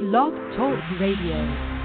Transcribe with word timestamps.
Blog 0.00 0.32
Talk 0.56 0.78
Radio. 1.00 1.77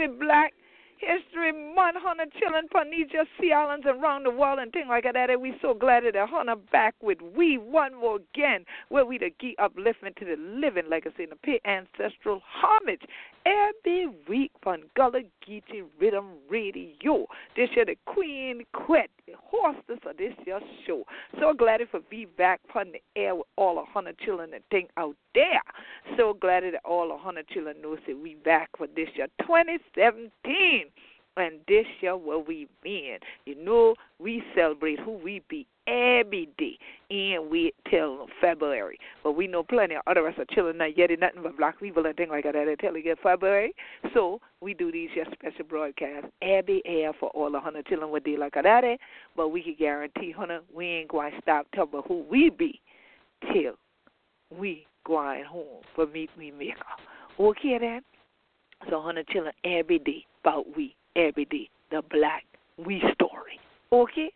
every 0.00 0.21
like 4.88 5.04
that. 5.04 5.30
And 5.30 5.42
we 5.42 5.54
so 5.60 5.74
glad 5.74 6.04
that 6.04 6.28
Hunter 6.28 6.56
back 6.70 6.94
with 7.02 7.18
we 7.36 7.58
one 7.58 7.94
more 7.94 8.18
again, 8.34 8.64
where 8.88 9.04
we 9.04 9.18
the 9.18 9.30
key 9.30 9.56
upliftment 9.58 10.16
to 10.16 10.24
the 10.24 10.36
living 10.38 10.88
legacy 10.88 11.24
and 11.24 11.32
the 11.32 11.36
pay 11.36 11.60
ancestral 11.64 12.40
homage 12.44 13.02
every 13.46 14.08
week 14.28 14.52
on 14.66 14.82
Gullah 14.96 15.22
Geechee 15.46 15.84
Riddim 16.00 16.28
Radio. 16.48 17.26
This 17.56 17.70
year 17.74 17.84
the 17.84 17.96
Queen 18.06 18.64
Quet, 18.72 19.10
the 19.26 19.34
hostess 19.42 19.98
of 20.08 20.16
this 20.16 20.34
year 20.46 20.60
show. 20.86 21.04
So 21.40 21.52
glad 21.52 21.80
for 21.90 22.00
be 22.10 22.26
back 22.26 22.60
on 22.74 22.92
the 22.92 23.20
air 23.20 23.34
with 23.34 23.46
all 23.56 23.76
the 23.76 23.84
hundred 23.84 24.18
children 24.18 24.54
and 24.54 24.64
thing 24.70 24.88
out 24.96 25.16
there. 25.34 25.62
So 26.16 26.34
glad 26.34 26.64
that 26.64 26.80
all 26.84 27.08
the 27.08 27.16
hundred 27.16 27.48
children 27.48 27.76
knows 27.82 27.98
that 28.06 28.18
we 28.18 28.36
back 28.36 28.70
for 28.76 28.86
this 28.86 29.08
year 29.14 29.28
2017. 29.40 30.86
And 31.36 31.60
this 31.66 31.86
year, 32.00 32.14
what 32.16 32.46
we 32.46 32.68
been, 32.82 33.18
you 33.46 33.54
know, 33.54 33.94
we 34.18 34.42
celebrate 34.54 34.98
who 35.00 35.12
we 35.12 35.40
be 35.48 35.66
every 35.86 36.48
day, 36.58 36.78
and 37.10 37.50
we 37.50 37.72
till 37.90 38.26
February. 38.40 38.98
But 39.24 39.32
we 39.32 39.46
know 39.46 39.62
plenty 39.62 39.94
of 39.94 40.02
other 40.06 40.26
us 40.28 40.34
are 40.38 40.44
chilling 40.54 40.76
not 40.76 40.96
yet 40.96 41.10
nothing 41.18 41.42
but 41.42 41.56
black 41.56 41.80
people 41.80 42.04
and 42.04 42.14
things 42.16 42.30
like 42.30 42.44
that 42.44 42.54
until 42.54 42.96
you 42.96 43.02
get 43.02 43.18
February. 43.22 43.74
So 44.12 44.40
we 44.60 44.74
do 44.74 44.92
these 44.92 45.08
just 45.14 45.32
special 45.32 45.64
broadcasts 45.64 46.28
every 46.42 46.82
air 46.84 47.12
for 47.18 47.30
all 47.30 47.50
the 47.50 47.60
hundred 47.60 47.86
children 47.86 48.10
with 48.10 48.24
day 48.24 48.36
like 48.36 48.54
that. 48.54 48.84
Eh? 48.84 48.96
But 49.34 49.48
we 49.48 49.62
can 49.62 49.76
guarantee, 49.78 50.32
honey, 50.32 50.58
we 50.74 50.86
ain't 50.86 51.08
going 51.08 51.32
to 51.32 51.40
stop 51.40 51.66
telling 51.74 52.02
who 52.06 52.24
we 52.30 52.50
be 52.50 52.80
till 53.52 53.74
we 54.50 54.86
going 55.06 55.44
home 55.44 55.82
for 55.94 56.06
meet 56.06 56.30
me 56.38 56.50
maker. 56.50 56.76
Okay 57.40 57.78
then? 57.78 58.02
So 58.90 59.00
hundred 59.00 59.28
children 59.28 59.54
every 59.64 59.98
day 59.98 60.26
about 60.42 60.76
we 60.76 60.94
every 61.16 61.44
day. 61.46 61.68
The 61.90 62.02
Black 62.10 62.44
We 62.78 63.02
Story. 63.14 63.60
Okay? 63.92 64.32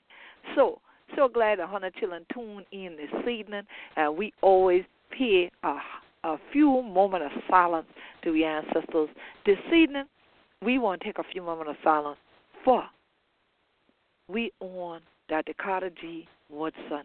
So, 0.54 0.80
so 1.14 1.28
glad 1.28 1.58
the 1.58 1.66
Hunter 1.66 1.90
Children 1.98 2.26
tune 2.32 2.64
in 2.72 2.96
this 2.96 3.28
evening. 3.28 3.62
And 3.96 4.16
we 4.16 4.32
always 4.42 4.84
pay 5.16 5.50
a, 5.62 5.76
a 6.24 6.36
few 6.52 6.82
moments 6.82 7.34
of 7.34 7.42
silence 7.48 7.86
to 8.24 8.32
the 8.32 8.44
ancestors. 8.44 9.08
This 9.44 9.58
evening, 9.74 10.04
we 10.62 10.78
want 10.78 11.00
to 11.00 11.06
take 11.06 11.18
a 11.18 11.24
few 11.32 11.42
moments 11.42 11.70
of 11.70 11.76
silence 11.82 12.18
for 12.64 12.84
we 14.28 14.50
on 14.60 15.00
Dr. 15.28 15.52
Carter 15.60 15.90
G. 16.00 16.26
Woodson, 16.50 17.04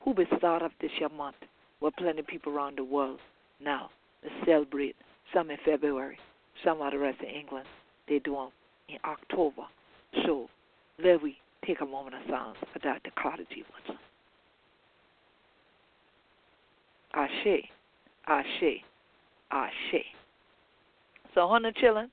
who 0.00 0.12
will 0.12 0.26
start 0.36 0.62
up 0.62 0.72
this 0.80 0.90
year 1.00 1.08
month 1.08 1.36
with 1.80 1.96
plenty 1.96 2.20
of 2.20 2.26
people 2.26 2.52
around 2.52 2.78
the 2.78 2.84
world 2.84 3.20
now 3.60 3.90
to 4.22 4.28
celebrate. 4.44 4.96
Some 5.32 5.50
in 5.50 5.58
February, 5.64 6.18
some 6.64 6.80
are 6.80 6.90
the 6.90 6.98
rest 6.98 7.20
of 7.20 7.28
England. 7.28 7.66
They 8.08 8.18
do 8.18 8.34
them 8.34 8.48
in 8.88 8.98
October. 9.04 9.62
So 10.24 10.48
let 11.02 11.22
we 11.22 11.36
take 11.66 11.80
a 11.80 11.86
moment 11.86 12.16
of 12.16 12.22
silence 12.28 12.58
for 12.72 12.78
Dr. 12.80 13.10
Carter 13.20 13.44
G. 13.54 13.62
Woodson. 13.72 13.98
Ashe, 17.14 17.64
Ashe, 18.26 18.82
Ashe. 19.50 20.04
So, 21.34 21.48
Hunter 21.48 21.72
chilling. 21.80 22.08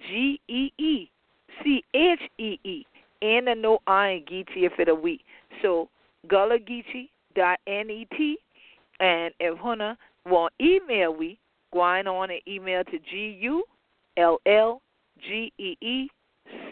G 0.09 0.41
E 0.49 0.73
E 0.79 1.11
C 1.63 1.85
H 1.95 2.21
E 2.39 2.59
E. 2.65 2.85
And 3.23 3.49
a 3.49 3.55
no 3.55 3.79
I 3.87 4.09
in 4.11 4.25
Geechee 4.25 4.67
if 4.67 4.73
it 4.79 4.89
a 4.89 4.95
we. 4.95 5.21
So 5.63 5.89
Gullah 6.29 6.59
Geechee 6.59 7.09
dot 7.35 7.59
N 7.67 7.91
E 7.91 8.07
T 8.17 8.37
and 9.01 9.33
if 9.41 9.59
Huna 9.59 9.97
want 10.25 10.53
email 10.61 11.15
we, 11.15 11.39
go 11.73 11.81
on 11.81 12.07
and 12.07 12.33
email 12.49 12.85
to 12.85 12.99
G 13.11 13.37
U 13.41 13.65
L 14.17 14.39
L 14.47 14.81
G 15.21 15.53
E 15.59 15.77
E 15.81 16.09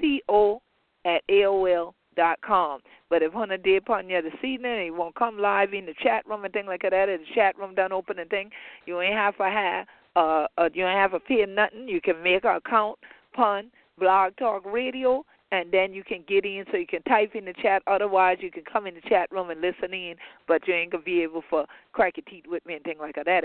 C 0.01 0.23
O 0.29 0.61
at 1.05 1.23
AOL 1.29 1.93
dot 2.17 2.39
com. 2.45 2.81
But 3.11 3.23
if 3.23 3.33
Hunter 3.33 3.57
did 3.57 3.83
upon 3.83 4.09
you 4.09 4.23
this 4.23 4.33
evening 4.43 4.73
and 4.73 4.87
you 4.87 4.95
won't 4.95 5.15
come 5.15 5.39
live 5.39 5.75
in 5.75 5.87
the 5.87 5.95
chat 6.03 6.27
room 6.27 6.45
and 6.45 6.53
thing 6.53 6.67
like 6.67 6.83
that, 6.83 6.91
the 6.93 7.19
chat 7.35 7.59
room 7.59 7.75
done 7.75 7.93
open 7.93 8.19
and 8.19 8.31
thing, 8.31 8.51
you 8.87 9.01
ain't 9.01 9.15
have 9.15 9.37
to 9.39 9.45
have 9.45 9.87
uh, 10.17 10.47
uh 10.59 10.69
you 10.73 10.87
ain't 10.87 10.99
have 10.99 11.13
to 11.13 11.21
pay 11.21 11.45
nothing. 11.47 11.89
You 11.89 12.01
can 12.01 12.23
make 12.23 12.45
an 12.45 12.57
account 12.57 12.99
pun 13.35 13.71
blog 13.99 14.37
talk 14.37 14.65
radio 14.65 15.25
and 15.53 15.71
then 15.71 15.93
you 15.93 16.03
can 16.03 16.25
get 16.27 16.45
in 16.45 16.65
so 16.71 16.77
you 16.77 16.87
can 16.87 17.03
type 17.03 17.35
in 17.35 17.45
the 17.45 17.55
chat. 17.63 17.83
Otherwise 17.87 18.39
you 18.41 18.51
can 18.51 18.65
come 18.65 18.87
in 18.87 18.95
the 18.95 19.01
chat 19.09 19.31
room 19.31 19.51
and 19.51 19.61
listen 19.61 19.93
in, 19.93 20.15
but 20.49 20.67
you 20.67 20.75
ain't 20.75 20.93
gonna 20.93 21.05
be 21.05 21.23
able 21.23 21.43
for 21.49 21.67
crack 21.93 22.17
your 22.17 22.25
teeth 22.29 22.45
with 22.49 22.65
me 22.67 22.75
and 22.75 22.85
thing 22.85 22.99
like 22.99 23.17
that. 23.17 23.45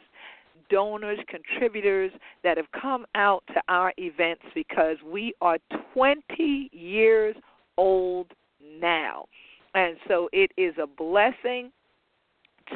donors, 0.71 1.19
contributors 1.29 2.11
that 2.43 2.57
have 2.57 2.67
come 2.81 3.07
out 3.15 3.43
to 3.49 3.61
our 3.69 3.93
events 3.99 4.43
because 4.55 4.97
we 5.05 5.33
are 5.41 5.59
20 5.95 6.71
years 6.73 7.37
old 7.77 8.27
now. 8.81 9.27
And 9.75 9.97
so 10.09 10.29
it 10.33 10.51
is 10.57 10.75
a 10.83 10.87
blessing 10.87 11.71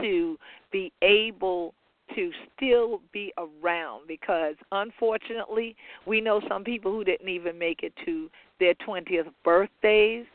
to 0.01 0.37
be 0.71 0.93
able 1.03 1.75
to 2.15 2.31
still 2.57 3.01
be 3.13 3.33
around 3.39 4.07
because 4.09 4.57
unfortunately 4.73 5.77
we 6.07 6.21
know 6.21 6.41
some 6.49 6.65
people 6.65 6.93
who 6.93 7.05
didn't 7.05 7.29
even 7.29 7.59
make 7.59 7.83
it 7.83 7.93
to 8.05 8.29
their 8.59 8.75
20th 8.87 9.31
birthdays 9.45 10.27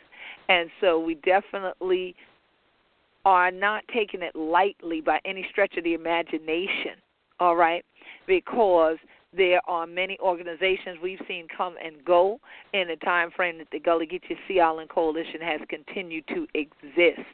and 0.48 0.70
so 0.80 1.00
we 1.00 1.16
definitely 1.16 2.16
are 3.26 3.52
not 3.52 3.84
taking 3.94 4.22
it 4.22 4.36
lightly 4.36 5.02
by 5.02 5.20
any 5.26 5.46
stretch 5.52 5.76
of 5.78 5.84
the 5.84 5.94
imagination 5.94 6.94
all 7.40 7.56
right, 7.56 7.84
because 8.28 8.98
there 9.36 9.60
are 9.68 9.86
many 9.86 10.18
organizations 10.20 10.98
we've 11.02 11.20
seen 11.28 11.48
come 11.56 11.76
and 11.84 12.04
go 12.06 12.40
in 12.74 12.88
the 12.88 12.96
time 12.98 13.32
frame 13.32 13.58
that 13.58 13.68
the 13.72 13.80
Gullah 13.80 14.06
Geechee 14.06 14.38
Sea 14.48 14.60
Island 14.62 14.90
Coalition 14.90 15.42
has 15.42 15.60
continued 15.70 16.26
to 16.30 16.48
exist, 16.54 17.28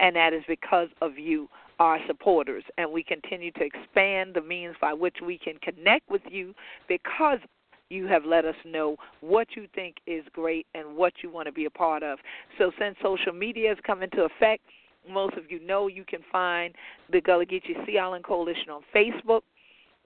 and 0.00 0.14
that 0.16 0.32
is 0.32 0.42
because 0.46 0.88
of 1.00 1.18
you, 1.18 1.48
our 1.78 1.98
supporters, 2.06 2.64
and 2.78 2.90
we 2.90 3.02
continue 3.02 3.50
to 3.52 3.64
expand 3.64 4.34
the 4.34 4.40
means 4.40 4.74
by 4.80 4.92
which 4.92 5.16
we 5.24 5.38
can 5.38 5.54
connect 5.62 6.08
with 6.10 6.22
you 6.30 6.54
because 6.88 7.38
you 7.88 8.06
have 8.06 8.24
let 8.24 8.44
us 8.44 8.56
know 8.64 8.96
what 9.20 9.48
you 9.54 9.66
think 9.74 9.96
is 10.06 10.24
great 10.32 10.66
and 10.74 10.96
what 10.96 11.12
you 11.22 11.30
want 11.30 11.46
to 11.46 11.52
be 11.52 11.66
a 11.66 11.70
part 11.70 12.02
of. 12.02 12.18
So 12.58 12.72
since 12.78 12.96
social 13.02 13.32
media 13.32 13.68
has 13.68 13.78
come 13.86 14.02
into 14.02 14.22
effect, 14.22 14.62
most 15.10 15.36
of 15.36 15.50
you 15.50 15.58
know 15.64 15.88
you 15.88 16.04
can 16.04 16.20
find 16.30 16.74
the 17.10 17.20
Gullah 17.20 17.46
Geechee 17.46 17.84
Sea 17.86 17.98
Island 17.98 18.22
Coalition 18.24 18.70
on 18.70 18.82
Facebook. 18.94 19.42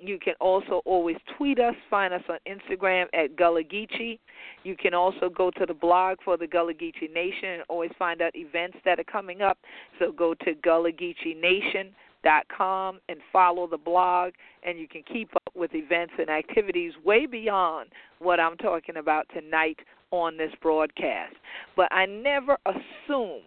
You 0.03 0.19
can 0.19 0.33
also 0.41 0.81
always 0.87 1.19
tweet 1.37 1.61
us. 1.61 1.75
Find 1.91 2.15
us 2.15 2.23
on 2.29 2.39
Instagram 2.47 3.05
at 3.13 3.37
Gullah 3.37 3.65
Geechee. 3.65 4.19
You 4.65 4.75
can 4.77 4.95
also 4.95 5.29
go 5.29 5.51
to 5.59 5.67
the 5.67 5.75
blog 5.75 6.17
for 6.25 6.39
the 6.39 6.47
Gullah 6.47 6.73
Geechee 6.73 7.13
Nation 7.13 7.51
and 7.51 7.63
always 7.69 7.91
find 7.99 8.23
out 8.23 8.35
events 8.35 8.79
that 8.85 8.99
are 8.99 9.05
coming 9.05 9.43
up. 9.43 9.59
So 9.99 10.11
go 10.11 10.33
to 10.35 10.55
GullahGeecheeNation.com 10.55 13.01
and 13.09 13.21
follow 13.31 13.67
the 13.67 13.77
blog, 13.77 14.33
and 14.63 14.79
you 14.79 14.89
can 14.89 15.03
keep 15.03 15.37
up 15.37 15.53
with 15.55 15.75
events 15.75 16.15
and 16.19 16.31
activities 16.31 16.95
way 17.05 17.27
beyond 17.27 17.91
what 18.21 18.41
I'm 18.41 18.57
talking 18.57 18.97
about 18.97 19.29
tonight 19.35 19.81
on 20.11 20.37
this 20.37 20.53
broadcast. 20.63 21.37
But 21.77 21.93
I 21.93 22.07
never 22.07 22.57
assume 22.67 23.43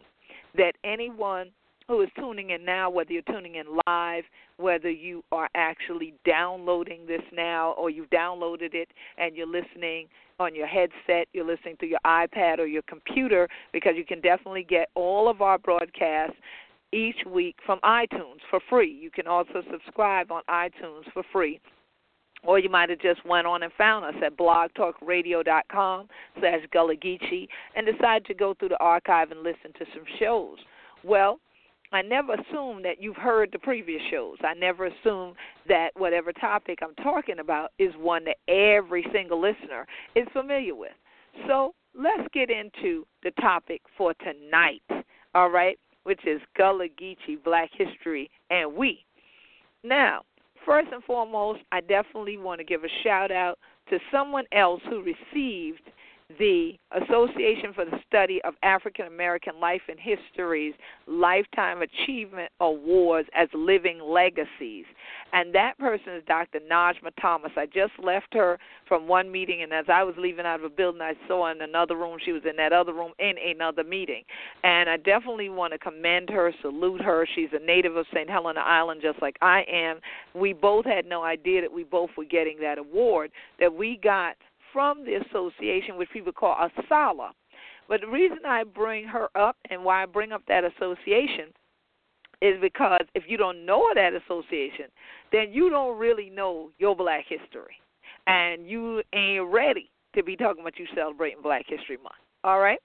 that 0.55 0.73
anyone 0.83 1.51
who 1.87 2.01
is 2.01 2.09
tuning 2.17 2.51
in 2.51 2.63
now, 2.63 2.89
whether 2.89 3.11
you're 3.11 3.21
tuning 3.23 3.55
in 3.55 3.65
live, 3.87 4.23
whether 4.57 4.89
you 4.89 5.23
are 5.31 5.49
actually 5.55 6.13
downloading 6.25 7.05
this 7.05 7.21
now 7.33 7.71
or 7.71 7.89
you've 7.89 8.09
downloaded 8.09 8.73
it 8.73 8.89
and 9.17 9.35
you're 9.35 9.45
listening 9.45 10.07
on 10.39 10.55
your 10.55 10.67
headset, 10.67 11.27
you're 11.33 11.45
listening 11.45 11.75
through 11.77 11.89
your 11.89 11.99
iPad 12.05 12.59
or 12.59 12.65
your 12.65 12.81
computer, 12.83 13.47
because 13.71 13.93
you 13.95 14.05
can 14.05 14.21
definitely 14.21 14.65
get 14.67 14.89
all 14.95 15.29
of 15.29 15.41
our 15.41 15.57
broadcasts 15.57 16.37
each 16.91 17.17
week 17.27 17.55
from 17.65 17.79
iTunes 17.83 18.39
for 18.49 18.59
free. 18.69 18.91
You 18.91 19.11
can 19.11 19.27
also 19.27 19.61
subscribe 19.71 20.31
on 20.31 20.41
iTunes 20.49 21.11
for 21.13 21.23
free 21.31 21.59
or 22.45 22.59
you 22.59 22.69
might 22.69 22.89
have 22.89 22.99
just 22.99 23.25
went 23.25 23.47
on 23.47 23.63
and 23.63 23.71
found 23.77 24.05
us 24.05 24.21
at 24.23 24.37
blogtalkradio.com 24.37 26.07
slash 26.39 26.59
Gullah 26.71 26.95
Geechee 26.95 27.47
and 27.75 27.85
decided 27.85 28.25
to 28.25 28.33
go 28.33 28.53
through 28.53 28.69
the 28.69 28.79
archive 28.79 29.31
and 29.31 29.43
listen 29.43 29.71
to 29.79 29.85
some 29.93 30.03
shows. 30.19 30.57
Well, 31.03 31.39
I 31.91 32.01
never 32.01 32.33
assume 32.33 32.81
that 32.83 32.99
you've 32.99 33.15
heard 33.15 33.49
the 33.51 33.59
previous 33.59 34.01
shows. 34.09 34.37
I 34.43 34.55
never 34.55 34.87
assume 34.87 35.35
that 35.67 35.89
whatever 35.95 36.33
topic 36.33 36.79
I'm 36.81 36.95
talking 37.03 37.39
about 37.39 37.71
is 37.77 37.93
one 37.99 38.25
that 38.25 38.37
every 38.47 39.05
single 39.13 39.39
listener 39.39 39.85
is 40.15 40.27
familiar 40.33 40.75
with. 40.75 40.93
So 41.47 41.75
let's 41.95 42.27
get 42.33 42.49
into 42.49 43.05
the 43.21 43.31
topic 43.39 43.81
for 43.95 44.13
tonight, 44.15 44.81
all 45.35 45.49
right, 45.49 45.77
which 46.03 46.21
is 46.25 46.41
Gullah 46.57 46.87
Geechee, 46.99 47.41
Black 47.43 47.69
History, 47.77 48.29
and 48.49 48.73
We. 48.75 49.05
Now, 49.83 50.23
first 50.65 50.89
and 50.91 51.03
foremost, 51.03 51.61
I 51.71 51.81
definitely 51.81 52.37
want 52.37 52.59
to 52.59 52.63
give 52.63 52.83
a 52.83 53.03
shout 53.03 53.31
out 53.31 53.57
to 53.89 53.99
someone 54.11 54.45
else 54.51 54.81
who 54.89 55.03
received 55.03 55.81
the 56.39 56.73
Association 56.91 57.73
for 57.73 57.85
the 57.85 57.99
Study 58.07 58.41
of 58.43 58.53
African 58.63 59.07
American 59.07 59.59
Life 59.59 59.81
and 59.89 59.99
History's 59.99 60.73
Lifetime 61.07 61.81
Achievement 61.81 62.51
Awards 62.59 63.27
as 63.35 63.49
Living 63.53 63.99
Legacies. 64.01 64.85
And 65.33 65.53
that 65.55 65.77
person 65.79 66.13
is 66.13 66.23
Dr. 66.27 66.59
Najma 66.71 67.11
Thomas. 67.19 67.51
I 67.57 67.65
just 67.65 67.93
left 68.01 68.33
her 68.33 68.59
from 68.87 69.07
one 69.07 69.31
meeting, 69.31 69.63
and 69.63 69.73
as 69.73 69.85
I 69.89 70.03
was 70.03 70.15
leaving 70.17 70.45
out 70.45 70.59
of 70.59 70.65
a 70.65 70.69
building, 70.69 71.01
I 71.01 71.13
saw 71.27 71.51
in 71.51 71.61
another 71.61 71.95
room, 71.95 72.17
she 72.23 72.31
was 72.31 72.43
in 72.47 72.55
that 72.57 72.71
other 72.71 72.93
room 72.93 73.13
in 73.19 73.33
another 73.43 73.83
meeting. 73.83 74.23
And 74.63 74.89
I 74.89 74.97
definitely 74.97 75.49
want 75.49 75.73
to 75.73 75.79
commend 75.79 76.29
her, 76.29 76.53
salute 76.61 77.01
her. 77.01 77.27
She's 77.35 77.49
a 77.53 77.65
native 77.65 77.95
of 77.95 78.05
St. 78.13 78.29
Helena 78.29 78.61
Island, 78.61 79.01
just 79.01 79.21
like 79.21 79.37
I 79.41 79.63
am. 79.71 79.99
We 80.35 80.53
both 80.53 80.85
had 80.85 81.05
no 81.05 81.23
idea 81.23 81.61
that 81.61 81.71
we 81.71 81.83
both 81.83 82.11
were 82.15 82.25
getting 82.25 82.59
that 82.61 82.77
award, 82.77 83.31
that 83.59 83.73
we 83.73 83.99
got 84.01 84.35
from 84.73 85.05
the 85.05 85.15
association, 85.15 85.97
which 85.97 86.09
people 86.11 86.33
call 86.33 86.55
ASALH. 86.55 87.31
But 87.87 88.01
the 88.01 88.07
reason 88.07 88.39
I 88.45 88.63
bring 88.63 89.05
her 89.05 89.29
up 89.35 89.55
and 89.69 89.83
why 89.83 90.03
I 90.03 90.05
bring 90.05 90.31
up 90.31 90.41
that 90.47 90.63
association 90.63 91.53
is 92.41 92.59
because 92.59 93.05
if 93.15 93.23
you 93.27 93.37
don't 93.37 93.65
know 93.65 93.87
that 93.95 94.13
association, 94.13 94.85
then 95.31 95.53
you 95.53 95.69
don't 95.69 95.97
really 95.97 96.29
know 96.29 96.71
your 96.79 96.95
black 96.95 97.25
history. 97.27 97.75
And 98.27 98.67
you 98.67 99.01
ain't 99.13 99.51
ready 99.51 99.89
to 100.15 100.23
be 100.23 100.35
talking 100.35 100.61
about 100.61 100.77
you 100.77 100.85
celebrating 100.95 101.41
Black 101.41 101.65
History 101.67 101.97
Month. 101.97 102.15
All 102.43 102.59
right? 102.59 102.79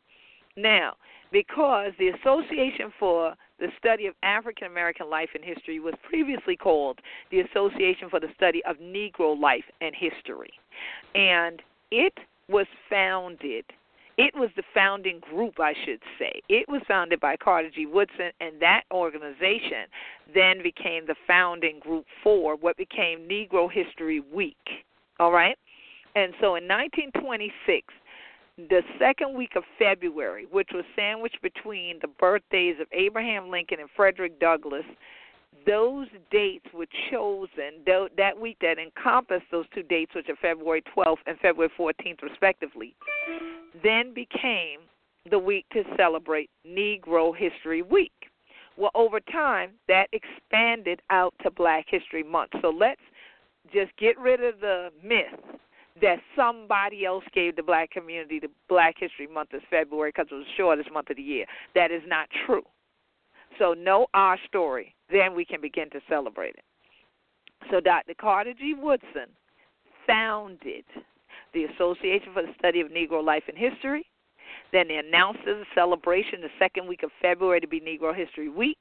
Now, 0.57 0.95
because 1.30 1.92
the 1.99 2.09
Association 2.09 2.92
for 2.99 3.35
the 3.61 3.68
Study 3.78 4.07
of 4.07 4.14
African 4.23 4.66
American 4.66 5.11
Life 5.11 5.28
and 5.35 5.45
History 5.45 5.78
was 5.78 5.95
previously 6.09 6.57
called 6.57 6.99
the 7.30 7.40
Association 7.40 8.09
for 8.09 8.21
the 8.21 8.28
Study 8.35 8.62
of 8.64 8.76
Negro 8.78 9.38
Life 9.38 9.64
and 9.80 9.95
History. 9.95 10.50
And 11.14 11.61
it 11.90 12.14
was 12.49 12.66
founded. 12.90 13.64
It 14.16 14.35
was 14.35 14.50
the 14.57 14.64
founding 14.75 15.21
group, 15.21 15.61
I 15.61 15.75
should 15.85 16.00
say. 16.18 16.40
It 16.49 16.68
was 16.68 16.83
founded 16.88 17.21
by 17.21 17.37
Carter 17.37 17.71
G. 17.71 17.87
Woodson, 17.87 18.33
and 18.40 18.61
that 18.61 18.83
organization 18.92 19.87
then 20.35 20.61
became 20.61 21.07
the 21.07 21.14
founding 21.26 21.78
group 21.78 22.04
for 22.23 22.57
what 22.57 22.76
became 22.76 23.28
Negro 23.28 23.71
History 23.71 24.21
Week. 24.21 24.57
All 25.21 25.30
right? 25.30 25.57
And 26.16 26.33
so 26.40 26.57
in 26.57 26.66
1926, 26.66 27.87
the 28.68 28.83
second 28.99 29.37
week 29.37 29.52
of 29.54 29.62
February, 29.78 30.47
which 30.50 30.71
was 30.75 30.85
sandwiched 30.97 31.40
between 31.40 32.00
the 32.00 32.09
birthdays 32.09 32.75
of 32.80 32.88
Abraham 32.92 33.50
Lincoln 33.50 33.78
and 33.78 33.88
Frederick 33.95 34.40
Douglass, 34.40 34.85
those 35.67 36.09
dates 36.31 36.67
were 36.75 36.87
chosen 37.11 37.83
that 37.87 38.38
week 38.38 38.59
that 38.61 38.79
encompassed 38.79 39.47
those 39.50 39.67
two 39.75 39.83
dates, 39.83 40.15
which 40.15 40.29
are 40.29 40.37
February 40.37 40.83
12th 40.97 41.17
and 41.27 41.38
February 41.41 41.71
14th, 41.79 42.23
respectively, 42.23 42.95
then 43.83 44.12
became 44.15 44.81
the 45.31 45.38
week 45.38 45.67
to 45.73 45.83
celebrate 45.97 46.50
Negro 46.67 47.37
History 47.37 47.83
Week. 47.83 48.12
Well, 48.77 48.91
over 48.95 49.21
time, 49.21 49.73
that 49.88 50.07
expanded 50.12 51.03
out 51.11 51.35
to 51.43 51.50
Black 51.50 51.87
History 51.88 52.23
Month. 52.23 52.53
So 52.62 52.71
let's 52.71 53.00
just 53.73 53.97
get 53.99 54.19
rid 54.19 54.43
of 54.43 54.61
the 54.61 54.91
myth 55.03 55.59
that 56.00 56.19
somebody 56.37 57.05
else 57.05 57.25
gave 57.35 57.57
the 57.57 57.62
black 57.62 57.91
community 57.91 58.38
the 58.38 58.49
Black 58.69 58.95
History 58.99 59.27
Month 59.27 59.50
as 59.53 59.62
February 59.69 60.11
because 60.11 60.29
it 60.31 60.35
was 60.35 60.45
the 60.45 60.57
shortest 60.57 60.93
month 60.93 61.11
of 61.11 61.17
the 61.17 61.23
year. 61.23 61.45
That 61.75 61.91
is 61.91 62.03
not 62.07 62.29
true. 62.47 62.62
So 63.59 63.75
know 63.75 64.07
our 64.15 64.38
story, 64.47 64.95
then 65.11 65.35
we 65.35 65.45
can 65.45 65.61
begin 65.61 65.91
to 65.91 66.00
celebrate 66.09 66.55
it. 66.55 66.65
So 67.71 67.81
Dr. 67.81 68.15
Carter 68.15 68.55
G. 68.55 68.75
Woodson 68.75 69.29
founded 70.07 70.85
the 71.53 71.65
Association 71.65 72.33
for 72.33 72.43
the 72.43 72.55
Study 72.59 72.81
of 72.81 72.88
Negro 72.88 73.23
Life 73.25 73.45
and 73.49 73.59
History. 73.59 74.07
Then 74.73 74.88
they 74.88 74.97
announced 74.97 75.41
a 75.47 75.62
celebration 75.75 76.41
the 76.41 76.49
second 76.59 76.87
week 76.87 77.03
of 77.03 77.11
February 77.21 77.61
to 77.61 77.67
be 77.67 77.81
Negro 77.81 78.15
History 78.15 78.49
Week. 78.49 78.79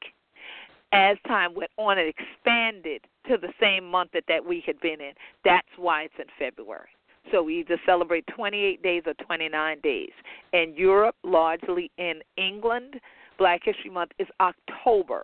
As 0.91 1.17
time 1.27 1.53
went 1.53 1.71
on, 1.77 1.97
it 1.97 2.07
expanded 2.07 3.01
to 3.27 3.37
the 3.37 3.51
same 3.59 3.85
month 3.85 4.11
that 4.13 4.23
that 4.27 4.45
week 4.45 4.63
had 4.65 4.79
been 4.79 5.01
in. 5.01 5.13
That's 5.43 5.67
why 5.75 6.03
it's 6.03 6.13
in 6.17 6.25
February. 6.39 6.89
So 7.31 7.43
we 7.43 7.59
either 7.59 7.79
celebrate 7.85 8.25
28 8.27 8.81
days 8.81 9.03
or 9.05 9.13
29 9.15 9.79
days. 9.81 10.11
In 10.53 10.73
Europe, 10.77 11.15
largely 11.23 11.91
in 11.97 12.21
England, 12.37 13.01
Black 13.37 13.61
History 13.63 13.89
Month 13.89 14.11
is 14.19 14.27
October. 14.39 15.23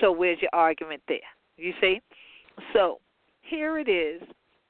So 0.00 0.12
where's 0.12 0.38
your 0.40 0.50
argument 0.52 1.02
there? 1.08 1.18
You 1.56 1.72
see? 1.80 2.00
So 2.72 3.00
here 3.42 3.78
it 3.78 3.88
is 3.88 4.22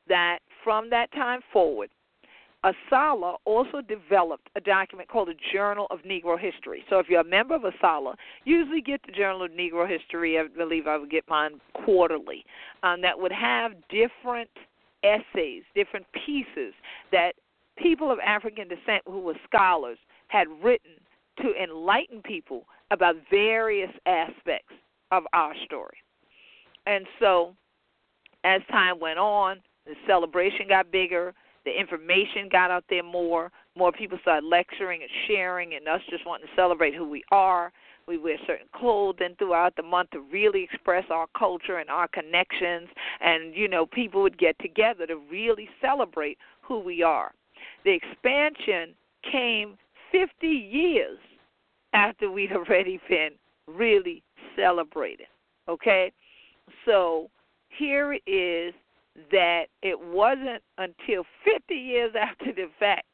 that 0.08 0.38
from 0.64 0.90
that 0.90 1.12
time 1.12 1.40
forward, 1.52 1.90
ASALH 2.64 3.36
also 3.44 3.80
developed 3.80 4.48
a 4.56 4.60
document 4.60 5.08
called 5.08 5.28
the 5.28 5.36
Journal 5.52 5.86
of 5.90 6.00
Negro 6.00 6.38
History. 6.38 6.84
So 6.90 6.98
if 6.98 7.08
you're 7.08 7.20
a 7.20 7.24
member 7.24 7.54
of 7.54 7.62
ASALH, 7.62 8.14
usually 8.44 8.80
get 8.80 9.00
the 9.06 9.12
Journal 9.12 9.44
of 9.44 9.52
Negro 9.52 9.88
History. 9.88 10.38
I 10.38 10.48
believe 10.48 10.86
I 10.86 10.96
would 10.96 11.10
get 11.10 11.24
mine 11.28 11.60
quarterly. 11.84 12.44
Um, 12.82 13.00
that 13.02 13.18
would 13.18 13.32
have 13.32 13.72
different 13.88 14.50
essays, 15.04 15.62
different 15.76 16.06
pieces 16.12 16.74
that 17.12 17.32
people 17.76 18.10
of 18.10 18.18
African 18.18 18.66
descent 18.66 19.02
who 19.06 19.20
were 19.20 19.36
scholars 19.48 19.98
had 20.26 20.48
written 20.62 20.92
to 21.40 21.54
enlighten 21.62 22.20
people 22.22 22.64
about 22.90 23.16
various 23.30 23.90
aspects 24.06 24.72
of 25.10 25.24
our 25.32 25.54
story. 25.64 25.96
And 26.86 27.06
so, 27.20 27.54
as 28.44 28.62
time 28.70 28.98
went 28.98 29.18
on, 29.18 29.58
the 29.86 29.94
celebration 30.06 30.68
got 30.68 30.90
bigger, 30.90 31.34
the 31.64 31.78
information 31.78 32.48
got 32.50 32.70
out 32.70 32.84
there 32.88 33.02
more, 33.02 33.50
more 33.76 33.92
people 33.92 34.18
started 34.22 34.46
lecturing 34.46 35.02
and 35.02 35.10
sharing, 35.26 35.74
and 35.74 35.86
us 35.86 36.00
just 36.08 36.26
wanting 36.26 36.46
to 36.46 36.52
celebrate 36.56 36.94
who 36.94 37.08
we 37.08 37.22
are. 37.30 37.72
We 38.06 38.16
wear 38.16 38.38
certain 38.46 38.68
clothing 38.74 39.34
throughout 39.38 39.76
the 39.76 39.82
month 39.82 40.10
to 40.10 40.20
really 40.20 40.62
express 40.62 41.04
our 41.10 41.26
culture 41.38 41.76
and 41.76 41.90
our 41.90 42.08
connections. 42.08 42.88
And, 43.20 43.54
you 43.54 43.68
know, 43.68 43.84
people 43.84 44.22
would 44.22 44.38
get 44.38 44.58
together 44.60 45.06
to 45.06 45.16
really 45.30 45.68
celebrate 45.82 46.38
who 46.62 46.80
we 46.80 47.02
are. 47.02 47.32
The 47.84 47.92
expansion 47.92 48.94
came 49.30 49.76
50 50.10 50.46
years 50.46 51.18
after 51.92 52.30
we'd 52.30 52.52
already 52.52 53.00
been 53.08 53.30
really 53.66 54.22
celebrated. 54.56 55.26
Okay? 55.68 56.12
So 56.84 57.30
here 57.68 58.12
it 58.12 58.22
is 58.26 58.74
that 59.30 59.64
it 59.82 59.98
wasn't 59.98 60.62
until 60.78 61.24
50 61.44 61.74
years 61.74 62.12
after 62.20 62.52
the 62.52 62.66
fact 62.78 63.06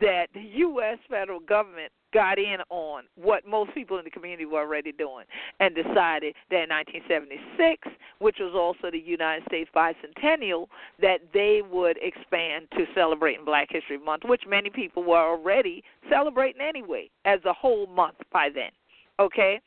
that 0.00 0.26
the 0.34 0.40
U.S. 0.40 0.98
federal 1.08 1.40
government 1.40 1.92
got 2.12 2.38
in 2.38 2.58
on 2.70 3.04
what 3.16 3.46
most 3.46 3.72
people 3.74 3.98
in 3.98 4.04
the 4.04 4.10
community 4.10 4.44
were 4.44 4.60
already 4.60 4.92
doing 4.92 5.24
and 5.60 5.74
decided 5.74 6.34
that 6.50 6.64
in 6.64 6.70
1976, 6.70 7.88
which 8.18 8.36
was 8.40 8.52
also 8.54 8.90
the 8.90 8.98
United 8.98 9.44
States 9.46 9.70
bicentennial, 9.74 10.66
that 11.00 11.18
they 11.32 11.62
would 11.70 11.98
expand 12.02 12.66
to 12.72 12.84
celebrating 12.94 13.44
Black 13.44 13.68
History 13.70 13.98
Month, 13.98 14.22
which 14.24 14.42
many 14.48 14.70
people 14.70 15.02
were 15.02 15.18
already 15.18 15.82
celebrating 16.10 16.60
anyway 16.60 17.08
as 17.24 17.40
a 17.44 17.52
whole 17.52 17.86
month 17.86 18.16
by 18.32 18.48
then. 18.52 18.70
Okay? 19.18 19.60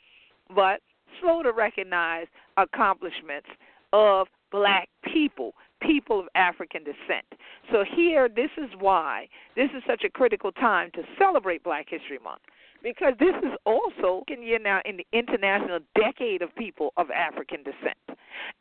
But 0.54 0.82
slow 1.22 1.44
to 1.44 1.52
recognize 1.52 2.28
accomplishments 2.58 3.48
of 3.94 4.28
black 4.52 4.90
people 5.12 5.54
people 5.86 6.20
of 6.20 6.28
African 6.36 6.84
descent. 6.84 7.26
So 7.72 7.84
here, 7.96 8.30
this 8.30 8.50
is 8.58 8.70
why 8.80 9.28
this 9.56 9.70
is 9.76 9.84
such 9.88 10.04
a 10.04 10.10
critical 10.10 10.52
time 10.52 10.92
to 10.96 11.04
celebrate 11.18 11.64
Black 11.64 11.88
History 11.90 12.20
Month. 12.24 12.42
Because 12.82 13.14
this 13.18 13.36
is 13.44 13.54
also 13.66 14.24
year 14.28 14.60
now 14.60 14.82
in 14.84 14.98
the 14.98 15.08
international 15.14 15.80
decade 15.96 16.42
of 16.42 16.54
people 16.56 16.92
of 16.98 17.10
African 17.12 17.64
descent. 17.64 17.98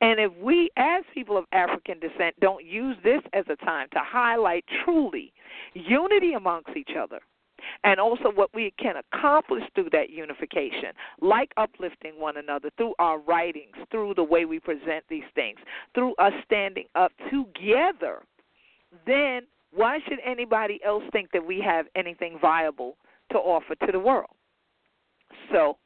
And 0.00 0.20
if 0.20 0.32
we, 0.36 0.70
as 0.76 1.02
people 1.12 1.36
of 1.36 1.44
African 1.52 1.98
descent, 1.98 2.36
don't 2.40 2.64
use 2.64 2.96
this 3.02 3.20
as 3.32 3.44
a 3.48 3.56
time 3.64 3.88
to 3.92 3.98
highlight 4.00 4.64
truly 4.84 5.32
unity 5.74 6.34
amongst 6.34 6.76
each 6.76 6.90
other, 6.96 7.20
and 7.84 8.00
also 8.00 8.30
what 8.34 8.50
we 8.54 8.72
can 8.78 8.94
accomplish 8.96 9.62
through 9.74 9.90
that 9.90 10.10
unification, 10.10 10.90
like 11.20 11.52
uplifting 11.56 12.18
one 12.18 12.36
another 12.36 12.70
through 12.76 12.94
our 12.98 13.18
writings, 13.18 13.74
through 13.90 14.14
the 14.14 14.24
way 14.24 14.44
we 14.44 14.60
present 14.60 15.04
these 15.08 15.22
things, 15.34 15.58
through 15.94 16.14
us 16.16 16.32
standing 16.44 16.86
up 16.94 17.12
together, 17.30 18.22
then 19.06 19.42
why 19.74 19.98
should 20.08 20.18
anybody 20.24 20.80
else 20.84 21.04
think 21.12 21.30
that 21.32 21.44
we 21.44 21.60
have 21.60 21.86
anything 21.96 22.38
viable 22.40 22.96
to 23.30 23.38
offer 23.38 23.74
to 23.86 23.92
the 23.92 23.98
world? 23.98 24.30
So 25.50 25.78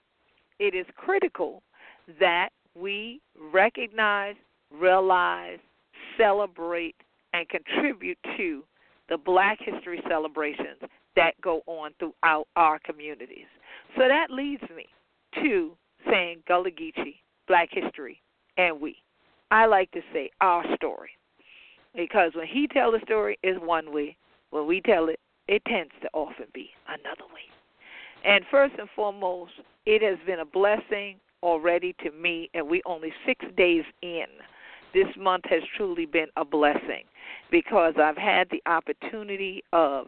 it 0.59 0.75
is 0.75 0.87
critical 0.97 1.63
that 2.21 2.51
we 2.75 3.21
recognize, 3.53 4.35
realize, 4.73 5.59
celebrate, 6.19 6.97
and 7.33 7.49
contribute 7.49 8.19
to 8.37 8.65
the 9.09 9.17
Black 9.17 9.59
History 9.61 10.03
celebrations 10.09 10.81
that 11.17 11.41
go 11.41 11.63
on 11.67 11.93
throughout 11.99 12.47
our 12.57 12.79
communities. 12.79 13.47
So 13.97 14.03
that 14.09 14.31
leads 14.31 14.63
me 14.75 14.87
to 15.43 15.77
saying 16.09 16.43
Gullah 16.47 16.71
Geechee, 16.71 17.17
Black 17.49 17.69
History, 17.73 18.21
and 18.57 18.81
we. 18.81 18.97
I 19.51 19.67
like 19.67 19.91
to 19.93 20.01
say 20.13 20.31
our 20.41 20.65
story. 20.77 21.11
Because 21.95 22.33
when 22.35 22.47
he 22.47 22.67
tells 22.67 22.95
a 22.95 23.05
story 23.05 23.39
it's 23.43 23.59
one 23.61 23.93
way, 23.93 24.17
when 24.51 24.67
we 24.67 24.81
tell 24.81 25.09
it, 25.09 25.19
it 25.49 25.63
tends 25.67 25.93
to 26.03 26.09
often 26.13 26.47
be 26.53 26.71
another 26.89 27.25
way. 27.33 27.41
And 28.25 28.45
first 28.51 28.75
and 28.79 28.89
foremost, 28.95 29.53
it 29.87 30.03
has 30.03 30.19
been 30.27 30.41
a 30.41 30.45
blessing 30.45 31.17
already 31.43 31.95
to 32.03 32.11
me, 32.11 32.51
and 32.55 32.69
we 32.69 32.83
only 32.87 33.13
six 33.25 33.45
days 33.57 33.85
in. 34.03 34.27
This 34.93 35.07
month 35.19 35.45
has 35.49 35.63
truly 35.77 36.07
been 36.07 36.29
a 36.37 36.45
blessing 36.45 37.05
because 37.51 37.95
I've 38.03 38.17
had 38.17 38.49
the 38.51 38.63
opportunity 38.67 39.63
of 39.73 40.07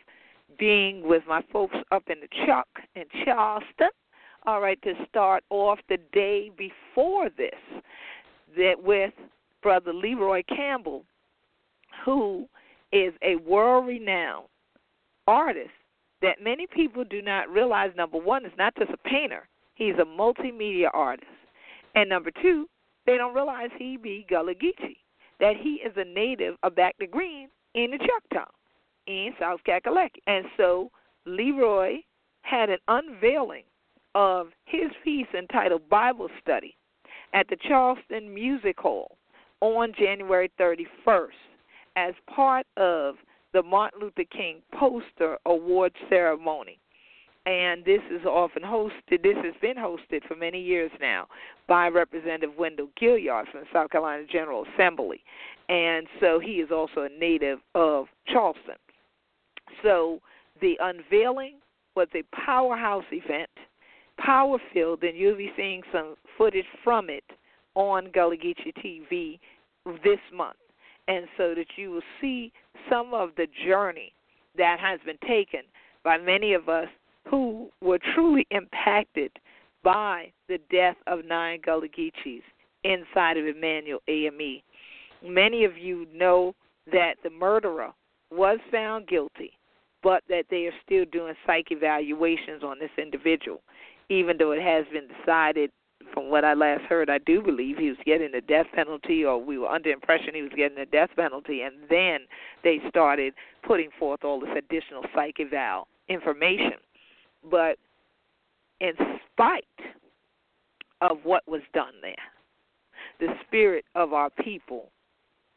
being 0.59 1.07
with 1.07 1.23
my 1.28 1.43
folks 1.52 1.76
up 1.90 2.05
in 2.09 2.21
the 2.21 2.47
Chuck 2.47 2.69
in 2.95 3.05
Charleston. 3.25 3.88
All 4.47 4.61
right, 4.61 4.81
to 4.83 4.95
start 5.09 5.45
off 5.50 5.78
the 5.88 5.99
day 6.12 6.50
before 6.57 7.28
this, 7.37 7.50
that 8.57 8.75
with 8.83 9.12
Brother 9.62 9.93
Leroy 9.93 10.43
Campbell, 10.49 11.05
who 12.05 12.49
is 12.93 13.12
a 13.23 13.37
world 13.37 13.87
renowned 13.87 14.47
artist 15.26 15.71
that 16.23 16.43
many 16.43 16.67
people 16.67 17.05
do 17.05 17.21
not 17.21 17.50
realize. 17.50 17.90
Number 17.97 18.19
one, 18.19 18.47
is 18.47 18.52
not 18.57 18.75
just 18.76 18.90
a 18.90 19.09
painter, 19.09 19.47
he's 19.75 19.95
a 20.00 20.05
multimedia 20.05 20.88
artist. 20.95 21.31
And 21.95 22.09
number 22.09 22.31
two, 22.43 22.67
they 23.07 23.17
don't 23.17 23.35
realize 23.35 23.71
he 23.78 23.97
be 23.97 24.26
Gullah 24.28 24.55
Geechee, 24.55 24.97
that 25.40 25.57
he 25.57 25.81
is 25.85 25.93
a 25.97 26.05
native 26.05 26.57
of 26.62 26.75
Back 26.75 26.97
to 26.99 27.07
Green 27.07 27.49
in 27.75 27.90
the 27.90 27.99
Chucktown 27.99 28.47
in 29.08 29.32
South 29.40 29.60
Kakalaki. 29.66 30.20
And 30.26 30.44
so 30.56 30.90
Leroy 31.26 31.96
had 32.42 32.70
an 32.70 32.78
unveiling 32.86 33.64
of 34.14 34.48
his 34.64 34.90
piece 35.02 35.26
entitled 35.36 35.88
Bible 35.88 36.28
Study 36.40 36.76
at 37.34 37.48
the 37.48 37.56
Charleston 37.56 38.32
Music 38.32 38.78
Hall 38.78 39.16
on 39.60 39.92
January 39.98 40.50
31st 40.60 41.28
as 41.96 42.14
part 42.34 42.66
of 42.76 43.16
the 43.52 43.62
Martin 43.62 44.00
Luther 44.00 44.24
King 44.30 44.62
Poster 44.78 45.36
Award 45.46 45.92
Ceremony. 46.08 46.78
And 47.46 47.82
this 47.84 48.00
is 48.10 48.26
often 48.26 48.62
hosted, 48.62 49.22
this 49.22 49.36
has 49.42 49.54
been 49.62 49.76
hosted 49.76 50.22
for 50.28 50.36
many 50.36 50.60
years 50.60 50.90
now 51.00 51.26
by 51.66 51.88
Representative 51.88 52.50
Wendell 52.58 52.88
Gilliard 53.00 53.50
from 53.50 53.62
South 53.72 53.90
Carolina 53.90 54.24
General 54.30 54.66
Assembly. 54.74 55.22
And 55.70 56.06
so 56.20 56.38
he 56.38 56.60
is 56.60 56.70
also 56.70 57.02
a 57.02 57.18
native 57.18 57.60
of 57.74 58.06
Charleston. 58.26 58.74
So 59.82 60.20
the 60.61 60.75
unveiling 60.80 61.56
was 61.94 62.08
a 62.14 62.23
powerhouse 62.44 63.04
event, 63.12 63.50
power 64.18 64.58
filled, 64.73 65.02
and 65.02 65.16
you'll 65.16 65.37
be 65.37 65.52
seeing 65.56 65.82
some 65.92 66.14
footage 66.37 66.66
from 66.85 67.11
it 67.11 67.25
on 67.75 68.11
Gullah 68.12 68.37
Geechee 68.37 68.73
TV 68.85 69.38
this 70.04 70.18
month. 70.35 70.56
And 71.06 71.26
so 71.37 71.54
that 71.54 71.66
you 71.76 71.90
will 71.90 72.02
see 72.20 72.52
some 72.90 73.14
of 73.14 73.30
the 73.37 73.47
journey 73.66 74.12
that 74.56 74.78
has 74.80 75.00
been 75.06 75.18
taken 75.26 75.61
by 76.04 76.18
many 76.18 76.52
of 76.52 76.68
us 76.68 76.88
who 77.28 77.68
were 77.80 77.99
truly 78.14 78.47
impacted 78.50 79.30
by 79.82 80.30
the 80.49 80.58
death 80.70 80.97
of 81.06 81.25
nine 81.25 81.61
Gullah 81.64 81.88
Geechees 81.88 82.42
inside 82.85 83.37
of 83.37 83.47
Emanuel 83.47 84.00
AME. 84.08 84.61
Many 85.25 85.64
of 85.64 85.76
you 85.76 86.06
know 86.14 86.54
that 86.92 87.14
the 87.23 87.30
murderer 87.30 87.90
was 88.30 88.58
found 88.70 89.08
guilty, 89.08 89.52
but 90.02 90.23
that 90.28 90.45
they 90.50 90.67
are 90.67 90.75
still 90.85 91.05
doing 91.11 91.35
psych 91.47 91.67
evaluations 91.71 92.62
on 92.62 92.78
this 92.78 92.90
individual, 92.99 93.61
even 94.09 94.37
though 94.38 94.52
it 94.52 94.62
has 94.62 94.85
been 94.93 95.09
decided 95.19 95.71
from 96.14 96.31
what 96.31 96.45
I 96.45 96.55
last 96.55 96.83
heard, 96.83 97.11
I 97.11 97.19
do 97.19 97.43
believe 97.43 97.76
he 97.76 97.88
was 97.88 97.99
getting 98.05 98.33
the 98.33 98.40
death 98.40 98.67
penalty, 98.75 99.25
or 99.25 99.43
we 99.43 99.59
were 99.59 99.69
under 99.69 99.90
impression 99.90 100.35
he 100.35 100.43
was 100.43 100.52
getting 100.57 100.78
the 100.78 100.87
death 100.87 101.11
penalty, 101.17 101.62
and 101.62 101.75
then 101.90 102.21
they 102.64 102.81
started 102.88 103.35
putting 103.67 103.90
forth 103.99 104.25
all 104.25 104.40
this 104.40 104.50
additional 104.57 105.02
psych 105.14 105.37
eval 105.40 105.88
information. 106.09 106.78
But 107.50 107.78
in 108.81 108.93
spite 109.33 109.64
of 111.00 111.19
what 111.25 111.47
was 111.47 111.62
done 111.75 111.95
there, 112.00 112.14
the 113.21 113.35
spirit 113.47 113.85
of 113.95 114.12
our 114.12 114.31
people 114.31 114.90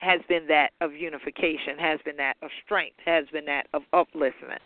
has 0.02 0.20
been 0.28 0.48
that 0.48 0.72
of 0.82 0.94
unification, 0.94 1.78
has 1.80 2.00
been 2.04 2.18
that 2.18 2.36
of 2.42 2.50
strength, 2.66 2.98
has 3.06 3.26
been 3.32 3.46
that 3.46 3.68
of 3.74 3.84
upliftment. 3.94 4.60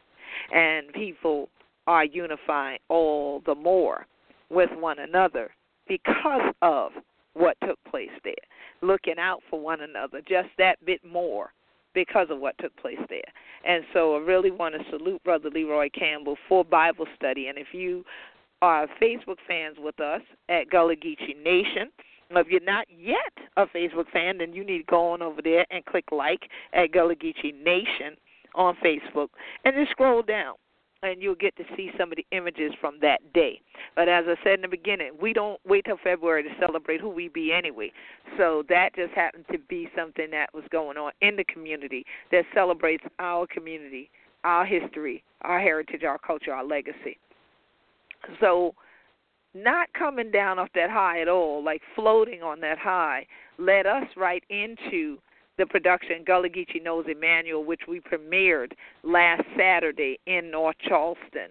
And 0.54 0.92
people 0.94 1.50
are 1.88 2.06
unifying 2.06 2.80
all 2.90 3.42
the 3.46 3.56
more 3.56 4.08
with 4.50 4.70
one 4.78 5.00
another 5.00 5.52
because 5.88 6.54
of 6.62 6.92
what 7.34 7.58
took 7.66 7.78
place 7.90 8.10
there, 8.24 8.34
looking 8.82 9.20
out 9.20 9.42
for 9.50 9.60
one 9.60 9.82
another 9.82 10.22
just 10.28 10.50
that 10.58 10.84
bit 10.86 11.02
more 11.06 11.52
because 11.94 12.28
of 12.30 12.40
what 12.40 12.58
took 12.58 12.76
place 12.78 13.00
there. 13.10 13.22
And 13.66 13.84
so 13.94 14.16
I 14.16 14.20
really 14.20 14.52
want 14.52 14.76
to 14.76 14.90
salute 14.90 15.24
Brother 15.24 15.50
Leroy 15.50 15.90
Campbell 15.98 16.38
for 16.48 16.64
Bible 16.64 17.06
study. 17.16 17.48
And 17.48 17.58
if 17.58 17.68
you 17.74 18.04
are 18.62 18.88
Facebook 19.02 19.38
fans 19.48 19.78
with 19.80 20.00
us 20.00 20.22
at 20.50 20.70
Gullah 20.70 20.96
Geechee 20.96 21.42
Nation, 21.44 21.92
if 22.32 22.48
you're 22.48 22.62
not 22.62 22.88
yet 22.98 23.34
a 23.58 23.66
Facebook 23.68 24.10
fan, 24.12 24.38
then 24.38 24.54
you 24.54 24.66
need 24.66 24.80
to 24.80 24.84
go 24.86 25.12
on 25.12 25.22
over 25.22 25.42
there 25.42 25.66
and 25.72 25.86
click 25.86 26.06
like 26.12 26.50
at 26.74 26.92
Gullah 26.92 27.16
Geechee 27.16 27.54
Nation 27.64 28.18
on 28.56 28.76
Facebook, 28.84 29.28
and 29.66 29.76
then 29.76 29.86
scroll 29.92 30.22
down 30.22 30.56
and 31.04 31.22
you'll 31.22 31.36
get 31.36 31.56
to 31.58 31.64
see 31.76 31.92
some 31.98 32.12
of 32.12 32.18
the 32.18 32.26
images 32.32 32.72
from 32.80 32.98
that 33.02 33.34
day. 33.34 33.62
But 33.96 34.10
as 34.10 34.26
I 34.28 34.36
said 34.44 34.54
in 34.56 34.62
the 34.62 34.68
beginning, 34.68 35.12
we 35.22 35.34
don't 35.34 35.60
wait 35.66 35.86
till 35.86 35.98
February 36.04 36.44
to 36.44 36.50
celebrate 36.60 37.02
who 37.02 37.10
we 37.10 37.28
be 37.28 37.54
anyway. 37.54 37.92
So 38.38 38.64
that 38.70 38.96
just 38.96 39.14
happened 39.14 39.46
to 39.52 39.60
be 39.60 39.90
something 39.96 40.30
that 40.32 40.54
was 40.54 40.64
going 40.72 40.98
on 40.98 41.12
in 41.22 41.36
the 41.36 41.44
community 41.46 42.06
that 42.32 42.46
celebrates 42.54 43.04
our 43.20 43.46
community, 43.48 44.10
our 44.44 44.66
history, 44.66 45.24
our 45.42 45.60
heritage, 45.60 46.04
our 46.04 46.18
culture, 46.18 46.54
our 46.54 46.66
legacy. 46.66 47.18
So 48.40 48.74
not 49.56 49.88
coming 49.98 50.30
down 50.30 50.60
off 50.60 50.70
that 50.76 50.90
high 50.90 51.22
at 51.22 51.28
all, 51.28 51.64
like 51.64 51.82
floating 51.96 52.44
on 52.44 52.60
that 52.60 52.78
high, 52.78 53.26
led 53.58 53.86
us 53.86 54.06
right 54.18 54.44
into 54.50 55.18
the 55.58 55.66
production 55.66 56.24
Gullah 56.26 56.50
Geechee 56.50 56.84
Knows 56.84 57.06
Emanuel, 57.08 57.64
which 57.64 57.82
we 57.88 58.02
premiered 58.02 58.74
last 59.04 59.44
Saturday 59.58 60.20
in 60.28 60.52
North 60.52 60.76
Charleston. 60.86 61.50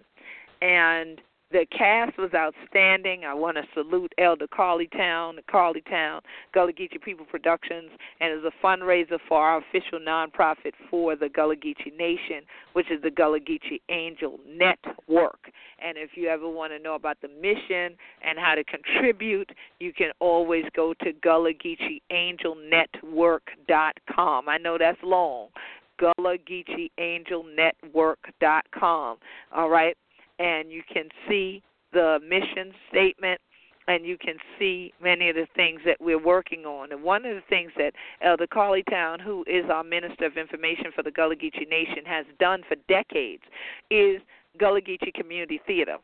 And 0.61 1.19
the 1.51 1.65
cast 1.75 2.17
was 2.17 2.31
outstanding. 2.33 3.23
I 3.25 3.33
want 3.33 3.57
to 3.57 3.63
salute 3.73 4.13
Elder 4.17 4.47
Carlie 4.47 4.89
Towne, 4.95 5.35
the 5.35 5.43
Carlie 5.43 5.83
Towne 5.89 6.21
Gullah 6.53 6.73
Geechee 6.73 7.01
People 7.01 7.25
Productions, 7.25 7.91
and 8.19 8.33
is 8.33 8.43
a 8.43 8.65
fundraiser 8.65 9.19
for 9.27 9.41
our 9.41 9.59
official 9.59 9.99
nonprofit 9.99 10.73
for 10.89 11.15
the 11.15 11.29
Gullah 11.29 11.55
Geechee 11.55 11.95
Nation, 11.97 12.43
which 12.73 12.89
is 12.91 13.01
the 13.01 13.11
Gullah 13.11 13.39
Geechee 13.39 13.81
Angel 13.89 14.39
Network. 14.47 15.51
And 15.79 15.97
if 15.97 16.11
you 16.15 16.27
ever 16.29 16.49
want 16.49 16.73
to 16.73 16.79
know 16.79 16.95
about 16.95 17.17
the 17.21 17.27
mission 17.27 17.95
and 18.23 18.39
how 18.39 18.55
to 18.55 18.63
contribute, 18.63 19.51
you 19.79 19.93
can 19.93 20.11
always 20.19 20.65
go 20.75 20.93
to 21.03 21.13
Gullah 21.21 21.53
Geechee 21.53 22.01
Angel 22.11 22.55
Network.com. 22.55 24.49
I 24.49 24.57
know 24.57 24.77
that's 24.77 25.01
long. 25.03 25.49
Gullah 25.97 26.37
Geechee 26.37 26.91
Angel 26.97 27.45
Network.com. 27.55 29.17
All 29.53 29.69
right 29.69 29.95
and 30.39 30.71
you 30.71 30.81
can 30.91 31.09
see 31.27 31.61
the 31.93 32.19
mission 32.27 32.73
statement 32.89 33.39
and 33.87 34.05
you 34.05 34.17
can 34.17 34.37
see 34.57 34.93
many 35.01 35.29
of 35.29 35.35
the 35.35 35.47
things 35.55 35.79
that 35.85 35.97
we're 35.99 36.21
working 36.21 36.65
on. 36.65 36.91
And 36.91 37.03
one 37.03 37.25
of 37.25 37.35
the 37.35 37.43
things 37.49 37.71
that 37.77 37.93
Elder 38.21 38.47
Carlie 38.47 38.83
Towne, 38.89 39.19
who 39.19 39.43
is 39.47 39.65
our 39.71 39.83
Minister 39.83 40.25
of 40.25 40.37
Information 40.37 40.85
for 40.95 41.03
the 41.03 41.11
Gullah 41.11 41.35
Geechee 41.35 41.69
Nation, 41.69 42.03
has 42.05 42.25
done 42.39 42.63
for 42.67 42.75
decades 42.87 43.43
is 43.91 44.21
Gullah 44.59 44.81
Geechee 44.81 45.13
Community 45.13 45.61
Theater 45.67 45.97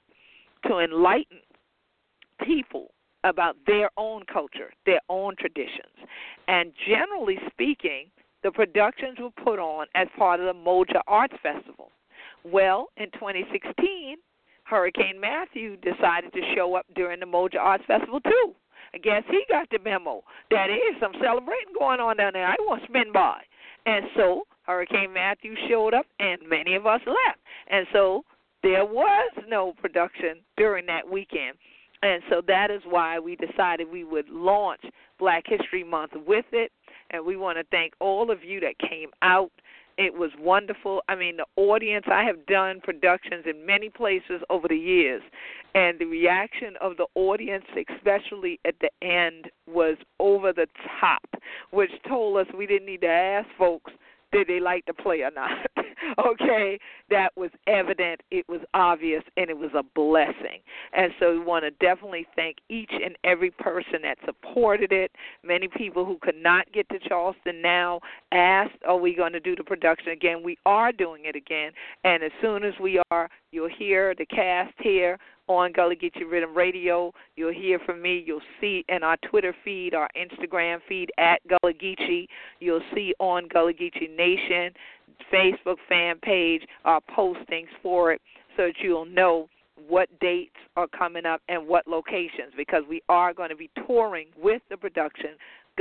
to 0.68 0.78
enlighten 0.80 1.40
people 2.46 2.92
about 3.24 3.56
their 3.66 3.90
own 3.98 4.24
culture, 4.32 4.72
their 4.86 5.02
own 5.10 5.36
traditions. 5.40 5.96
And 6.48 6.72
generally 6.88 7.40
speaking, 7.52 8.08
the 8.44 8.52
productions 8.52 9.18
were 9.20 9.32
put 9.44 9.60
on 9.60 9.88
as 9.96 10.08
part 10.18 10.40
of 10.40 10.48
the 10.48 10.54
Moja 10.54 11.02
Arts 11.08 11.36
Festival. 11.42 11.92
Well, 12.44 12.88
in 12.98 13.12
2016, 13.12 14.18
Hurricane 14.64 15.20
Matthew 15.20 15.78
decided 15.78 16.34
to 16.34 16.42
show 16.56 16.76
up 16.76 16.86
during 16.96 17.20
the 17.20 17.26
Moja 17.26 17.60
Arts 17.60 17.84
Festival 17.88 18.20
too. 18.22 18.56
I 18.94 18.98
guess 18.98 19.24
he 19.30 19.44
got 19.50 19.70
the 19.70 19.80
memo 19.80 20.24
that 20.50 20.70
is 20.70 21.00
some 21.00 21.14
celebrating 21.22 21.74
going 21.78 22.00
on 22.00 22.18
down 22.18 22.34
there. 22.34 22.48
I 22.48 22.56
want 22.60 22.84
to 22.86 23.12
by. 23.14 23.42
And 23.86 24.06
so 24.16 24.44
Hurricane 24.64 25.14
Matthew 25.14 25.56
showed 25.70 25.94
up, 25.94 26.06
and 26.20 26.40
many 26.48 26.76
of 26.76 26.86
us 26.86 27.02
left. 27.06 27.40
And 27.70 27.88
so 27.94 28.24
there 28.64 28.86
was 28.86 29.32
no 29.48 29.74
production 29.82 30.40
during 30.58 30.86
that 30.88 31.10
weekend. 31.10 31.58
And 32.04 32.22
so 32.30 32.42
that 32.48 32.72
is 32.72 32.82
why 32.88 33.20
we 33.20 33.36
decided 33.36 33.92
we 33.92 34.04
would 34.04 34.30
launch 34.30 34.82
Black 35.20 35.44
History 35.46 35.84
Month 35.84 36.14
with 36.28 36.46
it. 36.52 36.72
And 37.12 37.26
we 37.26 37.38
want 37.38 37.58
to 37.58 37.64
thank 37.72 37.94
all 38.00 38.32
of 38.32 38.44
you 38.44 38.60
that 38.62 38.78
came 38.80 39.10
out 39.22 39.52
it 39.98 40.14
was 40.14 40.32
wonderful. 40.40 41.02
I 41.08 41.16
mean, 41.16 41.38
the 41.38 41.46
audience, 41.56 42.06
I 42.12 42.24
have 42.24 42.46
done 42.46 42.82
productions 42.82 43.46
in 43.46 43.66
many 43.66 43.90
places 43.90 44.42
over 44.50 44.68
the 44.68 44.76
years, 44.76 45.22
and 45.76 46.00
the 46.00 46.06
reaction 46.06 46.76
of 46.82 46.98
the 46.98 47.08
audience, 47.16 47.66
especially 47.76 48.60
at 48.66 48.76
the 48.82 48.90
end, 49.06 49.50
was 49.68 49.98
over 50.20 50.54
the 50.54 50.68
top, 51.00 51.24
which 51.72 51.92
told 52.08 52.38
us 52.38 52.48
we 52.58 52.68
didn't 52.68 52.88
need 52.88 53.02
to 53.02 53.08
ask 53.08 53.48
folks 53.58 53.92
did 54.32 54.48
they 54.48 54.60
like 54.60 54.86
to 54.86 54.94
play 54.94 55.22
or 55.22 55.32
not. 55.32 55.52
okay, 56.26 56.80
that 57.10 57.30
was 57.36 57.52
evident, 57.68 58.22
it 58.32 58.48
was 58.48 58.62
obvious, 58.74 59.24
and 59.38 59.50
it 59.50 59.58
was 59.58 59.72
a 59.76 59.84
blessing. 59.84 60.60
And 60.94 61.12
so 61.20 61.32
we 61.32 61.40
want 61.40 61.66
to 61.66 61.72
definitely 61.72 62.26
thank 62.36 62.58
each 62.70 62.92
and 62.92 63.16
every 63.24 63.52
person 63.52 64.02
that 64.04 64.18
supported 64.26 64.92
it. 64.92 65.12
Many 65.44 65.68
people 65.68 66.06
who 66.06 66.18
could 66.22 66.36
not 66.36 66.72
get 66.72 66.88
to 66.90 67.00
Charleston 67.00 67.62
now 67.62 68.02
asked, 68.32 68.78
Are 68.88 68.98
we 68.98 69.16
going 69.16 69.34
to 69.34 69.40
do 69.40 69.56
the 69.56 69.64
production 69.64 70.10
again? 70.10 70.44
We 70.44 70.58
are 70.66 70.92
doing 70.92 71.26
it 71.26 71.36
again, 71.36 71.72
and 72.04 72.24
as 72.24 72.32
soon 72.42 72.64
as 72.64 72.74
we 72.80 73.02
are, 73.12 73.30
you'll 73.52 73.70
hear 73.70 74.16
the 74.18 74.26
cast 74.26 74.74
here 74.80 75.18
on 75.52 75.72
Gully 75.72 75.96
Gullah 75.96 76.12
Geechee 76.12 76.32
Riddim 76.32 76.56
Radio. 76.56 77.14
You'll 77.36 77.54
hear 77.54 77.80
from 77.80 78.02
me. 78.02 78.24
You'll 78.26 78.42
see 78.60 78.86
in 78.90 79.04
our 79.04 79.18
Twitter 79.30 79.56
feed, 79.64 79.94
our 79.94 80.10
Instagram 80.16 80.80
feed 80.88 81.12
at 81.18 81.40
Gullah 81.48 81.74
Geechee. 81.74 82.28
You'll 82.60 82.82
see 82.94 83.14
on 83.20 83.48
Gullah 83.48 83.74
Geechee 83.74 84.16
Nation 84.16 84.74
Facebook 85.32 85.78
fan 85.88 86.18
page 86.22 86.64
our 86.86 87.02
postings 87.16 87.68
for 87.82 88.12
it 88.14 88.22
so 88.58 88.68
that 88.68 88.74
you'll 88.82 89.06
know 89.06 89.48
what 89.88 90.08
dates 90.20 90.56
are 90.76 90.88
coming 90.88 91.26
up 91.26 91.42
and 91.50 91.68
what 91.68 91.88
locations 91.88 92.54
because 92.56 92.84
we 92.90 93.02
are 93.10 93.34
going 93.34 93.50
to 93.50 93.56
be 93.56 93.70
touring 93.88 94.28
with 94.38 94.62
the 94.70 94.78
production 94.78 95.32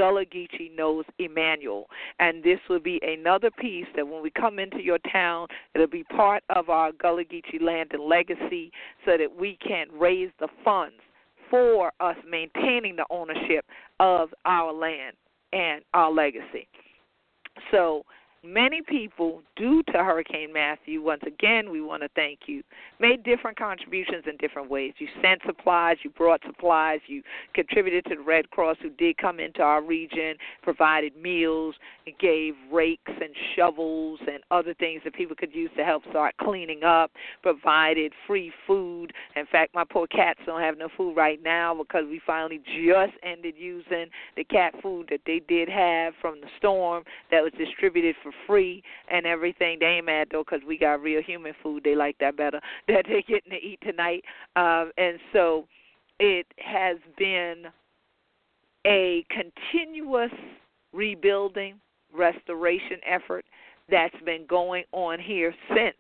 Gullah 0.01 0.25
Geechee 0.25 0.75
knows 0.75 1.05
Emanuel. 1.19 1.85
And 2.21 2.43
this 2.43 2.59
will 2.71 2.81
be 2.81 3.03
another 3.03 3.51
piece 3.51 3.85
that 3.97 4.09
when 4.09 4.23
we 4.23 4.31
come 4.31 4.59
into 4.59 4.83
your 4.83 4.97
town, 5.13 5.47
it'll 5.75 5.87
be 5.87 6.05
part 6.05 6.43
of 6.49 6.71
our 6.71 6.91
Gullah 6.93 7.25
Geechee 7.25 7.61
land 7.61 7.91
and 7.93 8.05
legacy 8.05 8.73
so 9.05 9.19
that 9.19 9.29
we 9.39 9.59
can 9.61 9.89
raise 9.93 10.31
the 10.41 10.49
funds 10.65 10.95
for 11.51 11.93
us 12.01 12.17
maintaining 12.27 12.97
the 12.97 13.05
ownership 13.11 13.67
of 13.99 14.31
our 14.47 14.73
land 14.73 15.17
and 15.53 15.83
our 15.93 16.11
legacy. 16.11 16.67
So 17.71 18.07
many 18.43 18.81
people, 18.83 19.43
due 19.57 19.83
to 19.93 19.99
Hurricane 19.99 20.53
Matthew, 20.53 21.03
once 21.03 21.23
again, 21.27 21.71
we 21.71 21.81
want 21.81 22.03
to 22.03 22.09
thank 22.15 22.41
you, 22.47 22.63
made 22.99 23.23
different 23.23 23.59
contributions 23.59 24.25
in 24.27 24.37
different 24.39 24.71
ways. 24.71 24.95
You 24.99 25.09
sent 25.23 25.43
supplies, 25.47 25.99
you 26.03 26.11
brought 26.11 26.41
supplies, 26.47 27.01
you 27.07 27.23
contributed 27.55 28.05
to 28.07 28.17
the 28.17 28.23
Red 28.23 28.51
Cross, 28.51 28.79
who 28.83 28.91
did 28.91 29.19
come 29.19 29.41
into 29.41 29.63
our 29.63 29.83
region, 29.83 30.37
provided 30.63 31.17
meals, 31.17 31.75
gave 32.19 32.55
rakes 32.73 33.13
and 33.21 33.35
shovels 33.55 34.19
and 34.27 34.43
other 34.51 34.75
things 34.75 35.03
that 35.05 35.15
people 35.15 35.37
could 35.37 35.55
use 35.55 35.71
to 35.77 35.85
help 35.85 36.03
start 36.11 36.35
cleaning 36.39 36.83
up, 36.83 37.11
provided 37.43 38.13
free 38.27 38.53
food. 38.67 39.13
In 39.37 39.47
fact, 39.47 39.75
my 39.75 39.85
poor 39.85 40.07
cats 40.07 40.41
don't 40.47 40.61
have 40.61 40.77
no 40.77 40.89
food 40.97 41.15
right 41.17 41.41
now 41.43 41.75
because 41.75 42.05
we 42.09 42.21
finally 42.27 42.61
just 42.67 43.13
ended 43.23 43.55
using 43.57 44.07
the 44.37 44.45
cat 44.45 44.75
food 44.83 45.07
that 45.11 45.21
they 45.27 45.41
did 45.47 45.69
have 45.69 46.15
from 46.21 46.41
the 46.41 46.49
storm 46.59 47.05
that 47.31 47.43
was 47.43 47.53
distributed 47.57 48.17
for 48.23 48.30
free 48.47 48.83
and 49.11 49.27
everything. 49.27 49.79
They 49.81 49.87
ain't 49.87 50.07
mad 50.07 50.29
though 50.31 50.45
because 50.45 50.67
we 50.67 50.79
got 50.79 51.03
real 51.03 51.23
human 51.23 51.53
food. 51.63 51.83
They 51.85 51.95
like 51.95 52.17
that 52.21 52.37
better 52.37 52.61
that 52.89 53.05
they're 53.09 53.23
getting 53.23 53.53
to 53.53 53.57
eat 53.57 53.81
tonight. 53.83 54.25
Um, 54.57 54.93
and 54.97 55.19
so 55.33 55.67
it 56.19 56.47
has 56.59 56.99
been 57.17 57.65
a 58.87 59.25
continuous 59.31 60.33
rebuilding, 60.93 61.81
restoration 62.15 62.99
effort 63.07 63.45
that's 63.91 64.15
been 64.25 64.47
going 64.49 64.85
on 64.93 65.19
here 65.21 65.55
since. 65.69 65.97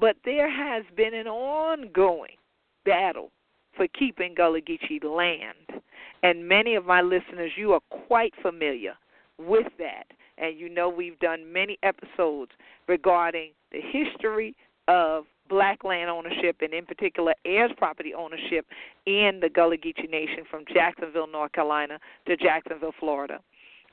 But 0.00 0.16
there 0.24 0.50
has 0.50 0.84
been 0.96 1.14
an 1.14 1.26
ongoing 1.26 2.36
battle 2.84 3.30
for 3.76 3.86
keeping 3.88 4.34
Gullah 4.34 4.60
Geechee 4.60 5.02
land. 5.04 5.82
And 6.22 6.46
many 6.46 6.74
of 6.74 6.84
my 6.84 7.00
listeners, 7.00 7.50
you 7.56 7.72
are 7.72 7.80
quite 8.06 8.34
familiar 8.42 8.94
with 9.38 9.66
that. 9.78 10.04
And 10.40 10.58
you 10.58 10.68
know 10.68 10.88
we've 10.88 11.18
done 11.18 11.52
many 11.52 11.78
episodes 11.82 12.52
regarding 12.88 13.50
the 13.72 13.80
history 13.80 14.56
of 14.88 15.24
black 15.48 15.84
land 15.84 16.08
ownership 16.08 16.56
and 16.60 16.72
in 16.72 16.86
particular 16.86 17.34
heirs 17.44 17.72
property 17.76 18.14
ownership 18.14 18.66
in 19.06 19.40
the 19.42 19.48
Gullah 19.48 19.76
Geechee 19.76 20.08
Nation 20.08 20.44
from 20.50 20.64
Jacksonville, 20.72 21.26
North 21.26 21.52
Carolina 21.52 21.98
to 22.26 22.36
Jacksonville, 22.36 22.94
Florida. 22.98 23.40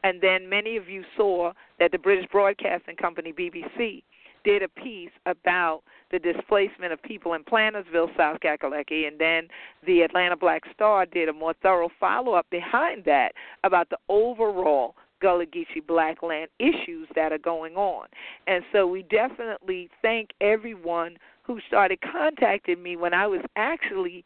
And 0.04 0.22
then 0.22 0.48
many 0.48 0.78
of 0.78 0.88
you 0.88 1.04
saw 1.18 1.52
that 1.80 1.92
the 1.92 1.98
British 1.98 2.30
Broadcasting 2.32 2.96
Company, 2.96 3.34
BBC, 3.34 4.04
did 4.44 4.64
a 4.64 4.70
piece 4.70 5.10
about 5.26 5.82
the 6.12 6.20
displacement 6.20 6.94
of 6.94 7.02
people 7.02 7.34
in 7.34 7.44
Plantersville, 7.44 8.16
South 8.16 8.40
Kakalaki, 8.40 9.08
and 9.08 9.20
then 9.20 9.48
the 9.86 10.02
Atlanta 10.02 10.38
Black 10.38 10.64
Star 10.74 11.06
did 11.06 11.28
a 11.28 11.34
more 11.34 11.54
thorough 11.62 11.90
follow 12.00 12.34
up 12.34 12.46
behind 12.50 13.04
that 13.06 13.34
about 13.64 13.90
the 13.90 13.98
overall 14.08 14.96
Gullah 15.22 15.46
Geechee 15.46 15.86
black 15.86 16.22
land 16.24 16.50
issues 16.60 17.08
that 17.16 17.32
are 17.32 17.38
going 17.38 17.76
on. 17.76 18.08
And 18.48 18.64
so 18.72 18.88
we 18.88 19.04
definitely 19.04 19.90
thank 20.02 20.30
everyone 20.42 21.18
who 21.44 21.60
started 21.68 22.00
contacting 22.02 22.82
me 22.84 22.96
when 22.96 23.14
I 23.14 23.28
was 23.28 23.42
actually 23.56 24.24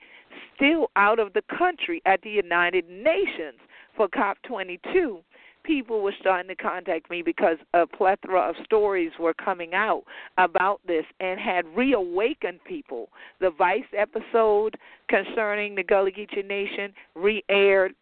still 0.56 0.90
out 0.96 1.20
of 1.20 1.34
the 1.34 1.44
country 1.58 2.02
at 2.06 2.22
the 2.22 2.30
United 2.30 2.90
Nations 2.90 3.60
for 3.96 4.08
COP22 4.08 5.22
people 5.64 6.02
were 6.02 6.14
starting 6.20 6.48
to 6.48 6.56
contact 6.56 7.10
me 7.10 7.22
because 7.22 7.58
a 7.74 7.86
plethora 7.86 8.42
of 8.42 8.56
stories 8.64 9.12
were 9.20 9.34
coming 9.34 9.74
out 9.74 10.04
about 10.38 10.82
this 10.88 11.06
and 11.20 11.40
had 11.40 11.66
reawakened 11.76 12.64
people. 12.66 13.10
The 13.40 13.52
Vice 13.52 13.84
episode 13.98 14.78
concerning 15.08 15.76
the 15.76 15.84
Gullah 15.84 16.12
Geechee 16.12 16.48
Nation 16.48 16.94
re 17.16 17.44
aired. 17.50 17.94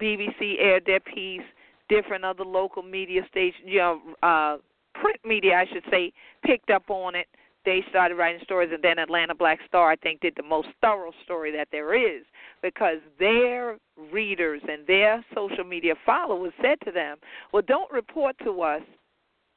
BBC 0.00 0.56
aired 0.58 0.84
their 0.84 1.00
piece. 1.00 1.40
Different 1.88 2.24
other 2.24 2.44
local 2.44 2.82
media 2.82 3.22
stations, 3.30 3.64
you 3.64 3.78
know, 3.78 4.00
uh, 4.22 4.56
print 4.94 5.20
media, 5.24 5.54
I 5.54 5.66
should 5.72 5.84
say, 5.90 6.12
picked 6.44 6.70
up 6.70 6.90
on 6.90 7.14
it 7.14 7.26
they 7.66 7.84
started 7.90 8.14
writing 8.14 8.40
stories, 8.44 8.70
and 8.72 8.82
then 8.82 8.98
Atlanta 8.98 9.34
Black 9.34 9.58
Star, 9.66 9.90
I 9.90 9.96
think, 9.96 10.20
did 10.20 10.34
the 10.36 10.42
most 10.42 10.68
thorough 10.80 11.12
story 11.24 11.50
that 11.50 11.68
there 11.72 11.94
is 11.94 12.24
because 12.62 12.98
their 13.18 13.76
readers 14.12 14.62
and 14.66 14.86
their 14.86 15.22
social 15.34 15.64
media 15.64 15.94
followers 16.06 16.52
said 16.62 16.78
to 16.84 16.92
them, 16.92 17.18
Well, 17.52 17.62
don't 17.66 17.90
report 17.92 18.36
to 18.44 18.62
us 18.62 18.82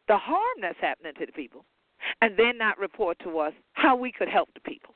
the 0.08 0.18
harm 0.18 0.58
that's 0.60 0.80
happening 0.82 1.14
to 1.20 1.26
the 1.28 1.32
people, 1.32 1.64
and 2.22 2.36
then 2.36 2.58
not 2.58 2.80
report 2.80 3.18
to 3.24 3.38
us 3.38 3.54
how 3.74 3.96
we 3.96 4.12
could 4.12 4.28
help 4.28 4.50
the 4.56 4.62
people. 4.62 4.96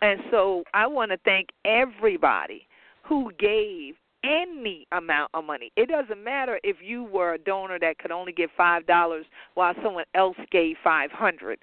And 0.00 0.20
so 0.30 0.62
I 0.72 0.86
want 0.86 1.10
to 1.10 1.18
thank 1.24 1.48
everybody 1.64 2.68
who 3.02 3.32
gave 3.38 3.96
any 4.24 4.86
amount 4.92 5.30
of 5.34 5.44
money. 5.44 5.70
It 5.76 5.88
doesn't 5.88 6.22
matter 6.22 6.58
if 6.64 6.76
you 6.82 7.04
were 7.04 7.34
a 7.34 7.38
donor 7.38 7.78
that 7.80 7.98
could 7.98 8.10
only 8.10 8.32
give 8.32 8.50
five 8.56 8.86
dollars 8.86 9.26
while 9.54 9.74
someone 9.82 10.04
else 10.14 10.36
gave 10.50 10.76
five 10.82 11.10
hundred 11.10 11.58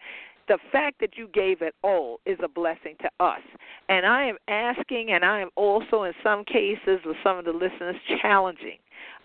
the 0.48 0.58
fact 0.72 1.00
that 1.00 1.18
you 1.18 1.30
gave 1.30 1.62
it 1.62 1.74
all 1.82 2.20
is 2.26 2.38
a 2.44 2.48
blessing 2.48 2.96
to 3.02 3.10
us. 3.24 3.40
And 3.88 4.06
I 4.06 4.26
am 4.26 4.38
asking, 4.50 5.12
and 5.12 5.24
I 5.24 5.40
am 5.40 5.50
also, 5.56 6.04
in 6.04 6.14
some 6.22 6.44
cases, 6.44 7.00
with 7.06 7.16
some 7.24 7.38
of 7.38 7.46
the 7.46 7.54
listeners, 7.54 7.96
challenging 8.22 8.78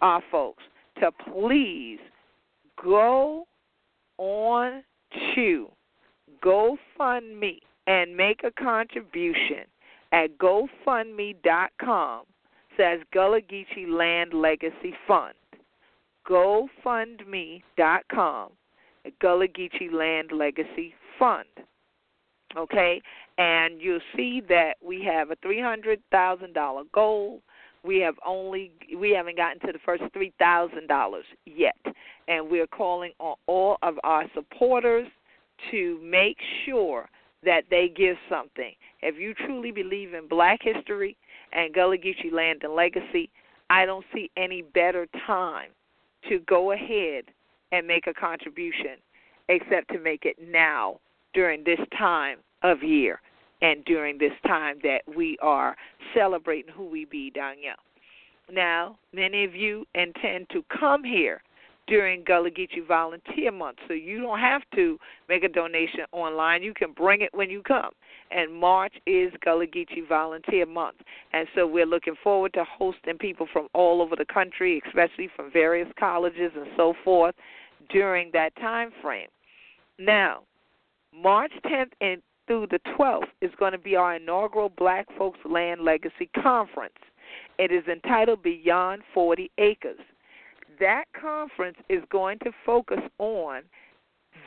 our 0.03 0.23
folks 0.31 0.63
to 1.01 1.11
please 1.33 1.99
go 2.81 3.45
on 4.19 4.85
to 5.35 5.69
GoFundMe 6.45 7.59
and 7.89 8.17
make 8.17 8.43
a 8.45 8.51
contribution 8.53 9.65
at 10.13 10.39
GoFundMe.com 10.39 12.23
says 12.77 13.01
Gullah 13.13 13.41
Geechee 13.41 13.89
Land 13.89 14.35
Legacy 14.35 14.95
Fund. 15.07 15.35
GoFundMe.com 16.29 18.51
Gullah 19.21 19.49
Geechee 19.49 19.93
Land 19.93 20.33
Legacy 20.33 20.95
fund. 21.19 21.47
Okay? 22.57 23.03
And 23.39 23.81
you'll 23.81 24.01
see 24.17 24.41
that 24.49 24.75
we 24.83 25.05
have 25.05 25.31
a 25.31 25.37
$300,000 25.37 26.93
goal. 26.93 27.43
We 27.85 28.01
have 28.01 28.17
only 28.27 28.73
we 28.99 29.11
haven't 29.11 29.37
gotten 29.37 29.61
to 29.61 29.73
the 29.73 29.79
first 29.85 30.03
$3,000 30.15 31.21
yet. 31.45 31.77
And 32.27 32.51
we're 32.51 32.67
calling 32.67 33.13
on 33.21 33.37
all 33.47 33.77
of 33.83 33.95
our 34.03 34.25
supporters 34.35 35.07
to 35.71 36.01
make 36.03 36.39
sure 36.65 37.09
that 37.45 37.65
they 37.71 37.93
give 37.95 38.17
something. 38.29 38.73
If 39.03 39.21
you 39.21 39.35
truly 39.35 39.71
believe 39.71 40.15
in 40.15 40.27
black 40.27 40.61
history 40.63 41.17
and 41.57 41.75
Gullah 41.75 41.97
Geechee 41.99 42.33
land 42.33 42.63
and 42.63 42.75
legacy, 42.75 43.31
I 43.71 43.85
don't 43.87 44.05
see 44.15 44.31
any 44.37 44.63
better 44.63 45.09
time 45.27 45.71
to 46.29 46.39
go 46.41 46.73
ahead 46.73 47.25
and 47.73 47.87
make 47.87 48.07
a 48.07 48.15
contribution 48.15 48.99
except 49.49 49.89
to 49.89 49.99
make 49.99 50.25
it 50.25 50.37
now 50.41 51.01
during 51.35 51.65
this 51.65 51.81
time 51.99 52.39
of 52.63 52.83
year 52.83 53.21
and 53.63 53.85
during 53.87 54.19
this 54.19 54.33
time 54.47 54.79
that 54.83 55.01
we 55.17 55.39
are 55.41 55.77
celebrating 56.15 56.73
who 56.73 56.85
we 56.85 57.07
be 57.07 57.31
here. 57.31 57.77
Now, 58.53 58.99
many 59.13 59.45
of 59.45 59.55
you 59.55 59.87
intend 59.95 60.49
to 60.51 60.63
come 60.79 61.03
here 61.03 61.43
during 61.87 62.25
Gullah 62.25 62.51
Geechee 62.51 62.87
Volunteer 62.87 63.53
Month, 63.53 63.79
so 63.87 63.95
you 63.95 64.21
don't 64.21 64.41
have 64.41 64.63
to 64.75 64.99
make 65.29 65.45
a 65.45 65.49
donation 65.49 66.01
online. 66.13 66.63
You 66.63 66.75
can 66.75 66.93
bring 66.93 67.21
it 67.21 67.31
when 67.33 67.51
you 67.51 67.63
come. 67.63 67.91
And 68.31 68.53
March 68.53 68.95
is 69.07 69.33
Gullah 69.45 69.67
Geechee 69.67 70.09
Volunteer 70.09 70.67
Month, 70.67 70.97
and 71.33 71.47
so 71.55 71.67
we're 71.67 71.87
looking 71.87 72.17
forward 72.23 72.53
to 72.55 72.65
hosting 72.65 73.19
people 73.19 73.47
from 73.53 73.69
all 73.73 74.03
over 74.03 74.17
the 74.17 74.25
country, 74.25 74.83
especially 74.87 75.29
from 75.35 75.51
various 75.53 75.89
colleges 75.99 76.53
and 76.57 76.67
so 76.77 76.95
forth, 77.05 77.35
during 77.91 78.31
that 78.33 78.55
time 78.57 78.91
frame. 79.01 79.29
Now, 79.99 80.41
March 81.15 81.53
10th 81.65 81.93
and 82.01 82.21
through 82.47 82.67
the 82.71 82.81
12th 82.99 83.29
is 83.41 83.51
going 83.59 83.73
to 83.73 83.79
be 83.79 83.97
our 83.97 84.17
inaugural 84.17 84.69
Black 84.69 85.07
Folks 85.17 85.39
Land 85.45 85.83
Legacy 85.83 86.29
Conference. 86.43 86.95
It 87.59 87.73
is 87.73 87.85
entitled 87.87 88.43
Beyond 88.43 89.03
40 89.15 89.51
Acres. 89.59 89.99
That 90.81 91.05
conference 91.19 91.79
is 91.89 92.03
going 92.11 92.39
to 92.41 92.51
focus 92.65 93.01
on 93.19 93.63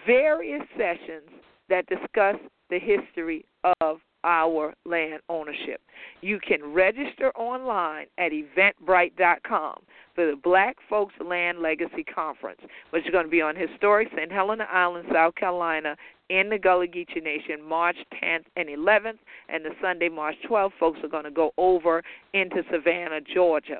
various 0.06 0.64
sessions 0.78 1.30
that 1.70 1.86
discuss 1.88 2.36
the 2.70 2.80
history 2.80 3.46
of 3.82 4.00
our 4.24 4.74
land 4.86 5.22
ownership. 5.30 5.82
You 6.22 6.40
can 6.46 6.74
register 6.74 7.32
online 7.38 8.08
at 8.18 8.32
eventbrite.com 8.32 9.76
for 10.14 10.26
the 10.26 10.36
Black 10.44 10.76
Folks 10.90 11.14
Land 11.26 11.60
Legacy 11.60 12.04
Conference, 12.04 12.60
which 12.90 13.06
is 13.06 13.12
going 13.12 13.26
to 13.26 13.32
be 13.32 13.42
on 13.42 13.56
historic 13.56 14.10
St. 14.16 14.32
Helena 14.32 14.68
Island, 14.72 15.08
South 15.14 15.36
Carolina, 15.36 15.96
in 16.30 16.50
the 16.50 16.60
Gullah 16.60 16.88
Geechee 16.88 17.24
Nation, 17.24 17.64
March 17.64 17.96
10th 18.22 18.46
and 18.56 18.70
11th, 18.70 19.18
and 19.48 19.64
the 19.64 19.72
Sunday, 19.82 20.10
March 20.10 20.36
12th. 20.50 20.72
Folks 20.80 21.00
are 21.04 21.08
going 21.08 21.24
to 21.24 21.32
go 21.32 21.52
over 21.58 22.04
into 22.34 22.62
Savannah, 22.72 23.22
Georgia, 23.34 23.80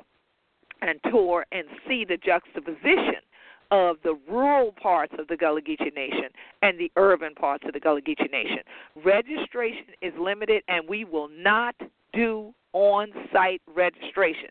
and 0.82 0.98
tour 1.10 1.44
and 1.52 1.64
see 1.88 2.04
the 2.04 2.16
juxtaposition 2.16 3.22
of 3.70 3.96
the 4.02 4.18
rural 4.28 4.72
parts 4.72 5.14
of 5.18 5.28
the 5.28 5.36
Gullah 5.36 5.62
Geechee 5.62 5.94
Nation 5.94 6.28
and 6.62 6.78
the 6.78 6.90
urban 6.96 7.34
parts 7.34 7.64
of 7.66 7.72
the 7.72 7.80
Gullah 7.80 8.00
Geechee 8.00 8.30
Nation. 8.30 8.58
Registration 9.04 9.86
is 10.02 10.12
limited, 10.18 10.62
and 10.68 10.88
we 10.88 11.04
will 11.04 11.28
not 11.28 11.74
do 12.12 12.52
on 12.72 13.12
site 13.32 13.62
registration. 13.72 14.50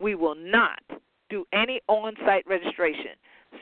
We 0.00 0.14
will 0.14 0.34
not 0.34 0.80
do 1.28 1.44
any 1.52 1.80
on 1.88 2.14
site 2.24 2.46
registration. 2.46 3.12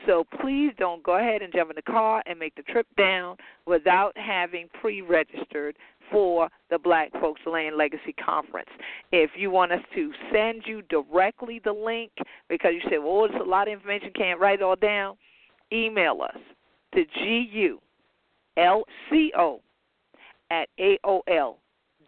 So 0.05 0.25
please 0.41 0.71
don't 0.77 1.03
go 1.03 1.17
ahead 1.17 1.41
and 1.41 1.53
jump 1.53 1.69
in 1.69 1.75
the 1.75 1.91
car 1.91 2.21
and 2.25 2.37
make 2.37 2.55
the 2.55 2.63
trip 2.63 2.87
down 2.97 3.37
without 3.65 4.17
having 4.17 4.67
pre 4.79 5.01
registered 5.01 5.77
for 6.11 6.49
the 6.69 6.77
Black 6.77 7.11
Folks 7.19 7.41
Land 7.45 7.77
Legacy 7.77 8.13
Conference. 8.13 8.69
If 9.11 9.31
you 9.35 9.51
want 9.51 9.71
us 9.71 9.81
to 9.95 10.11
send 10.31 10.63
you 10.65 10.81
directly 10.83 11.59
the 11.63 11.71
link 11.73 12.11
because 12.49 12.73
you 12.73 12.81
said, 12.89 12.99
well, 13.03 13.25
it's 13.25 13.35
a 13.39 13.43
lot 13.43 13.67
of 13.67 13.73
information, 13.73 14.11
can't 14.15 14.39
write 14.39 14.59
it 14.59 14.63
all 14.63 14.75
down, 14.75 15.17
email 15.71 16.21
us 16.21 16.37
to 16.93 17.05
G-U-L-C-O 17.05 17.81
at 20.51 20.69
AOL 20.79 21.55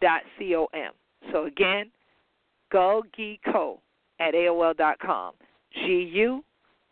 dot 0.00 0.22
C-O-M. 0.38 0.92
So 1.32 1.46
again, 1.46 1.90
gulgeeko 2.72 3.80
at 4.20 4.34
AOL 4.34 4.76
dot 4.76 4.98
com. 5.00 5.34
G-U 5.74 6.44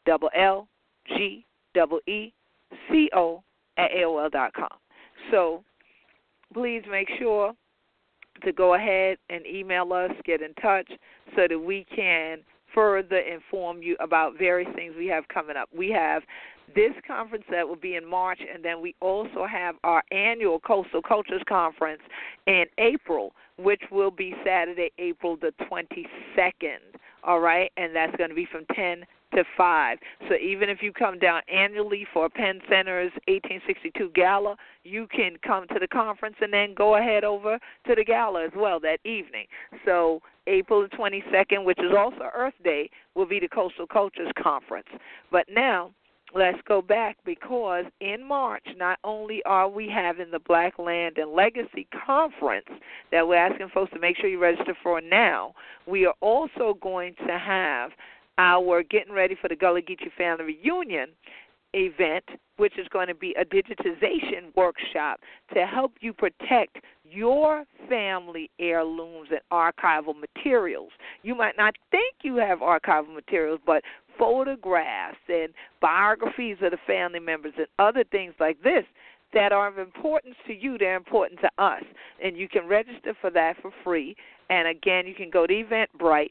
double 0.05 0.31
L 0.37 0.69
G 1.09 1.45
E 2.07 2.33
C 2.91 3.11
O 3.15 3.43
at 3.77 3.91
AOL 3.91 4.31
dot 4.31 4.53
com. 4.55 4.69
So 5.31 5.65
please 6.57 6.83
make 6.91 7.09
sure 7.19 7.53
to 8.43 8.53
go 8.53 8.75
ahead 8.75 9.19
and 9.29 9.47
email 9.47 9.93
us, 9.93 10.11
get 10.25 10.41
in 10.41 10.55
touch 10.55 10.91
so 11.37 11.47
that 11.49 11.59
we 11.59 11.85
can 11.95 12.39
further 12.75 13.19
inform 13.19 13.83
you 13.83 13.95
about 14.01 14.39
various 14.39 14.69
things 14.75 14.95
we 14.97 15.07
have 15.07 15.29
coming 15.29 15.57
up. 15.57 15.69
We 15.77 15.91
have 15.91 16.23
this 16.75 16.93
conference 17.07 17.45
that 17.51 17.69
will 17.69 17.77
be 17.77 17.97
in 17.97 18.09
March, 18.09 18.41
and 18.53 18.65
then 18.65 18.81
we 18.81 18.95
also 19.01 19.47
have 19.47 19.77
our 19.85 20.03
annual 20.13 20.59
Coastal 20.59 21.03
Cultures 21.03 21.43
Conference 21.47 22.01
in 22.47 22.65
April, 22.79 23.35
which 23.59 23.83
will 23.91 24.11
be 24.11 24.35
Saturday, 24.45 24.91
April 24.99 25.37
the 25.37 25.53
22nd. 25.71 26.79
All 27.23 27.41
right, 27.41 27.71
and 27.77 27.95
that's 27.95 28.17
going 28.17 28.31
to 28.31 28.37
be 28.37 28.49
from 28.51 28.65
10 28.75 29.05
to 29.35 29.45
5. 29.57 29.99
So 30.29 30.35
even 30.37 30.69
if 30.69 30.79
you 30.83 30.93
come 30.93 31.19
down 31.19 31.43
annually 31.53 32.07
for 32.13 32.29
Penn 32.29 32.61
Center's 32.69 33.13
1862 33.29 34.11
Gala, 34.15 34.57
you 34.85 35.07
can 35.15 35.37
come 35.45 35.67
to 35.69 35.79
the 35.81 35.89
conference 35.89 36.37
and 36.41 36.53
then 36.53 36.75
go 36.75 36.97
ahead 36.97 37.25
over 37.25 37.59
to 37.87 37.95
the 37.95 38.05
gala 38.05 38.45
as 38.45 38.53
well 38.57 38.81
that 38.81 38.99
evening. 39.05 39.47
So 39.85 40.21
April 40.47 40.83
the 40.83 40.97
22nd, 40.97 41.65
which 41.65 41.79
is 41.79 41.93
also 41.97 42.31
Earth 42.35 42.55
Day, 42.63 42.91
will 43.15 43.27
be 43.27 43.41
the 43.41 43.49
Coastal 43.49 43.87
Cultures 43.87 44.31
Conference. 44.41 44.89
But 45.31 45.47
now, 45.51 45.91
let's 46.35 46.59
go 46.67 46.83
back 46.83 47.17
because 47.25 47.85
in 48.01 48.27
March, 48.27 48.65
not 48.77 48.99
only 49.05 49.43
are 49.45 49.69
we 49.69 49.89
having 49.89 50.31
the 50.31 50.39
Black 50.39 50.79
Land 50.79 51.19
and 51.19 51.33
Legacy 51.33 51.87
Conference 52.07 52.67
that 53.11 53.27
we're 53.27 53.37
asking 53.37 53.71
folks 53.73 53.93
to 53.93 53.99
make 53.99 54.17
sure 54.17 54.29
you 54.29 54.39
register 54.39 54.77
for 54.83 55.01
now, 55.01 55.55
we 55.87 56.07
are 56.07 56.15
also 56.21 56.79
going 56.81 57.15
to 57.27 57.39
have 57.39 57.91
our 58.39 58.83
Getting 58.83 59.13
Ready 59.13 59.37
for 59.41 59.49
the 59.49 59.57
Gullah 59.57 59.83
Geechee 59.83 60.13
Family 60.17 60.45
Reunion 60.45 61.09
event, 61.73 62.25
which 62.57 62.79
is 62.79 62.87
going 62.89 63.09
to 63.09 63.15
be 63.15 63.35
a 63.39 63.45
digitization 63.45 64.55
workshop 64.57 65.21
to 65.53 65.67
help 65.67 65.93
you 66.01 66.13
protect 66.13 66.79
your 67.05 67.65
family 67.89 68.51
heirlooms 68.59 69.29
and 69.31 69.41
archival 69.53 70.15
materials. 70.19 70.91
You 71.23 71.35
might 71.35 71.57
not 71.57 71.75
think 71.91 72.15
you 72.23 72.37
have 72.37 72.61
archival 72.61 73.15
materials, 73.15 73.61
but 73.67 73.83
photographs 74.19 75.19
and 75.29 75.49
biographies 75.81 76.57
of 76.63 76.71
the 76.71 76.79
family 76.87 77.21
members 77.21 77.53
and 77.59 77.67
other 77.79 78.05
things 78.05 78.35
like 78.41 78.63
this 78.63 78.85
that 79.35 79.53
are 79.53 79.69
of 79.69 79.79
importance 79.79 80.37
to 80.47 80.55
you, 80.55 80.79
they're 80.79 80.97
important 80.97 81.41
to 81.41 81.51
us. 81.63 81.83
And 82.25 82.37
you 82.37 82.49
can 82.49 82.67
register 82.67 83.15
for 83.21 83.31
that 83.31 83.57
for 83.61 83.71
free. 83.85 84.17
And 84.49 84.69
again, 84.69 85.07
you 85.07 85.15
can 85.15 85.31
go 85.31 85.47
to 85.47 85.53
Eventbrite 85.53 86.31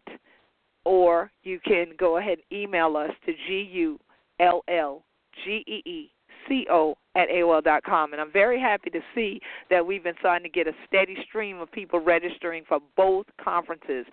or 0.85 1.31
you 1.43 1.59
can 1.65 1.87
go 1.97 2.17
ahead 2.17 2.37
and 2.49 2.59
email 2.59 2.95
us 2.95 3.11
to 3.25 3.33
G 3.47 3.69
U 3.73 3.99
L 4.39 4.63
L 4.67 5.03
G 5.43 5.63
E 5.67 5.89
E 5.89 6.11
C 6.47 6.67
O 6.69 6.95
at 7.15 7.29
AOL 7.29 7.63
dot 7.63 7.83
com. 7.83 8.11
And 8.13 8.21
I'm 8.21 8.31
very 8.31 8.59
happy 8.59 8.89
to 8.91 8.99
see 9.13 9.39
that 9.69 9.85
we've 9.85 10.03
been 10.03 10.15
starting 10.19 10.43
to 10.43 10.49
get 10.49 10.67
a 10.67 10.73
steady 10.87 11.17
stream 11.27 11.59
of 11.59 11.71
people 11.71 11.99
registering 11.99 12.63
for 12.67 12.79
both 12.95 13.25
conferences, 13.43 14.05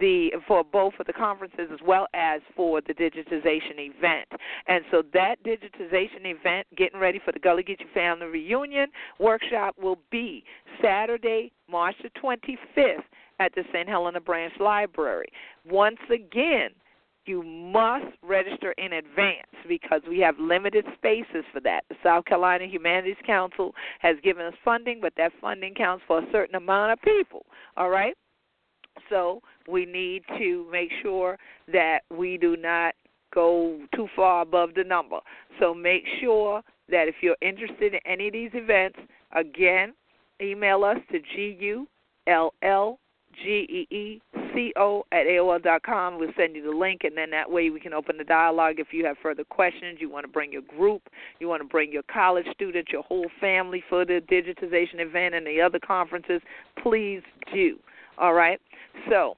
the 0.00 0.30
for 0.46 0.64
both 0.64 0.94
of 1.00 1.06
the 1.06 1.12
conferences 1.12 1.68
as 1.72 1.78
well 1.84 2.06
as 2.14 2.40
for 2.54 2.80
the 2.80 2.94
digitization 2.94 3.78
event. 3.78 4.28
And 4.66 4.84
so 4.90 5.02
that 5.14 5.36
digitization 5.44 6.24
event, 6.24 6.66
getting 6.76 7.00
ready 7.00 7.20
for 7.24 7.32
the 7.32 7.38
Gullah 7.38 7.62
Geechee 7.62 7.92
Family 7.94 8.26
Reunion 8.26 8.88
workshop, 9.18 9.76
will 9.80 9.98
be 10.10 10.44
Saturday, 10.82 11.52
March 11.70 11.96
the 12.02 12.10
25th 12.20 13.04
at 13.38 13.54
the 13.54 13.62
St. 13.72 13.88
Helena 13.88 14.20
Branch 14.20 14.52
Library. 14.60 15.28
Once 15.64 15.98
again, 16.12 16.70
you 17.28 17.42
must 17.42 18.06
register 18.22 18.72
in 18.78 18.94
advance 18.94 19.46
because 19.68 20.00
we 20.08 20.18
have 20.18 20.34
limited 20.40 20.84
spaces 20.96 21.44
for 21.52 21.60
that. 21.60 21.82
The 21.90 21.96
South 22.02 22.24
Carolina 22.24 22.66
Humanities 22.66 23.16
Council 23.26 23.74
has 24.00 24.16
given 24.24 24.46
us 24.46 24.54
funding, 24.64 24.98
but 25.00 25.12
that 25.18 25.32
funding 25.40 25.74
counts 25.74 26.02
for 26.06 26.20
a 26.20 26.26
certain 26.32 26.54
amount 26.54 26.92
of 26.92 27.02
people. 27.02 27.44
All 27.76 27.90
right? 27.90 28.16
So 29.10 29.42
we 29.68 29.84
need 29.84 30.22
to 30.38 30.66
make 30.72 30.90
sure 31.02 31.38
that 31.70 32.00
we 32.10 32.38
do 32.38 32.56
not 32.56 32.94
go 33.32 33.78
too 33.94 34.08
far 34.16 34.42
above 34.42 34.70
the 34.74 34.84
number. 34.84 35.18
So 35.60 35.74
make 35.74 36.04
sure 36.20 36.62
that 36.88 37.08
if 37.08 37.16
you're 37.20 37.36
interested 37.42 37.94
in 37.94 38.00
any 38.06 38.28
of 38.28 38.32
these 38.32 38.50
events, 38.54 38.98
again, 39.32 39.92
email 40.40 40.84
us 40.84 40.96
to 41.12 41.20
GULL 42.26 42.98
G 43.42 43.86
E 43.90 43.94
E 43.94 44.20
C 44.54 44.72
O 44.76 45.04
at 45.12 45.26
AOL 45.26 45.62
dot 45.62 45.82
com. 45.82 46.18
We'll 46.18 46.32
send 46.36 46.56
you 46.56 46.62
the 46.62 46.76
link, 46.76 47.02
and 47.04 47.16
then 47.16 47.30
that 47.30 47.50
way 47.50 47.70
we 47.70 47.80
can 47.80 47.92
open 47.92 48.16
the 48.16 48.24
dialogue. 48.24 48.76
If 48.78 48.88
you 48.92 49.04
have 49.06 49.16
further 49.22 49.44
questions, 49.44 49.98
you 50.00 50.10
want 50.10 50.24
to 50.24 50.32
bring 50.32 50.52
your 50.52 50.62
group, 50.62 51.02
you 51.38 51.48
want 51.48 51.62
to 51.62 51.68
bring 51.68 51.92
your 51.92 52.02
college 52.12 52.46
students, 52.52 52.90
your 52.92 53.02
whole 53.02 53.26
family 53.40 53.82
for 53.88 54.04
the 54.04 54.20
digitization 54.30 55.00
event 55.00 55.34
and 55.34 55.46
the 55.46 55.60
other 55.60 55.78
conferences, 55.78 56.40
please 56.82 57.22
do. 57.52 57.78
All 58.18 58.34
right? 58.34 58.60
So, 59.08 59.36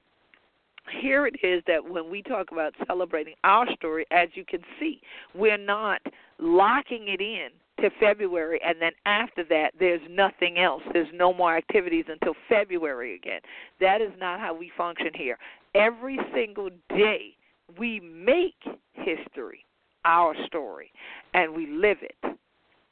here 1.01 1.27
it 1.27 1.35
is 1.43 1.63
that 1.67 1.87
when 1.87 2.09
we 2.09 2.21
talk 2.23 2.51
about 2.51 2.73
celebrating 2.87 3.35
our 3.43 3.67
story, 3.75 4.05
as 4.11 4.29
you 4.33 4.43
can 4.43 4.61
see, 4.79 4.99
we're 5.35 5.57
not 5.57 6.01
locking 6.39 7.07
it 7.07 7.21
in 7.21 7.49
to 7.81 7.89
February, 7.99 8.59
and 8.65 8.81
then 8.81 8.91
after 9.05 9.43
that, 9.45 9.71
there's 9.79 10.01
nothing 10.09 10.59
else. 10.59 10.81
There's 10.93 11.07
no 11.13 11.33
more 11.33 11.55
activities 11.55 12.05
until 12.07 12.33
February 12.47 13.15
again. 13.15 13.41
That 13.79 14.01
is 14.01 14.11
not 14.19 14.39
how 14.39 14.53
we 14.53 14.71
function 14.77 15.11
here. 15.15 15.37
Every 15.75 16.19
single 16.33 16.69
day, 16.89 17.35
we 17.77 17.99
make 17.99 18.55
history, 18.93 19.65
our 20.05 20.35
story, 20.45 20.91
and 21.33 21.53
we 21.53 21.67
live 21.67 21.97
it. 22.01 22.37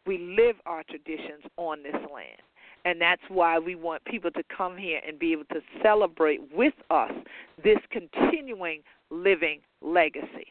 We 0.06 0.17
live 0.38 0.56
our 0.65 0.84
traditions 0.84 1.43
on 1.58 1.84
this 1.84 1.93
land. 1.93 2.41
And 2.86 2.99
that's 2.99 3.21
why 3.28 3.60
we 3.60 3.75
want 3.75 4.04
people 4.06 4.32
to 4.32 4.43
come 4.56 4.78
here 4.78 5.02
and 5.06 5.19
be 5.19 5.34
able 5.34 5.43
to 5.45 5.60
celebrate 5.84 6.39
with 6.54 6.73
us 6.89 7.12
this 7.62 7.78
continuing 7.91 8.82
living 9.10 9.60
legacy. 9.82 10.47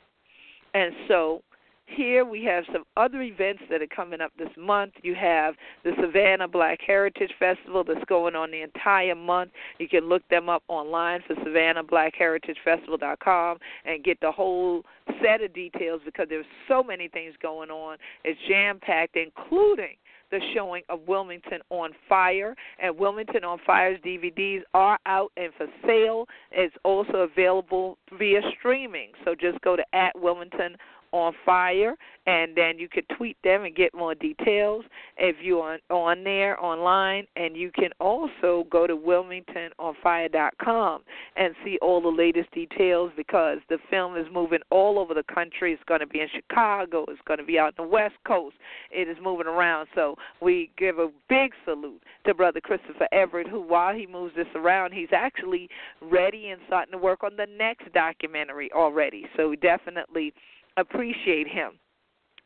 And 0.74 0.92
so 1.08 1.42
here 1.88 2.24
we 2.24 2.44
have 2.44 2.64
some 2.72 2.84
other 2.96 3.20
events 3.22 3.62
that 3.70 3.82
are 3.82 3.86
coming 3.86 4.20
up 4.20 4.32
this 4.38 4.50
month. 4.56 4.92
You 5.02 5.14
have 5.14 5.54
the 5.84 5.92
Savannah 6.00 6.48
Black 6.48 6.80
Heritage 6.86 7.32
Festival 7.38 7.84
that's 7.84 8.04
going 8.06 8.34
on 8.34 8.50
the 8.50 8.62
entire 8.62 9.14
month. 9.14 9.52
You 9.78 9.88
can 9.88 10.08
look 10.08 10.26
them 10.28 10.48
up 10.48 10.64
online 10.68 11.20
for 11.26 11.34
SavannahBlackHeritageFestival.com 11.36 13.58
and 13.84 14.02
get 14.04 14.18
the 14.20 14.32
whole 14.32 14.82
set 15.22 15.42
of 15.42 15.54
details 15.54 16.00
because 16.04 16.26
there's 16.28 16.44
so 16.68 16.82
many 16.82 17.08
things 17.08 17.34
going 17.42 17.70
on. 17.70 17.96
It's 18.24 18.38
jam 18.48 18.78
packed, 18.80 19.16
including 19.16 19.96
the 20.30 20.40
showing 20.54 20.82
of 20.88 21.00
Wilmington 21.06 21.60
on 21.70 21.90
Fire. 22.08 22.54
And 22.80 22.98
Wilmington 22.98 23.44
on 23.44 23.58
Fire's 23.66 24.00
DVDs 24.00 24.60
are 24.74 24.98
out 25.06 25.32
and 25.36 25.52
for 25.56 25.66
sale. 25.86 26.26
It's 26.52 26.74
also 26.84 27.28
available 27.32 27.98
via 28.18 28.40
streaming. 28.58 29.12
So 29.24 29.34
just 29.34 29.60
go 29.62 29.76
to 29.76 29.84
at 29.94 30.18
Wilmington 30.18 30.76
on 31.12 31.32
fire 31.44 31.94
and 32.26 32.56
then 32.56 32.78
you 32.78 32.88
could 32.88 33.04
tweet 33.16 33.36
them 33.42 33.64
and 33.64 33.74
get 33.74 33.92
more 33.94 34.14
details. 34.14 34.84
If 35.16 35.36
you 35.40 35.58
are 35.60 35.78
on 35.90 36.22
there 36.24 36.62
online 36.62 37.26
and 37.36 37.56
you 37.56 37.70
can 37.72 37.88
also 38.00 38.66
go 38.70 38.86
to 38.86 38.94
wilmingtononfire.com 38.94 41.02
and 41.36 41.54
see 41.64 41.78
all 41.80 42.02
the 42.02 42.08
latest 42.08 42.50
details 42.52 43.12
because 43.16 43.58
the 43.68 43.78
film 43.90 44.16
is 44.16 44.26
moving 44.32 44.60
all 44.70 44.98
over 44.98 45.14
the 45.14 45.24
country. 45.32 45.72
It's 45.72 45.82
going 45.86 46.00
to 46.00 46.06
be 46.06 46.20
in 46.20 46.28
chicago 46.34 47.06
it's 47.08 47.20
going 47.26 47.38
to 47.38 47.44
be 47.44 47.58
out 47.58 47.74
on 47.78 47.86
the 47.86 47.90
west 47.90 48.16
coast. 48.26 48.56
It 48.90 49.08
is 49.08 49.16
moving 49.22 49.46
around. 49.46 49.88
So 49.94 50.16
we 50.42 50.70
give 50.76 50.98
a 50.98 51.08
big 51.28 51.52
salute 51.64 52.02
to 52.26 52.34
brother 52.34 52.60
christopher 52.60 53.08
everett 53.12 53.48
who 53.48 53.62
while 53.62 53.94
he 53.94 54.06
moves 54.06 54.34
this 54.36 54.46
around 54.54 54.92
he's 54.92 55.08
actually 55.12 55.68
ready 56.02 56.50
and 56.50 56.60
starting 56.66 56.92
to 56.92 56.98
work 56.98 57.24
on 57.24 57.36
the 57.36 57.46
next 57.56 57.90
documentary 57.94 58.70
already. 58.72 59.24
So 59.36 59.54
definitely 59.54 60.32
appreciate 60.78 61.48
him. 61.48 61.72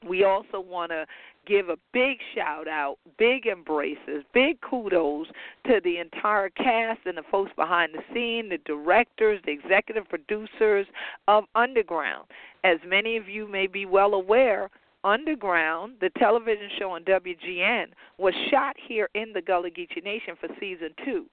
We 0.09 0.25
also 0.25 0.61
want 0.61 0.90
to 0.90 1.07
give 1.47 1.68
a 1.68 1.77
big 1.92 2.18
shout 2.35 2.68
out, 2.68 2.97
big 3.18 3.47
embraces, 3.47 4.25
big 4.33 4.61
kudos 4.61 5.27
to 5.66 5.81
the 5.83 5.99
entire 5.99 6.51
cast 6.51 7.01
and 7.07 7.16
the 7.16 7.23
folks 7.31 7.51
behind 7.57 7.92
the 7.95 8.03
scene, 8.12 8.49
the 8.49 8.59
directors, 8.64 9.40
the 9.45 9.53
executive 9.53 10.09
producers 10.09 10.87
of 11.29 11.45
Underground. 11.55 12.27
As 12.64 12.79
many 12.87 13.16
of 13.16 13.29
you 13.29 13.49
may 13.49 13.66
be 13.66 13.87
well 13.87 14.14
aware, 14.14 14.71
Underground, 15.05 15.95
the 16.01 16.11
television 16.11 16.68
show 16.79 16.92
on 16.92 17.03
WGN, 17.05 17.87
was 18.18 18.35
shot 18.51 18.77
here 18.87 19.09
in 19.14 19.33
the 19.33 19.42
Gullah 19.42 19.71
Geechee 19.71 20.05
Nation 20.05 20.35
for 20.40 20.49
season 20.61 20.90
two. 21.05 21.27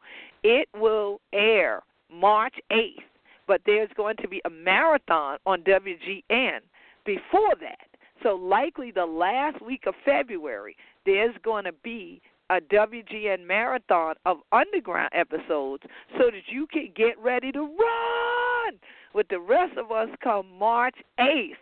It 0.43 0.67
will 0.75 1.21
air 1.33 1.83
March 2.11 2.55
8th, 2.71 3.03
but 3.47 3.61
there's 3.67 3.89
going 3.95 4.15
to 4.17 4.27
be 4.27 4.41
a 4.45 4.49
marathon 4.49 5.37
on 5.45 5.61
WGN 5.61 6.61
before 7.05 7.55
that. 7.61 7.87
So, 8.23 8.35
likely 8.35 8.91
the 8.91 9.05
last 9.05 9.61
week 9.61 9.83
of 9.87 9.93
February, 10.03 10.75
there's 11.05 11.35
going 11.43 11.63
to 11.63 11.71
be 11.83 12.21
a 12.49 12.59
WGN 12.59 13.45
marathon 13.45 14.15
of 14.25 14.37
underground 14.51 15.11
episodes 15.13 15.83
so 16.17 16.25
that 16.25 16.43
you 16.47 16.67
can 16.67 16.89
get 16.95 17.17
ready 17.19 17.51
to 17.51 17.61
run 17.61 18.79
with 19.13 19.27
the 19.29 19.39
rest 19.39 19.77
of 19.77 19.91
us 19.91 20.09
come 20.23 20.47
March 20.57 20.95
8th 21.19 21.53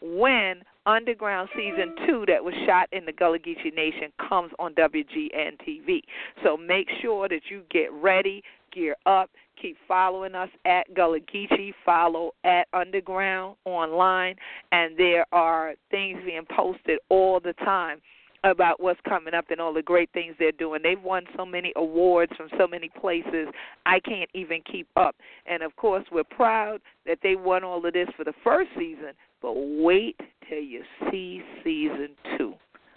when 0.00 0.62
Underground 0.86 1.48
Season 1.56 1.94
2 2.06 2.24
that 2.28 2.44
was 2.44 2.54
shot 2.64 2.88
in 2.92 3.04
the 3.04 3.12
Gullah 3.12 3.38
Geechee 3.38 3.74
Nation 3.74 4.12
comes 4.28 4.52
on 4.58 4.74
WGN 4.74 5.58
TV. 5.66 6.02
So 6.44 6.56
make 6.56 6.88
sure 7.02 7.28
that 7.28 7.42
you 7.50 7.62
get 7.70 7.92
ready, 7.92 8.42
gear 8.72 8.96
up, 9.04 9.30
keep 9.60 9.76
following 9.86 10.34
us 10.34 10.48
at 10.64 10.92
Gullah 10.94 11.20
Geechee, 11.20 11.72
follow 11.84 12.32
at 12.44 12.68
Underground 12.72 13.56
online, 13.64 14.36
and 14.72 14.96
there 14.96 15.26
are 15.32 15.74
things 15.90 16.18
being 16.24 16.46
posted 16.54 16.98
all 17.08 17.40
the 17.40 17.52
time 17.64 18.00
about 18.44 18.80
what's 18.80 19.00
coming 19.08 19.34
up 19.34 19.46
and 19.50 19.60
all 19.60 19.72
the 19.72 19.82
great 19.82 20.10
things 20.12 20.34
they're 20.38 20.52
doing. 20.52 20.80
They've 20.82 21.02
won 21.02 21.24
so 21.36 21.44
many 21.44 21.72
awards 21.76 22.32
from 22.36 22.48
so 22.58 22.66
many 22.66 22.90
places, 23.00 23.48
I 23.84 23.98
can't 24.00 24.30
even 24.34 24.62
keep 24.70 24.88
up. 24.96 25.16
And 25.46 25.62
of 25.62 25.74
course, 25.76 26.04
we're 26.12 26.24
proud 26.24 26.80
that 27.06 27.18
they 27.22 27.34
won 27.36 27.64
all 27.64 27.84
of 27.84 27.92
this 27.92 28.08
for 28.16 28.24
the 28.24 28.34
first 28.44 28.70
season, 28.78 29.12
but 29.42 29.52
wait 29.54 30.18
till 30.48 30.60
you 30.60 30.82
see 31.10 31.42
season 31.64 32.10
two. 32.38 32.54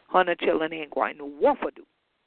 Hunter 0.08 0.36
chillin' 0.36 0.74
ain't 0.74 0.94
going 0.94 1.18
what 1.18 1.76
do. 1.76 1.84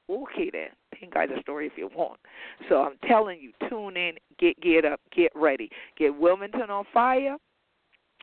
Okay 0.09 0.51
then. 0.53 0.69
Think 1.03 1.17
I 1.17 1.27
the 1.27 1.41
story 1.41 1.67
if 1.67 1.73
you 1.75 1.91
want. 1.97 2.21
So 2.69 2.77
I'm 2.77 2.97
telling 3.09 3.41
you, 3.41 3.51
tune 3.69 3.97
in, 3.97 4.13
get 4.39 4.61
get 4.61 4.85
up, 4.85 5.01
get 5.11 5.33
ready. 5.35 5.69
Get 5.99 6.17
Wilmington 6.17 6.71
on 6.71 6.85
fire 6.95 7.37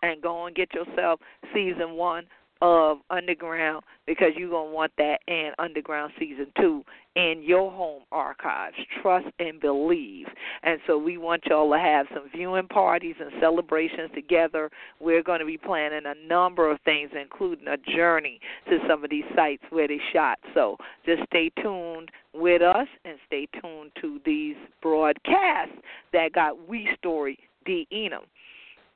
and 0.01 0.21
go 0.21 0.45
and 0.45 0.55
get 0.55 0.73
yourself 0.73 1.19
season 1.53 1.95
one 1.95 2.23
of 2.61 2.97
Underground 3.09 3.83
because 4.05 4.29
you're 4.35 4.49
going 4.49 4.69
to 4.69 4.75
want 4.75 4.91
that 4.97 5.19
and 5.27 5.53
Underground 5.59 6.11
Season 6.19 6.47
2 6.59 6.83
in 7.15 7.41
your 7.43 7.71
home 7.71 8.03
archives. 8.11 8.75
Trust 9.01 9.27
and 9.39 9.59
believe. 9.59 10.27
And 10.63 10.79
so 10.85 10.97
we 10.97 11.17
want 11.17 11.43
y'all 11.45 11.71
to 11.71 11.79
have 11.79 12.07
some 12.13 12.29
viewing 12.33 12.67
parties 12.67 13.15
and 13.19 13.31
celebrations 13.39 14.09
together. 14.13 14.69
We're 14.99 15.23
going 15.23 15.39
to 15.39 15.45
be 15.45 15.57
planning 15.57 16.03
a 16.05 16.27
number 16.27 16.69
of 16.69 16.79
things, 16.85 17.11
including 17.19 17.67
a 17.67 17.77
journey 17.77 18.39
to 18.69 18.79
some 18.87 19.03
of 19.03 19.09
these 19.09 19.25
sites 19.35 19.63
where 19.69 19.87
they 19.87 19.99
shot. 20.13 20.39
So 20.53 20.77
just 21.05 21.23
stay 21.27 21.51
tuned 21.61 22.09
with 22.33 22.61
us 22.61 22.87
and 23.05 23.17
stay 23.25 23.47
tuned 23.61 23.91
to 24.01 24.19
these 24.25 24.55
broadcasts 24.81 25.75
that 26.13 26.33
got 26.33 26.67
We 26.67 26.89
Story 26.97 27.39
D. 27.65 27.87
Enum. 27.93 28.25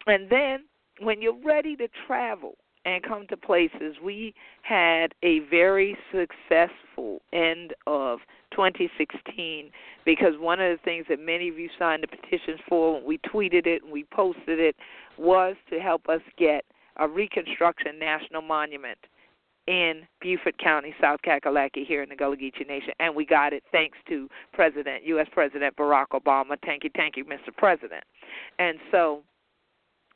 And 0.08 0.30
then 0.30 0.66
when 1.00 1.22
you're 1.22 1.42
ready 1.44 1.76
to 1.78 1.88
travel, 2.08 2.56
and 2.86 3.04
come 3.04 3.28
to 3.28 3.38
places. 3.38 3.96
We 4.04 4.34
had 4.62 5.14
a 5.24 5.40
very 5.50 5.98
successful 6.12 7.22
end 7.32 7.74
of 7.88 8.20
2016 8.52 9.72
because 10.06 10.34
one 10.38 10.60
of 10.60 10.78
the 10.78 10.84
things 10.84 11.06
that 11.10 11.20
many 11.20 11.50
of 11.50 11.58
you 11.58 11.70
signed 11.80 12.04
the 12.04 12.08
petitions 12.08 12.60
for 12.68 12.96
when 12.96 13.06
we 13.06 13.18
tweeted 13.20 13.66
it 13.66 13.84
and 13.84 13.92
we 13.92 14.06
posted 14.12 14.60
it 14.60 14.76
was 15.18 15.56
to 15.70 15.80
help 15.80 16.10
us 16.10 16.22
get 16.38 16.66
a 16.98 17.08
Reconstruction 17.08 17.98
National 17.98 18.42
Monument 18.42 19.00
in 19.66 20.02
Beaufort 20.22 20.58
County, 20.58 20.94
South 21.00 21.22
Kakalaki, 21.26 21.86
here 21.86 22.04
in 22.04 22.10
the 22.10 22.16
Gullah 22.16 22.36
Geechee 22.36 22.68
Nation, 22.68 22.94
and 23.00 23.16
we 23.16 23.26
got 23.26 23.54
it 23.54 23.64
thanks 23.72 23.98
to 24.10 24.28
President, 24.52 25.06
U.S. 25.06 25.28
President 25.32 25.76
Barack 25.78 26.08
Obama. 26.14 26.58
Thank 26.66 26.84
you, 26.84 26.90
thank 26.96 27.16
you, 27.16 27.24
Mr. 27.24 27.56
President. 27.56 28.04
And 28.60 28.78
so 28.92 29.22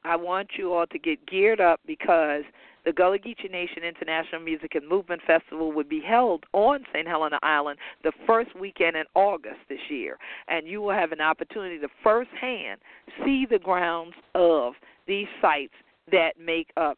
I 0.08 0.16
want 0.16 0.52
you 0.58 0.74
all 0.74 0.88
to 0.88 1.00
get 1.00 1.26
geared 1.28 1.60
up 1.60 1.80
because 1.86 2.44
the 2.86 2.94
Gullah 2.94 3.20
Geechee 3.20 3.52
Nation 3.52 3.84
International 3.84 4.40
Music 4.42 4.76
and 4.76 4.88
Movement 4.88 5.22
Festival 5.28 5.74
would 5.74 5.90
be 5.90 6.00
held 6.00 6.46
on 6.54 6.86
St. 6.94 7.06
Helena 7.06 7.38
Island 7.44 7.78
the 8.04 8.14
first 8.26 8.58
weekend 8.58 8.96
in 8.96 9.04
August 9.14 9.60
this 9.68 9.80
year. 9.90 10.18
And 10.48 10.66
you 10.66 10.82
will 10.82 10.94
have 10.94 11.12
an 11.12 11.20
opportunity 11.20 11.80
to 11.80 11.90
firsthand 12.02 12.80
see 13.26 13.46
the 13.50 13.60
grounds 13.60 14.14
of 14.36 14.74
these 15.06 15.28
sites 15.42 15.74
that 16.12 16.40
make 16.40 16.70
up 16.78 16.98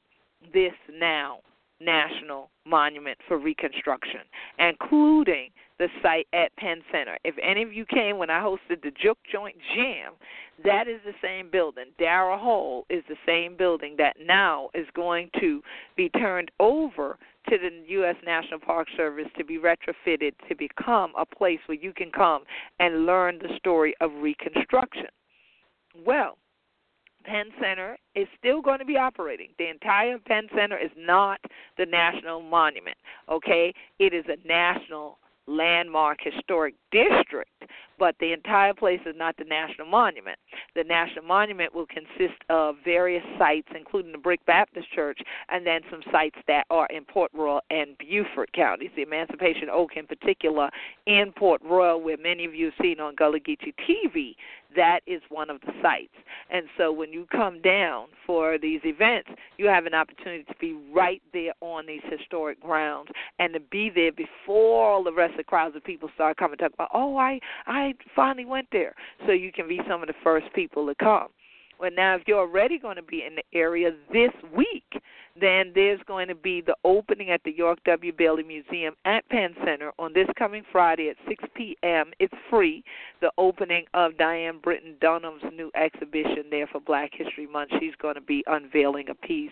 this 0.54 0.74
now 0.94 1.40
National 1.82 2.50
Monument 2.66 3.18
for 3.28 3.38
Reconstruction, 3.38 4.22
including 4.58 5.50
the 5.78 5.88
site 6.02 6.28
at 6.34 6.56
Penn 6.58 6.82
Center. 6.92 7.18
If 7.24 7.36
any 7.42 7.64
of 7.64 7.74
you 7.74 7.86
came 7.86 8.18
when 8.18 8.30
I 8.30 8.42
hosted 8.42 8.82
the 8.84 8.92
Juke 9.02 9.18
Joint 9.32 9.56
Jam, 9.76 10.14
that 10.64 10.88
is 10.88 11.00
the 11.06 11.14
same 11.22 11.50
building. 11.50 11.86
Darrah 12.00 12.40
Hall 12.40 12.86
is 12.90 13.04
the 13.08 13.16
same 13.26 13.56
building 13.56 13.96
that 13.98 14.18
now 14.22 14.70
is 14.74 14.88
going 14.94 15.30
to 15.40 15.62
be 15.96 16.10
turned 16.10 16.52
over 16.60 17.18
to 17.50 17.58
the 17.58 17.70
U.S. 17.94 18.16
National 18.26 18.60
Park 18.60 18.88
Service 18.98 19.28
to 19.38 19.46
be 19.46 19.58
retrofitted 19.58 20.34
to 20.50 20.56
become 20.56 21.14
a 21.18 21.26
place 21.26 21.60
where 21.66 21.78
you 21.78 21.94
can 21.94 22.12
come 22.12 22.44
and 22.80 23.06
learn 23.06 23.40
the 23.40 23.56
story 23.58 23.96
of 24.02 24.12
Reconstruction. 24.22 25.08
Well, 26.06 26.38
Penn 27.30 27.52
Center 27.62 27.96
is 28.16 28.28
still 28.40 28.60
going 28.62 28.80
to 28.80 28.86
be 28.86 28.98
operating. 28.98 29.50
The 29.60 29.70
entire 29.70 30.18
Penn 30.18 30.48
Center 30.56 30.78
is 30.78 30.90
not 30.98 31.40
the 31.78 31.86
national 31.86 32.42
monument, 32.42 32.98
okay? 33.30 33.72
It 34.00 34.14
is 34.14 34.26
a 34.28 34.48
national 34.48 35.20
landmark 35.46 36.20
historic 36.24 36.74
district, 36.92 37.52
but 37.98 38.16
the 38.20 38.32
entire 38.32 38.74
place 38.74 39.02
is 39.06 39.16
not 39.18 39.36
the 39.38 39.44
national 39.44 39.88
monument. 39.88 40.40
The 40.76 40.84
national 40.84 41.26
monument 41.26 41.76
will 41.76 41.86
consist 41.86 42.40
of 42.50 42.76
various 42.84 43.24
sites, 43.38 43.68
including 43.76 44.12
the 44.12 44.18
Brick 44.18 44.46
Baptist 44.46 44.92
Church, 44.94 45.20
and 45.50 45.66
then 45.68 45.82
some 45.92 46.02
sites 46.12 46.38
that 46.48 46.66
are 46.70 46.88
in 46.88 47.04
Port 47.04 47.32
Royal 47.34 47.62
and 47.70 47.98
Beaufort 47.98 48.52
counties. 48.54 48.92
The 48.96 49.02
Emancipation 49.02 49.70
Oak, 49.70 49.98
in 49.98 50.08
particular, 50.08 50.70
in 51.06 51.34
Port 51.36 51.62
Royal, 51.64 52.02
where 52.02 52.18
many 52.18 52.46
of 52.46 52.56
you 52.56 52.66
have 52.66 52.74
seen 52.82 53.00
on 53.00 53.16
Gullah 53.16 53.40
Geechee 53.40 53.74
TV, 53.88 54.36
that 54.76 55.00
is 55.08 55.22
one 55.30 55.50
of 55.50 55.60
the 55.62 55.74
sites. 55.82 56.14
And 56.50 56.66
so 56.78 56.92
when 56.92 57.12
you 57.12 57.26
come 57.32 57.62
down 57.62 58.08
for 58.26 58.58
these 58.58 58.82
events, 58.84 59.30
you 59.58 59.68
have 59.68 59.86
an 59.86 59.94
opportunity 59.94 60.44
to 60.44 60.56
be 60.60 60.78
right 60.94 61.22
there 61.34 61.54
on 61.62 61.88
these 61.88 62.02
historic 62.10 62.62
grounds 62.62 63.10
and 63.40 63.54
to 63.54 63.60
be 63.60 63.90
there 63.94 64.12
before 64.12 64.90
all 64.92 65.04
the 65.04 65.12
rest 65.12 65.32
of 65.32 65.38
the 65.38 65.44
crowds 65.44 65.76
of 65.76 65.84
people 65.84 66.10
start 66.14 66.38
coming 66.38 66.58
about, 66.62 66.79
oh, 66.94 67.18
I 67.18 67.40
I 67.68 67.94
finally 68.16 68.46
went 68.46 68.68
there. 68.72 68.96
So 69.26 69.32
you 69.32 69.52
can 69.52 69.68
be 69.68 69.80
some 69.88 70.02
of 70.02 70.08
the 70.08 70.14
first 70.24 70.48
people 70.54 70.86
to 70.88 70.96
come. 70.96 71.30
Well, 71.80 71.92
now 71.96 72.16
if 72.16 72.24
you're 72.28 72.40
already 72.40 72.78
going 72.78 72.98
to 72.98 73.02
be 73.02 73.24
in 73.26 73.36
the 73.36 73.58
area 73.58 73.92
this 74.12 74.32
week, 74.56 75.02
then 75.40 75.72
there's 75.74 76.02
going 76.08 76.28
to 76.28 76.36
be 76.36 76.60
the 76.60 76.76
opening 76.84 77.32
at 77.32 77.42
the 77.46 77.52
York 77.52 77.80
W. 77.86 78.12
Bailey 78.12 78.44
Museum 78.44 78.96
at 79.06 79.28
Penn 79.30 79.56
Center 79.64 79.94
on 79.98 80.12
this 80.14 80.28
coming 80.38 80.64
Friday 80.74 81.10
at 81.10 81.16
6 81.28 81.42
p.m. 81.56 82.12
It's 82.20 82.34
free. 82.50 82.84
The 83.22 83.32
opening 83.38 83.86
of 83.94 84.18
Diane 84.18 84.60
Britton 84.62 84.96
Dunham's 85.00 85.44
new 85.54 85.72
exhibition 85.74 86.44
there 86.52 86.68
for 86.68 86.82
Black 86.82 87.12
History 87.14 87.48
Month. 87.48 87.72
She's 87.80 87.96
going 88.02 88.16
to 88.16 88.22
be 88.22 88.44
unveiling 88.48 89.08
a 89.10 89.16
piece 89.16 89.52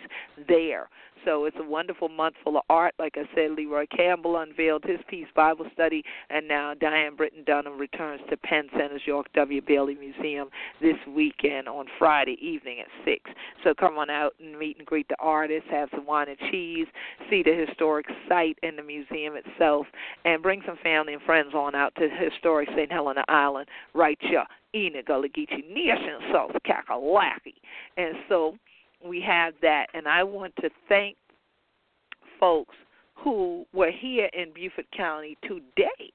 there. 0.50 0.90
So 1.25 1.45
it's 1.45 1.58
a 1.60 1.67
wonderful 1.67 2.10
month 2.10 2.36
full 2.43 2.58
of 2.58 2.63
art. 2.69 2.93
Like 2.99 3.15
I 3.15 3.23
said, 3.36 3.51
Leroy 3.51 3.86
Campbell 3.95 4.38
unveiled 4.38 4.84
his 4.84 4.99
piece, 5.10 5.27
Bible 5.36 5.65
Study, 5.73 6.03
and 6.30 6.47
now 6.47 6.73
Diane 6.73 7.15
Britton 7.15 7.43
Dunham 7.45 7.77
returns 7.77 8.21
to 8.30 8.38
Penn 8.38 8.67
Center's 8.77 9.01
York 9.06 9.27
W. 9.34 9.62
Bailey 9.62 9.95
Museum 9.95 10.49
this 10.82 10.95
weekend 11.08 11.67
on 11.67 11.86
Friday 11.99 12.38
evening 12.41 12.80
at 12.80 12.88
6. 13.06 13.32
So 13.63 13.73
come 13.73 13.97
on 13.97 14.10
out 14.10 14.34
and 14.39 14.58
meet 14.58 14.77
and 14.77 14.85
greet 14.85 15.08
the 15.08 15.15
artists, 15.19 15.69
have 15.71 15.89
some 15.92 16.06
wine 16.06 16.27
and 16.29 16.52
cheese, 16.52 16.87
see 17.29 17.44
the 17.44 17.54
historic 17.54 18.06
site 18.27 18.58
in 18.63 18.75
the 18.75 18.83
museum 18.83 19.35
itself, 19.35 19.87
and 20.25 20.42
bring 20.42 20.62
some 20.65 20.77
family 20.83 21.13
and 21.13 21.21
friends 21.23 21.54
on 21.54 21.75
out 21.75 21.94
to 21.96 22.10
historic 22.10 22.69
St. 22.69 22.92
Helena 22.92 23.23
Island 23.27 23.67
right 23.94 24.17
here 24.21 24.46
in 24.73 24.94
the 24.94 25.04
Gullah 25.04 25.29
Geechee 25.29 25.67
Nation, 25.69 26.19
South 26.31 26.52
Kakalaki. 26.65 27.56
And 27.96 28.15
so 28.29 28.56
we 29.08 29.21
have 29.21 29.53
that. 29.62 29.87
And 29.93 30.08
I 30.08 30.23
want 30.23 30.55
to 30.58 30.69
thank 30.89 31.15
folks 32.39 32.75
who 33.15 33.65
were 33.73 33.91
here 33.91 34.29
in 34.33 34.53
Beaufort 34.53 34.85
County 34.95 35.37
today 35.41 36.12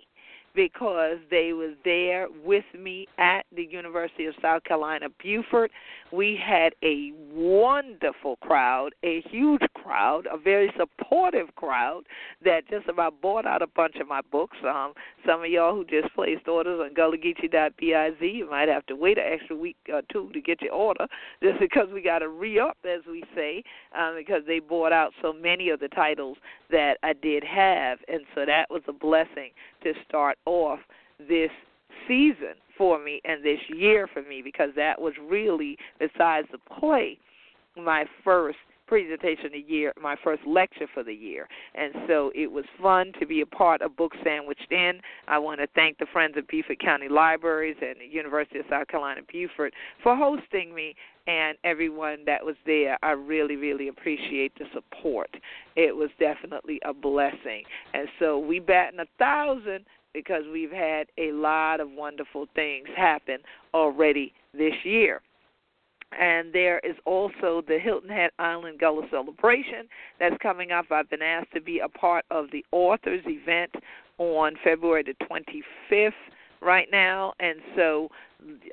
because 0.55 1.17
they 1.31 1.53
was 1.53 1.75
there 1.85 2.29
with 2.45 2.65
me 2.79 3.07
at 3.19 3.45
the 3.55 3.65
University 3.65 4.27
of 4.27 4.35
South 4.43 4.65
Carolina 4.65 5.07
Beaufort. 5.23 5.71
We 6.13 6.39
had 6.43 6.75
a 6.83 7.13
wonderful 7.33 8.37
crowd, 8.37 8.91
a 9.03 9.23
huge 9.31 9.63
crowd, 9.83 10.27
a 10.31 10.37
very 10.37 10.73
supportive 10.79 11.55
crowd 11.57 12.03
that 12.45 12.69
just 12.69 12.89
about 12.89 13.21
bought 13.23 13.47
out 13.47 13.63
a 13.63 13.67
bunch 13.67 13.97
of 13.97 14.09
my 14.09 14.21
books. 14.31 14.57
Um, 14.67 14.93
some 15.27 15.43
of 15.43 15.51
y'all 15.51 15.75
who 15.75 15.85
just 15.85 16.15
placed 16.15 16.47
orders 16.47 16.81
on 16.83 16.95
gullah-geechee.biz, 16.95 18.15
you 18.21 18.49
might 18.51 18.69
have 18.69 18.85
to 18.87 18.97
wait 18.97 19.19
an 19.19 19.25
extra 19.27 19.57
week 19.57 19.77
or 19.93 20.03
two 20.13 20.31
to 20.33 20.41
get 20.41 20.61
your 20.61 20.73
order, 20.73 21.07
just 21.43 21.59
because 21.61 21.89
we 21.93 22.03
got 22.03 22.19
to 22.19 22.29
re-up, 22.29 22.77
as 22.85 23.01
we 23.07 23.25
say, 23.35 23.63
um, 23.99 24.15
because 24.19 24.43
they 24.47 24.59
bought 24.59 24.93
out 24.93 25.13
so 25.23 25.33
many 25.33 25.71
of 25.71 25.81
the 25.81 25.89
titles 25.89 26.37
that 26.71 26.99
I 27.03 27.13
did 27.15 27.45
have, 27.45 27.99
and 28.09 28.21
so 28.35 28.45
that 28.47 28.71
was 28.71 28.83
a 28.89 28.93
blessing 28.93 29.51
to 29.83 29.93
start 30.09 30.39
off 30.47 30.81
this 31.19 31.51
season 32.09 32.55
for 32.77 33.03
me 33.03 33.21
and 33.25 33.45
this 33.45 33.61
year 33.69 34.09
for 34.13 34.23
me 34.23 34.43
because 34.43 34.71
that 34.77 35.01
was 35.01 35.15
really, 35.29 35.77
besides 35.99 36.49
the 36.51 36.59
play, 36.79 37.19
my 37.77 38.05
first 38.25 38.59
presentation 38.93 39.47
of 39.47 39.53
the 39.53 39.65
year, 39.67 39.93
my 40.03 40.17
first 40.23 40.43
lecture 40.47 40.87
for 40.93 41.03
the 41.03 41.15
year. 41.15 41.49
And 41.75 41.95
so 42.07 42.31
it 42.35 42.51
was 42.51 42.65
fun 42.83 43.13
to 43.21 43.27
be 43.27 43.41
a 43.41 43.47
part 43.47 43.81
of 43.81 43.97
Book 43.97 44.13
Sandwiched 44.23 44.71
In. 44.71 45.01
I 45.29 45.39
want 45.39 45.61
to 45.61 45.67
thank 45.75 45.97
the 45.97 46.07
Friends 46.13 46.37
of 46.37 46.47
Beaufort 46.49 46.79
County 46.79 47.09
Libraries 47.09 47.77
and 47.81 47.97
the 47.99 48.13
University 48.13 48.59
of 48.59 48.67
South 48.69 48.89
Carolina 48.89 49.23
Beaufort 49.33 49.73
for 50.03 50.15
hosting 50.15 50.75
me 50.75 50.95
and 51.27 51.57
everyone 51.65 52.19
that 52.27 52.45
was 52.45 52.57
there. 52.67 52.99
I 53.03 53.13
really, 53.13 53.57
really 53.57 53.89
appreciate 53.89 54.53
the 54.59 54.67
support. 54.75 55.31
It 55.75 55.97
was 55.97 56.11
definitely 56.19 56.79
a 56.85 56.93
blessing. 56.93 57.63
And 57.95 58.09
so 58.19 58.39
we 58.39 58.59
batting 58.59 59.01
a 59.01 59.07
thousand 59.19 59.87
because 60.15 60.43
we've 60.53 60.73
had 60.73 61.07
a 61.19 61.33
lot 61.33 61.81
of 61.81 61.91
wonderful 61.91 62.47
things 62.55 62.89
happen 62.97 63.39
already 63.75 64.33
this 64.53 64.75
year. 64.85 65.21
And 66.19 66.53
there 66.53 66.79
is 66.81 66.97
also 67.07 67.63
the 67.67 67.79
Hilton 67.83 68.11
Head 68.11 68.31
Island 68.39 68.79
Gullah 68.79 69.07
celebration 69.11 69.89
that's 70.21 70.37
coming 70.43 70.71
up. 70.71 70.87
I've 70.91 71.09
been 71.09 71.23
asked 71.23 71.53
to 71.55 71.61
be 71.61 71.79
a 71.79 71.89
part 71.89 72.27
of 72.31 72.47
the 72.53 72.65
authors 72.71 73.23
event 73.27 73.71
on 74.19 74.55
February 74.63 75.05
the 75.05 75.15
25th 75.25 76.13
right 76.61 76.89
now, 76.93 77.33
and 77.41 77.59
so 77.75 78.09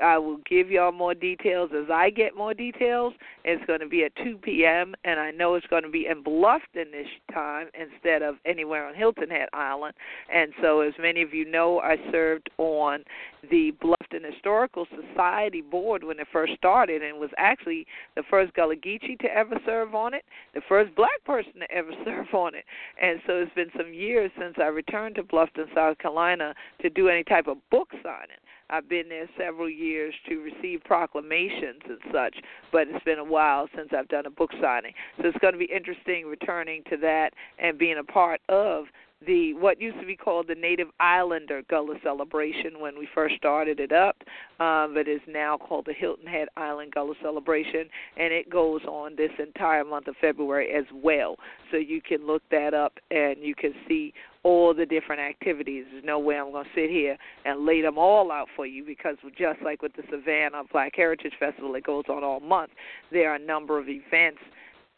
I 0.02 0.18
will 0.18 0.38
give 0.50 0.70
y'all 0.70 0.92
more 0.92 1.14
details 1.14 1.72
as 1.76 1.90
I 1.90 2.10
get 2.10 2.36
more 2.36 2.54
details. 2.54 3.14
It's 3.44 3.64
going 3.66 3.80
to 3.80 3.88
be 3.88 4.04
at 4.04 4.16
2 4.18 4.38
p.m. 4.38 4.96
and 5.04 5.20
I 5.20 5.32
know 5.32 5.56
it's 5.56 5.68
going 5.68 5.84
to 5.84 5.90
be 5.90 6.08
in 6.08 6.24
Bluffton 6.24 6.92
this 6.92 7.08
time 7.34 7.68
instead 7.74 8.22
of 8.22 8.36
anywhere 8.46 8.88
on 8.88 8.96
Hilton 8.96 9.30
Head 9.30 9.50
Island. 9.54 9.94
And 10.34 10.54
so, 10.62 10.82
as 10.82 10.94
many 11.00 11.22
of 11.22 11.34
you 11.34 11.50
know, 11.50 11.80
I 11.80 11.98
served 12.12 12.50
on 12.58 13.04
the 13.50 13.74
Bluffton 13.82 14.26
Historical 14.26 14.86
Society 14.90 15.62
board 15.62 16.04
when 16.04 16.20
it 16.20 16.28
first 16.32 16.54
started, 16.56 17.02
and 17.02 17.20
was 17.20 17.30
actually 17.38 17.86
the 18.16 18.24
first 18.30 18.54
Gullah 18.54 18.76
Geechee 18.76 19.20
to 19.20 19.28
ever 19.28 19.60
serve 19.66 19.96
on 19.96 20.14
it, 20.14 20.24
the 20.54 20.62
first 20.68 20.96
black 20.96 21.24
person 21.26 21.54
to 21.60 21.72
ever 21.72 21.92
serve 22.06 22.28
on 22.34 22.56
it. 22.56 22.66
And 23.02 23.20
so, 23.26 23.34
it's 23.38 23.54
been 23.56 23.72
some 23.78 23.94
years 23.94 24.32
since 24.40 24.56
I 24.58 24.68
returned 24.68 25.16
to 25.16 25.24
Bluffton, 25.24 25.74
South 25.74 25.98
Carolina, 25.98 26.54
to 26.82 26.90
do 26.90 27.10
any 27.10 27.24
type 27.24 27.48
of 27.48 27.58
book 27.70 27.90
signing. 28.04 28.38
I've 28.70 28.90
been 28.90 29.10
there 29.10 29.28
several 29.38 29.70
years 29.70 30.14
to 30.28 30.42
receive 30.42 30.84
proclamations 30.84 31.82
and 31.88 32.00
such, 32.12 32.36
but 32.72 32.88
it's 32.88 33.04
been 33.04 33.20
a 33.20 33.24
while 33.24 33.68
since 33.76 33.90
I've 33.98 34.08
done 34.08 34.26
a 34.26 34.32
book 34.32 34.52
signing. 34.62 34.94
So 35.18 35.28
it's 35.28 35.38
going 35.40 35.54
to 35.54 35.60
be 35.60 35.66
interesting 35.74 36.26
returning 36.26 36.84
to 36.90 36.98
that 36.98 37.34
and 37.58 37.78
being 37.78 37.98
a 37.98 38.04
part 38.04 38.42
of 38.50 38.86
the 39.26 39.54
what 39.56 39.82
used 39.82 40.00
to 40.00 40.06
be 40.06 40.16
called 40.16 40.48
the 40.48 40.56
Native 40.56 40.88
Islander 41.00 41.62
Gullah 41.70 41.98
Celebration 42.04 42.80
when 42.80 42.98
we 42.98 43.08
first 43.14 43.36
started 43.36 43.80
it 43.80 43.92
up, 43.92 44.18
um, 44.60 44.94
but 44.94 45.08
is 45.08 45.20
now 45.28 45.58
called 45.58 45.86
the 45.86 45.94
Hilton 45.94 46.26
Head 46.26 46.48
Island 46.56 46.94
Gullah 46.94 47.16
Celebration, 47.22 47.90
and 48.18 48.32
it 48.32 48.50
goes 48.50 48.82
on 48.86 49.16
this 49.18 49.32
entire 49.38 49.84
month 49.84 50.08
of 50.08 50.16
February 50.22 50.72
as 50.72 50.86
well. 50.94 51.36
So 51.72 51.78
you 51.78 52.02
can 52.02 52.26
look 52.26 52.44
that 52.52 52.74
up 52.74 52.94
and 53.12 53.38
you 53.42 53.56
can 53.56 53.74
see 53.88 54.14
all 54.44 54.74
the 54.74 54.86
different 54.86 55.22
activities. 55.22 55.86
There's 55.92 56.04
no 56.04 56.20
way 56.20 56.38
I'm 56.38 56.52
going 56.52 56.66
to 56.66 56.70
sit 56.74 56.90
here 56.90 57.18
and 57.46 57.66
lay 57.66 57.82
them 57.82 57.98
all 57.98 58.32
out 58.32 58.48
for 58.56 58.66
you 58.66 58.86
because 58.86 59.18
just 59.38 59.62
like 59.62 59.82
with 59.82 59.94
the 59.96 60.04
Savannah 60.10 60.64
Black 60.72 60.94
Heritage 60.96 61.34
Festival, 61.40 61.76
it 61.76 61.84
goes 61.84 62.06
on 62.10 62.24
all 62.24 62.40
month. 62.40 62.72
There 63.12 63.32
are 63.32 63.36
a 63.36 63.40
number 63.40 63.80
of 63.80 63.88
events 63.90 64.40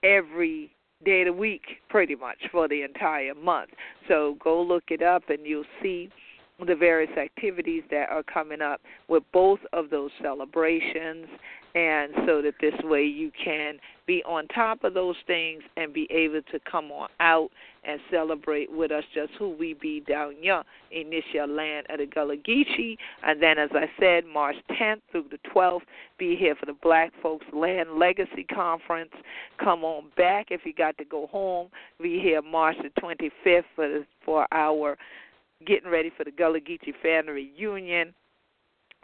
every 0.03 0.71
day 1.03 1.21
of 1.21 1.27
the 1.27 1.33
week, 1.33 1.63
pretty 1.89 2.15
much 2.15 2.37
for 2.51 2.67
the 2.67 2.83
entire 2.83 3.33
month. 3.33 3.71
So 4.07 4.37
go 4.43 4.61
look 4.61 4.85
it 4.89 5.01
up, 5.01 5.23
and 5.29 5.45
you'll 5.45 5.63
see 5.81 6.09
the 6.65 6.75
various 6.75 7.15
activities 7.17 7.83
that 7.89 8.09
are 8.09 8.23
coming 8.23 8.61
up 8.61 8.81
with 9.07 9.23
both 9.33 9.59
of 9.73 9.89
those 9.89 10.11
celebrations 10.21 11.25
and 11.75 12.11
so 12.25 12.41
that 12.41 12.53
this 12.59 12.73
way 12.83 13.03
you 13.03 13.31
can 13.43 13.79
be 14.05 14.23
on 14.25 14.47
top 14.47 14.83
of 14.83 14.93
those 14.93 15.15
things 15.25 15.61
and 15.77 15.93
be 15.93 16.07
able 16.11 16.41
to 16.51 16.59
come 16.69 16.91
on 16.91 17.07
out 17.19 17.49
and 17.83 17.99
celebrate 18.11 18.71
with 18.71 18.91
us 18.91 19.03
just 19.13 19.31
who 19.39 19.55
we 19.57 19.73
be 19.73 20.01
down 20.01 20.35
here 20.41 20.63
in 20.91 21.09
this 21.09 21.23
your 21.33 21.47
land 21.47 21.87
of 21.89 21.99
the 21.99 22.05
Gullah 22.05 22.35
Geechee. 22.37 22.97
And 23.23 23.41
then, 23.41 23.57
as 23.57 23.69
I 23.73 23.89
said, 23.99 24.25
March 24.25 24.57
10th 24.71 25.01
through 25.11 25.25
the 25.31 25.39
12th, 25.55 25.81
be 26.17 26.35
here 26.35 26.55
for 26.55 26.65
the 26.65 26.75
Black 26.83 27.11
Folks 27.23 27.45
Land 27.53 27.93
Legacy 27.97 28.43
Conference. 28.53 29.11
Come 29.63 29.83
on 29.83 30.05
back 30.17 30.47
if 30.49 30.61
you 30.65 30.73
got 30.73 30.97
to 30.97 31.05
go 31.05 31.27
home. 31.27 31.69
Be 32.01 32.19
here 32.19 32.41
March 32.41 32.75
the 32.83 32.89
25th 33.01 33.63
for, 33.75 33.87
the, 33.87 34.05
for 34.25 34.45
our 34.51 34.97
getting 35.65 35.89
ready 35.89 36.11
for 36.15 36.23
the 36.23 36.31
Gullah 36.31 36.59
Geechee 36.59 36.93
family 37.01 37.51
reunion 37.57 38.13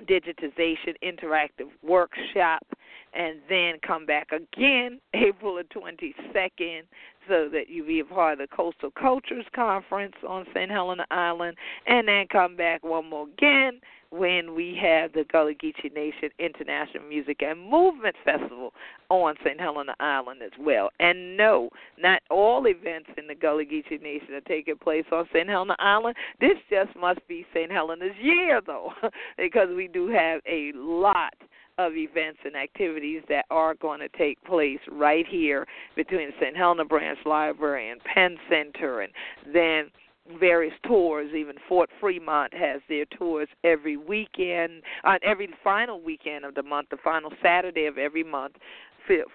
digitization 0.05 0.95
interactive 1.03 1.69
workshop 1.83 2.65
and 3.13 3.37
then 3.49 3.75
come 3.85 4.05
back 4.05 4.31
again 4.31 4.99
April 5.13 5.55
the 5.55 5.63
22nd 5.63 6.81
so 7.27 7.49
that 7.51 7.69
you 7.69 7.85
be 7.85 7.99
a 7.99 8.05
part 8.05 8.39
of 8.39 8.49
the 8.49 8.55
Coastal 8.55 8.91
Cultures 8.91 9.45
Conference 9.55 10.15
on 10.27 10.45
St. 10.53 10.71
Helena 10.71 11.05
Island 11.11 11.57
and 11.87 12.07
then 12.07 12.27
come 12.31 12.55
back 12.55 12.83
one 12.83 13.09
more 13.09 13.27
again 13.27 13.79
when 14.09 14.55
we 14.55 14.77
have 14.81 15.11
the 15.13 15.25
Gullah 15.31 15.53
Geechee 15.53 15.93
Nation 15.93 16.29
International 16.39 17.03
Music 17.03 17.41
and 17.41 17.59
Movement 17.59 18.15
Festival 18.23 18.73
on 19.09 19.35
St. 19.43 19.59
Helena 19.59 19.95
Island 19.99 20.41
as 20.41 20.51
well. 20.59 20.89
And 20.99 21.35
no, 21.35 21.69
not 21.97 22.21
all 22.29 22.65
events 22.67 23.09
in 23.17 23.27
the 23.27 23.35
Gullah 23.35 23.65
Geechee 23.65 24.01
Nation 24.01 24.33
are 24.33 24.41
taking 24.41 24.77
place 24.77 25.05
on 25.11 25.25
St. 25.33 25.47
Helena 25.47 25.75
Island. 25.79 26.15
This 26.39 26.57
just 26.69 26.95
must 26.97 27.19
be 27.27 27.45
St. 27.53 27.71
Helena's 27.71 28.15
year, 28.21 28.61
though, 28.65 28.91
because 29.37 29.69
we 29.75 29.87
do 29.87 30.07
have 30.07 30.41
a 30.47 30.71
lot 30.75 31.33
of 31.77 31.95
events 31.95 32.39
and 32.43 32.55
activities 32.55 33.21
that 33.29 33.45
are 33.49 33.75
going 33.75 33.99
to 33.99 34.09
take 34.09 34.43
place 34.43 34.79
right 34.91 35.25
here 35.27 35.65
between 35.95 36.31
St. 36.39 36.55
Helena 36.55 36.85
Branch 36.85 37.19
Library 37.25 37.89
and 37.89 38.01
Penn 38.03 38.37
Center 38.49 39.01
and 39.01 39.13
then 39.53 39.91
various 40.39 40.73
tours. 40.85 41.31
Even 41.35 41.55
Fort 41.67 41.89
Fremont 41.99 42.53
has 42.53 42.81
their 42.89 43.05
tours 43.05 43.47
every 43.63 43.97
weekend, 43.97 44.81
on 45.03 45.15
uh, 45.15 45.19
every 45.23 45.49
final 45.63 46.01
weekend 46.01 46.45
of 46.45 46.55
the 46.55 46.63
month, 46.63 46.89
the 46.89 46.97
final 47.03 47.31
Saturday 47.41 47.85
of 47.85 47.97
every 47.97 48.23
month. 48.23 48.55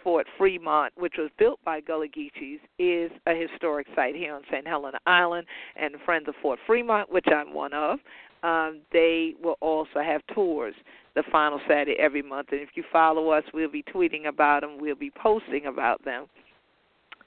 Fort 0.04 0.26
Fremont, 0.36 0.92
which 0.98 1.14
was 1.16 1.30
built 1.38 1.58
by 1.64 1.80
Gullah 1.80 2.06
Geechees, 2.06 2.60
is 2.78 3.10
a 3.26 3.34
historic 3.34 3.86
site 3.96 4.14
here 4.14 4.34
on 4.34 4.42
St. 4.50 4.66
Helena 4.66 4.98
Island. 5.06 5.46
And 5.76 5.94
Friends 6.04 6.28
of 6.28 6.34
Fort 6.42 6.58
Fremont, 6.66 7.10
which 7.10 7.24
I'm 7.34 7.54
one 7.54 7.72
of, 7.72 7.98
um, 8.42 8.80
they 8.92 9.34
will 9.42 9.56
also 9.60 10.00
have 10.04 10.20
tours 10.34 10.74
the 11.14 11.22
final 11.30 11.60
Saturday 11.68 11.96
every 11.98 12.22
month. 12.22 12.48
And 12.52 12.60
if 12.60 12.70
you 12.74 12.84
follow 12.92 13.30
us, 13.30 13.44
we'll 13.52 13.70
be 13.70 13.84
tweeting 13.84 14.26
about 14.26 14.62
them, 14.62 14.78
we'll 14.80 14.94
be 14.94 15.10
posting 15.10 15.66
about 15.66 16.04
them 16.04 16.26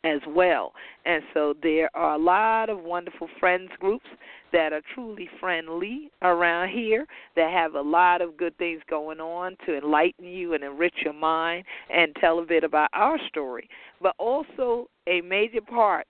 as 0.05 0.21
well. 0.27 0.73
And 1.05 1.23
so 1.33 1.55
there 1.63 1.89
are 1.95 2.13
a 2.13 2.17
lot 2.17 2.69
of 2.69 2.83
wonderful 2.83 3.27
friends 3.39 3.69
groups 3.79 4.05
that 4.53 4.71
are 4.71 4.81
truly 4.93 5.27
friendly 5.39 6.11
around 6.21 6.69
here 6.69 7.05
that 7.35 7.51
have 7.51 7.73
a 7.73 7.81
lot 7.81 8.21
of 8.21 8.37
good 8.37 8.55
things 8.57 8.81
going 8.89 9.19
on 9.19 9.57
to 9.65 9.77
enlighten 9.77 10.25
you 10.25 10.53
and 10.53 10.63
enrich 10.63 10.95
your 11.03 11.13
mind 11.13 11.65
and 11.93 12.15
tell 12.21 12.39
a 12.39 12.45
bit 12.45 12.63
about 12.63 12.89
our 12.93 13.17
story. 13.27 13.67
But 14.01 14.15
also 14.19 14.87
a 15.07 15.21
major 15.21 15.61
part 15.61 16.05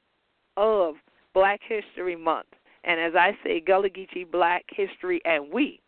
of 0.58 0.96
Black 1.34 1.62
History 1.68 2.16
Month. 2.16 2.48
And 2.84 3.00
as 3.00 3.14
I 3.16 3.32
say, 3.44 3.62
Gullah 3.62 3.90
Geechee 3.90 4.30
Black 4.30 4.64
History 4.70 5.22
and 5.26 5.52
we 5.52 5.80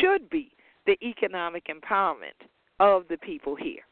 should 0.00 0.28
be 0.28 0.52
the 0.90 1.06
economic 1.06 1.66
empowerment 1.68 2.48
of 2.80 3.04
the 3.08 3.16
people 3.18 3.54
here. 3.54 3.82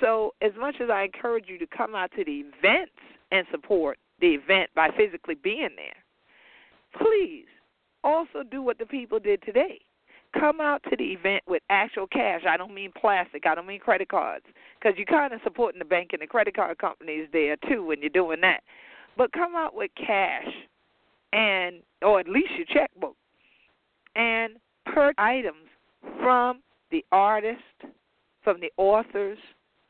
So, 0.00 0.34
as 0.40 0.52
much 0.58 0.76
as 0.80 0.88
I 0.90 1.02
encourage 1.02 1.46
you 1.48 1.58
to 1.58 1.66
come 1.66 1.96
out 1.96 2.12
to 2.12 2.24
the 2.24 2.44
events 2.44 2.92
and 3.32 3.44
support 3.50 3.98
the 4.20 4.28
event 4.28 4.70
by 4.76 4.90
physically 4.96 5.34
being 5.34 5.70
there, 5.74 7.02
please 7.02 7.46
also 8.04 8.44
do 8.48 8.62
what 8.62 8.78
the 8.78 8.86
people 8.86 9.18
did 9.18 9.42
today. 9.42 9.80
Come 10.38 10.60
out 10.60 10.82
to 10.90 10.96
the 10.96 11.04
event 11.04 11.42
with 11.48 11.62
actual 11.70 12.06
cash. 12.06 12.42
I 12.48 12.56
don't 12.56 12.74
mean 12.74 12.92
plastic. 13.00 13.46
I 13.46 13.54
don't 13.54 13.66
mean 13.66 13.80
credit 13.80 14.08
cards 14.08 14.44
because 14.78 14.96
you're 14.96 15.06
kind 15.06 15.32
of 15.32 15.40
supporting 15.42 15.78
the 15.78 15.84
bank 15.84 16.10
and 16.12 16.22
the 16.22 16.26
credit 16.26 16.54
card 16.54 16.78
companies 16.78 17.28
there 17.32 17.56
too 17.68 17.84
when 17.84 18.00
you're 18.00 18.10
doing 18.10 18.40
that. 18.42 18.60
But 19.16 19.32
come 19.32 19.56
out 19.56 19.74
with 19.74 19.90
cash 19.96 20.46
and 21.32 21.76
or 22.02 22.20
at 22.20 22.28
least 22.28 22.50
your 22.56 22.66
checkbook 22.66 23.16
and 24.14 24.52
purchase 24.84 25.14
items 25.18 25.67
from 26.20 26.60
the 26.90 27.04
artists, 27.12 27.62
from 28.42 28.60
the 28.60 28.72
authors, 28.76 29.38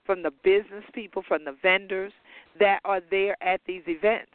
from 0.05 0.23
the 0.23 0.33
business 0.43 0.85
people, 0.95 1.23
from 1.27 1.45
the 1.45 1.55
vendors 1.63 2.13
that 2.59 2.81
are 2.85 3.01
there 3.11 3.37
at 3.43 3.61
these 3.67 3.83
events. 3.87 4.33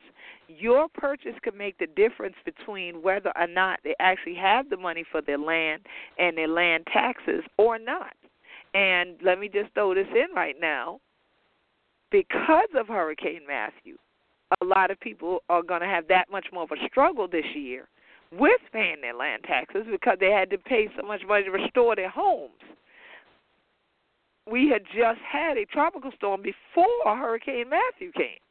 Your 0.47 0.87
purchase 0.87 1.33
can 1.41 1.57
make 1.57 1.77
the 1.79 1.87
difference 1.87 2.35
between 2.45 3.01
whether 3.01 3.31
or 3.35 3.47
not 3.47 3.79
they 3.83 3.95
actually 3.99 4.35
have 4.35 4.69
the 4.69 4.77
money 4.77 5.03
for 5.11 5.21
their 5.21 5.37
land 5.37 5.81
and 6.19 6.37
their 6.37 6.47
land 6.47 6.85
taxes 6.93 7.41
or 7.57 7.79
not. 7.79 8.13
And 8.73 9.15
let 9.23 9.39
me 9.39 9.49
just 9.49 9.73
throw 9.73 9.93
this 9.95 10.07
in 10.11 10.35
right 10.35 10.55
now. 10.59 10.99
Because 12.11 12.69
of 12.77 12.87
Hurricane 12.87 13.41
Matthew, 13.47 13.97
a 14.61 14.65
lot 14.65 14.91
of 14.91 14.99
people 14.99 15.39
are 15.49 15.63
going 15.63 15.81
to 15.81 15.87
have 15.87 16.07
that 16.09 16.29
much 16.31 16.45
more 16.53 16.63
of 16.63 16.71
a 16.71 16.87
struggle 16.87 17.27
this 17.27 17.45
year 17.55 17.87
with 18.39 18.61
paying 18.71 19.01
their 19.01 19.13
land 19.13 19.43
taxes 19.45 19.85
because 19.89 20.17
they 20.19 20.31
had 20.31 20.49
to 20.49 20.57
pay 20.57 20.87
so 20.97 21.05
much 21.05 21.21
money 21.27 21.43
to 21.43 21.51
restore 21.51 21.95
their 21.95 22.09
homes. 22.09 22.51
We 24.49 24.69
had 24.69 24.83
just 24.85 25.19
had 25.21 25.57
a 25.57 25.65
tropical 25.65 26.11
storm 26.15 26.41
before 26.41 26.87
Hurricane 27.05 27.69
Matthew 27.69 28.11
came. 28.11 28.41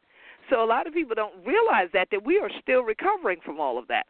So 0.50 0.64
a 0.64 0.66
lot 0.66 0.86
of 0.86 0.94
people 0.94 1.14
don't 1.14 1.34
realize 1.46 1.88
that 1.92 2.08
that 2.10 2.24
we 2.24 2.38
are 2.38 2.50
still 2.60 2.82
recovering 2.82 3.38
from 3.44 3.60
all 3.60 3.78
of 3.78 3.88
that. 3.88 4.06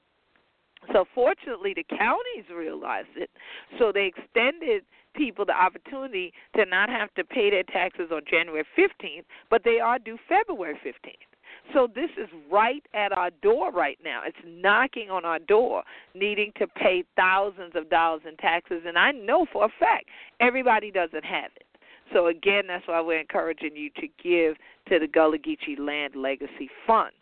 So 0.92 1.04
fortunately 1.14 1.74
the 1.74 1.84
counties 1.84 2.44
realized 2.54 3.14
it. 3.16 3.30
So 3.78 3.92
they 3.92 4.06
extended 4.06 4.84
people 5.14 5.44
the 5.44 5.52
opportunity 5.52 6.32
to 6.56 6.64
not 6.64 6.88
have 6.88 7.12
to 7.14 7.24
pay 7.24 7.50
their 7.50 7.62
taxes 7.64 8.10
on 8.12 8.22
January 8.28 8.64
15th, 8.78 9.24
but 9.50 9.62
they 9.64 9.78
are 9.78 9.98
due 9.98 10.18
February 10.28 10.78
15th. 10.84 11.31
So 11.72 11.88
this 11.94 12.10
is 12.18 12.28
right 12.50 12.82
at 12.94 13.12
our 13.12 13.30
door 13.42 13.70
right 13.70 13.98
now. 14.04 14.22
It's 14.26 14.36
knocking 14.44 15.10
on 15.10 15.24
our 15.24 15.38
door, 15.38 15.82
needing 16.14 16.52
to 16.58 16.66
pay 16.66 17.04
thousands 17.16 17.72
of 17.74 17.88
dollars 17.88 18.22
in 18.28 18.36
taxes. 18.36 18.82
And 18.86 18.98
I 18.98 19.12
know 19.12 19.46
for 19.52 19.64
a 19.64 19.68
fact 19.80 20.06
everybody 20.40 20.90
doesn't 20.90 21.24
have 21.24 21.50
it. 21.56 21.66
So 22.12 22.26
again, 22.26 22.64
that's 22.68 22.86
why 22.86 23.00
we're 23.00 23.20
encouraging 23.20 23.74
you 23.74 23.90
to 23.96 24.08
give 24.22 24.56
to 24.88 24.98
the 24.98 25.06
Gullah 25.06 25.38
Geechee 25.38 25.78
Land 25.78 26.14
Legacy 26.14 26.68
Fund. 26.86 27.12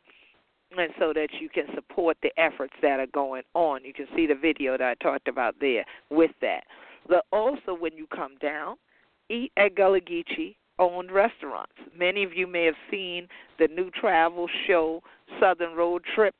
And 0.76 0.90
so 0.98 1.12
that 1.12 1.28
you 1.40 1.48
can 1.48 1.64
support 1.74 2.16
the 2.22 2.30
efforts 2.38 2.74
that 2.80 3.00
are 3.00 3.06
going 3.08 3.42
on. 3.54 3.84
You 3.84 3.92
can 3.92 4.06
see 4.14 4.26
the 4.26 4.34
video 4.34 4.78
that 4.78 4.86
I 4.86 4.94
talked 5.02 5.28
about 5.28 5.56
there 5.60 5.84
with 6.10 6.30
that. 6.42 6.64
But 7.08 7.24
also, 7.32 7.74
when 7.78 7.92
you 7.96 8.06
come 8.06 8.36
down, 8.40 8.76
eat 9.28 9.52
at 9.56 9.74
Gullah 9.74 10.00
Geechee 10.00 10.54
owned 10.80 11.12
restaurants. 11.12 11.72
Many 11.96 12.24
of 12.24 12.32
you 12.34 12.46
may 12.46 12.64
have 12.64 12.74
seen 12.90 13.28
the 13.58 13.68
new 13.68 13.90
travel 13.90 14.48
show, 14.66 15.02
Southern 15.38 15.74
Road 15.74 16.02
Trip, 16.14 16.34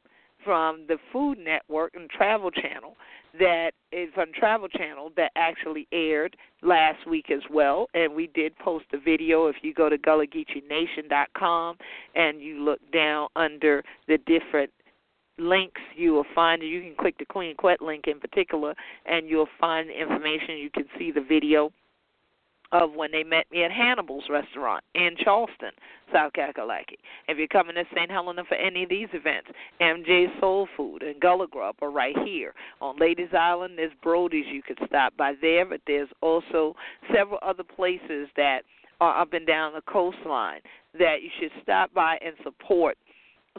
from 0.45 0.87
the 0.89 0.97
Food 1.13 1.39
Network 1.39 1.93
and 1.95 2.09
Travel 2.09 2.51
Channel 2.51 2.97
that 3.39 3.73
is 3.93 4.09
on 4.17 4.33
Travel 4.35 4.69
Channel 4.69 5.13
that 5.17 5.31
actually 5.37 5.87
aired 5.93 6.37
last 6.63 7.07
week 7.09 7.31
as 7.31 7.43
well. 7.51 7.87
And 7.95 8.15
we 8.15 8.29
did 8.29 8.57
post 8.59 8.87
a 8.93 8.99
video. 8.99 9.47
If 9.47 9.57
you 9.63 9.75
go 9.75 9.89
to 9.89 9.99
GullahGeecheeNation.com 9.99 11.77
and 12.15 12.41
you 12.41 12.65
look 12.65 12.81
down 12.93 13.29
under 13.37 13.85
the 14.09 14.19
different 14.27 14.71
links 15.39 15.81
you 15.97 16.13
will 16.13 16.27
find 16.35 16.63
you 16.63 16.83
can 16.83 16.95
click 17.01 17.17
the 17.19 17.25
Queen 17.25 17.57
Quet 17.57 17.81
link 17.81 18.05
in 18.07 18.21
particular 18.21 18.75
and 19.07 19.27
you'll 19.27 19.49
find 19.59 19.89
the 19.89 19.99
information 19.99 20.59
you 20.59 20.69
can 20.69 20.85
see 20.99 21.11
the 21.11 21.23
video 21.23 21.73
of 22.73 22.93
when 22.95 23.11
they 23.11 23.25
met 23.25 23.47
me 23.51 23.65
at 23.65 23.73
Hannibal's 23.73 24.25
restaurant 24.29 24.85
in 24.95 25.17
Charleston, 25.19 25.71
South 26.13 26.33
Kakalaki. 26.33 26.99
If 27.29 27.39
you're 27.39 27.49
coming 27.49 27.75
to 27.75 27.85
St. 27.95 28.11
Helena 28.11 28.45
for 28.49 28.55
any 28.55 28.85
of 28.85 28.89
these 28.89 29.09
events, 29.13 29.49
MJ 29.81 30.27
Soul 30.41 30.69
Food 30.77 31.03
and 31.03 31.21
Gullah 31.21 31.49
Grub 31.49 31.77
are 31.83 31.91
right 31.91 32.17
here. 32.25 32.55
On 32.81 32.97
Ladies 32.99 33.31
Island, 33.37 33.75
there's 33.77 33.93
Brody's 34.03 34.47
you 34.53 34.63
could 34.63 34.79
stop 34.87 35.17
by 35.17 35.35
there, 35.41 35.67
but 35.67 35.81
there's 35.87 36.09
also 36.21 36.75
several 37.13 37.39
other 37.43 37.65
places 37.65 38.29
that 38.37 38.61
are 39.01 39.21
up 39.21 39.33
and 39.33 39.47
down 39.47 39.73
the 39.73 39.83
coastline 39.83 40.61
that 40.99 41.23
you 41.23 41.31
should 41.41 41.53
stop 41.63 41.93
by 41.95 42.19
and 42.25 42.35
support 42.43 42.99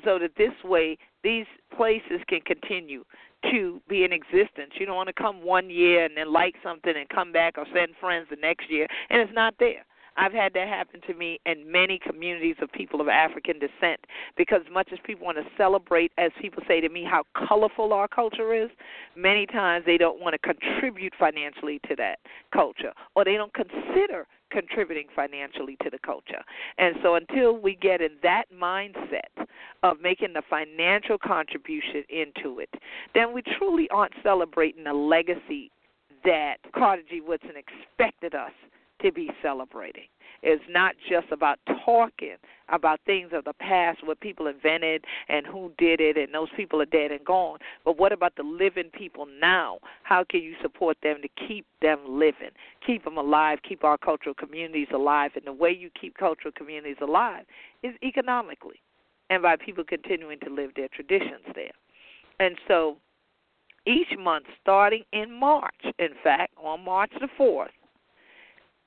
so 0.06 0.20
that 0.20 0.32
this 0.38 0.54
way 0.64 0.98
these 1.24 1.46
places 1.76 2.22
can 2.28 2.42
continue 2.42 3.04
to 3.52 3.82
be 3.88 4.04
in 4.04 4.12
existence. 4.12 4.72
You 4.80 4.86
don't 4.86 4.96
want 4.96 5.08
to 5.08 5.14
come 5.14 5.44
one 5.44 5.70
year 5.70 6.06
and 6.06 6.16
then 6.16 6.32
like 6.32 6.56
something 6.64 6.94
and 6.96 7.08
come 7.10 7.32
back 7.32 7.58
or 7.58 7.66
send 7.74 7.94
friends 8.00 8.28
the 8.30 8.36
next 8.36 8.70
year 8.70 8.88
and 9.10 9.22
it's 9.22 9.34
not 9.34 9.56
there. 9.60 9.86
I've 10.18 10.34
had 10.34 10.54
that 10.54 10.68
happen 10.68 11.00
to 11.08 11.14
me 11.14 11.40
in 11.46 11.72
many 11.72 11.98
communities 11.98 12.58
of 12.62 12.72
people 12.72 13.00
of 13.00 13.08
African 13.08 13.60
descent 13.60 14.02
because 14.38 14.62
much 14.72 14.90
as 14.92 15.00
people 15.06 15.26
want 15.26 15.38
to 15.38 15.46
celebrate, 15.58 16.12
as 16.18 16.32
people 16.40 16.62
say 16.68 16.82
to 16.82 16.90
me, 16.90 17.06
how 17.10 17.24
colorful 17.48 17.94
our 17.94 18.08
culture 18.08 18.54
is, 18.54 18.70
many 19.16 19.46
times 19.46 19.86
they 19.86 19.98
don't 19.98 20.20
want 20.20 20.34
to 20.34 20.40
contribute 20.40 21.14
financially 21.18 21.80
to 21.88 21.96
that 21.96 22.20
culture 22.54 22.92
or 23.16 23.24
they 23.24 23.36
don't 23.36 23.54
consider 23.54 24.28
contributing 24.52 25.08
financially 25.16 25.78
to 25.82 25.90
the 25.90 26.00
culture. 26.00 26.42
And 26.78 26.96
so 27.02 27.16
until 27.16 27.58
we 27.58 27.76
get 27.76 28.02
in 28.02 28.12
that 28.22 28.46
mindset 28.54 29.32
of 29.84 30.00
making 30.02 30.34
the 30.34 30.44
financial 30.50 31.18
contribution 31.18 32.04
into 32.10 32.60
it, 32.60 32.70
then 33.16 33.34
we 33.34 33.42
truly 33.58 33.88
aren't 33.90 34.14
celebrating 34.24 34.84
the 34.84 34.94
legacy 34.94 35.72
that 36.24 36.58
Carter 36.76 37.02
G. 37.10 37.22
Woodson 37.22 37.52
expected 37.58 38.36
us 38.36 38.52
to 39.02 39.12
be 39.12 39.32
celebrating. 39.42 40.04
It's 40.44 40.64
not 40.70 40.96
just 41.08 41.32
about 41.32 41.60
talking 41.86 42.36
about 42.70 43.00
things 43.06 43.30
of 43.34 43.44
the 43.44 43.54
past, 43.54 44.06
what 44.06 44.20
people 44.22 44.48
invented 44.48 45.06
and 45.30 45.46
who 45.46 45.72
did 45.78 46.00
it, 46.00 46.18
and 46.18 46.34
those 46.34 46.48
people 46.56 46.82
are 46.82 46.86
dead 46.86 47.12
and 47.12 47.24
gone. 47.24 47.60
But 47.86 48.00
what 48.00 48.12
about 48.12 48.36
the 48.36 48.44
living 48.44 48.90
people 48.92 49.28
now? 49.40 49.80
How 50.04 50.24
can 50.24 50.42
you 50.42 50.56
support 50.62 50.98
them 51.04 51.18
to 51.22 51.48
keep 51.48 51.66
them 51.82 52.00
living, 52.08 52.52
keep 52.86 53.04
them 53.04 53.18
alive, 53.18 53.60
keep 53.68 53.84
our 53.84 53.98
cultural 53.98 54.34
communities 54.34 54.88
alive? 54.94 55.32
And 55.36 55.46
the 55.46 55.54
way 55.54 55.72
you 55.72 55.90
keep 56.00 56.18
cultural 56.18 56.54
communities 56.56 56.98
alive 57.02 57.46
is 57.84 57.94
economically 58.04 58.82
and 59.32 59.42
by 59.42 59.56
people 59.56 59.84
continuing 59.86 60.38
to 60.42 60.50
live 60.50 60.72
their 60.76 60.90
traditions 60.90 61.46
there. 61.56 61.72
And 62.40 62.58
so 62.68 62.98
each 63.88 64.10
month, 64.20 64.46
starting 64.62 65.04
in 65.14 65.32
March, 65.32 65.74
in 65.98 66.10
fact, 66.22 66.54
on 66.62 66.84
March 66.84 67.12
the 67.20 67.30
4th, 67.40 67.70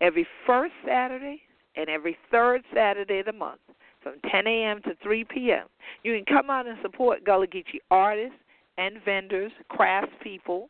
every 0.03 0.27
first 0.47 0.75
Saturday 0.87 1.41
and 1.77 1.89
every 1.89 2.17
third 2.31 2.63
Saturday 2.75 3.21
of 3.21 3.27
the 3.27 3.33
month 3.33 3.61
from 4.03 4.17
10 4.31 4.47
a.m. 4.47 4.83
to 4.83 4.91
3 5.03 5.25
p.m. 5.25 5.67
You 6.03 6.15
can 6.15 6.37
come 6.37 6.51
out 6.51 6.67
and 6.67 6.77
support 6.83 7.25
Gullah 7.25 7.47
Geechee 7.47 7.81
artists 7.91 8.37
and 8.77 8.97
vendors, 9.03 9.51
craftspeople. 9.73 10.67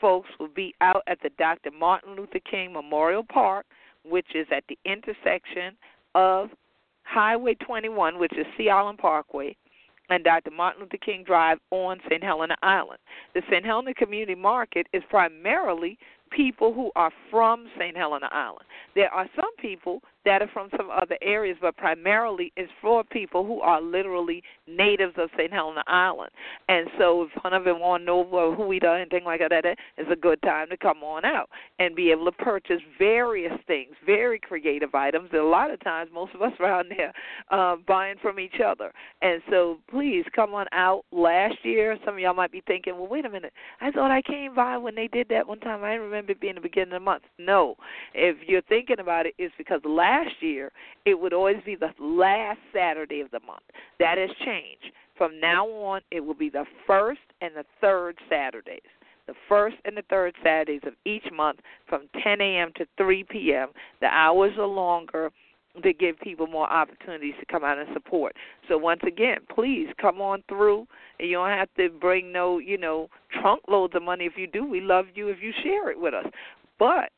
Folks 0.00 0.28
will 0.38 0.48
be 0.54 0.72
out 0.80 1.02
at 1.08 1.18
the 1.20 1.30
Dr. 1.36 1.72
Martin 1.72 2.14
Luther 2.14 2.38
King 2.48 2.72
Memorial 2.72 3.24
Park, 3.24 3.66
which 4.04 4.36
is 4.36 4.46
at 4.54 4.62
the 4.68 4.78
intersection 4.84 5.76
of 6.14 6.50
Highway 7.04 7.54
21, 7.54 8.18
which 8.18 8.32
is 8.36 8.46
Sea 8.56 8.70
Island 8.70 8.98
Parkway, 8.98 9.56
and 10.10 10.24
Dr. 10.24 10.50
Martin 10.50 10.82
Luther 10.82 10.96
King 10.98 11.24
Drive 11.24 11.58
on 11.70 11.98
St. 12.08 12.22
Helena 12.22 12.56
Island. 12.62 12.98
The 13.34 13.42
St. 13.50 13.64
Helena 13.64 13.94
Community 13.94 14.34
Market 14.34 14.86
is 14.92 15.02
primarily 15.08 15.98
people 16.30 16.72
who 16.72 16.90
are 16.96 17.12
from 17.30 17.66
St. 17.78 17.96
Helena 17.96 18.28
Island. 18.32 18.66
There 18.94 19.12
are 19.12 19.28
some 19.34 19.54
people 19.58 20.02
that 20.24 20.42
are 20.42 20.50
from 20.52 20.68
some 20.76 20.90
other 20.90 21.16
areas, 21.22 21.56
but 21.60 21.76
primarily 21.76 22.52
it's 22.56 22.70
for 22.80 23.02
people 23.04 23.44
who 23.44 23.60
are 23.60 23.80
literally 23.80 24.42
natives 24.68 25.14
of 25.16 25.30
St. 25.36 25.52
Helena 25.52 25.82
Island. 25.86 26.30
And 26.68 26.88
so 26.98 27.22
if 27.22 27.42
one 27.42 27.54
of 27.54 27.64
them 27.64 27.80
want 27.80 28.02
to 28.02 28.06
know 28.06 28.54
who 28.54 28.66
we 28.66 28.80
are, 28.80 28.98
anything 28.98 29.24
like 29.24 29.40
that, 29.40 29.64
it's 29.64 30.10
a 30.10 30.16
good 30.16 30.40
time 30.42 30.68
to 30.70 30.76
come 30.76 30.98
on 31.02 31.24
out 31.24 31.48
and 31.78 31.96
be 31.96 32.10
able 32.10 32.26
to 32.26 32.32
purchase 32.32 32.80
various 32.98 33.52
things, 33.66 33.94
very 34.04 34.38
creative 34.38 34.94
items. 34.94 35.30
And 35.32 35.40
a 35.40 35.46
lot 35.46 35.70
of 35.70 35.80
times, 35.80 36.10
most 36.12 36.34
of 36.34 36.42
us 36.42 36.52
around 36.60 36.92
there 36.96 37.12
uh, 37.50 37.76
buying 37.86 38.16
from 38.20 38.38
each 38.38 38.60
other. 38.64 38.92
And 39.22 39.40
so 39.50 39.78
please 39.90 40.24
come 40.34 40.54
on 40.54 40.66
out. 40.72 41.04
Last 41.12 41.56
year, 41.62 41.96
some 42.04 42.14
of 42.14 42.20
y'all 42.20 42.34
might 42.34 42.52
be 42.52 42.62
thinking, 42.66 42.94
well, 42.98 43.08
wait 43.08 43.24
a 43.24 43.30
minute, 43.30 43.52
I 43.80 43.90
thought 43.90 44.10
I 44.10 44.22
came 44.22 44.54
by 44.54 44.76
when 44.76 44.94
they 44.94 45.08
did 45.08 45.28
that 45.30 45.48
one 45.48 45.60
time. 45.60 45.82
I 45.82 45.94
remember 45.94 46.32
it 46.32 46.40
being 46.40 46.56
the 46.56 46.60
beginning 46.60 46.92
of 46.92 47.00
the 47.00 47.04
month. 47.04 47.22
No, 47.38 47.76
if 48.14 48.36
you're 48.46 48.62
thinking 48.62 49.00
about 49.00 49.26
it, 49.26 49.34
it's 49.38 49.54
because 49.56 49.80
last 49.84 50.09
year 50.40 50.70
it 51.04 51.18
would 51.18 51.32
always 51.32 51.58
be 51.64 51.76
the 51.76 51.90
last 51.98 52.58
Saturday 52.74 53.20
of 53.20 53.30
the 53.30 53.40
month. 53.40 53.62
That 53.98 54.18
has 54.18 54.30
changed. 54.44 54.92
From 55.16 55.38
now 55.38 55.66
on, 55.66 56.00
it 56.10 56.20
will 56.20 56.34
be 56.34 56.48
the 56.48 56.64
first 56.86 57.20
and 57.40 57.54
the 57.54 57.64
third 57.80 58.16
Saturdays. 58.28 58.80
The 59.26 59.34
first 59.48 59.76
and 59.84 59.96
the 59.96 60.02
third 60.08 60.34
Saturdays 60.42 60.80
of 60.86 60.94
each 61.04 61.24
month 61.32 61.60
from 61.88 62.08
10 62.22 62.40
a.m. 62.40 62.72
to 62.76 62.86
3 62.96 63.24
p.m. 63.24 63.68
The 64.00 64.06
hours 64.06 64.52
are 64.58 64.66
longer 64.66 65.30
to 65.82 65.92
give 65.92 66.18
people 66.20 66.46
more 66.46 66.68
opportunities 66.68 67.34
to 67.38 67.46
come 67.46 67.64
out 67.64 67.78
and 67.78 67.88
support. 67.92 68.34
So 68.68 68.76
once 68.76 69.02
again, 69.06 69.38
please 69.54 69.88
come 70.00 70.20
on 70.20 70.42
through. 70.48 70.86
And 71.18 71.28
you 71.28 71.36
don't 71.36 71.50
have 71.50 71.68
to 71.76 71.90
bring 71.90 72.32
no, 72.32 72.58
you 72.58 72.78
know, 72.78 73.08
trunk 73.40 73.62
loads 73.68 73.94
of 73.94 74.02
money. 74.02 74.24
If 74.24 74.32
you 74.36 74.46
do, 74.46 74.64
we 74.64 74.80
love 74.80 75.06
you 75.14 75.28
if 75.28 75.38
you 75.40 75.52
share 75.62 75.90
it 75.90 76.00
with 76.00 76.14
us. 76.14 76.26
But 76.78 77.10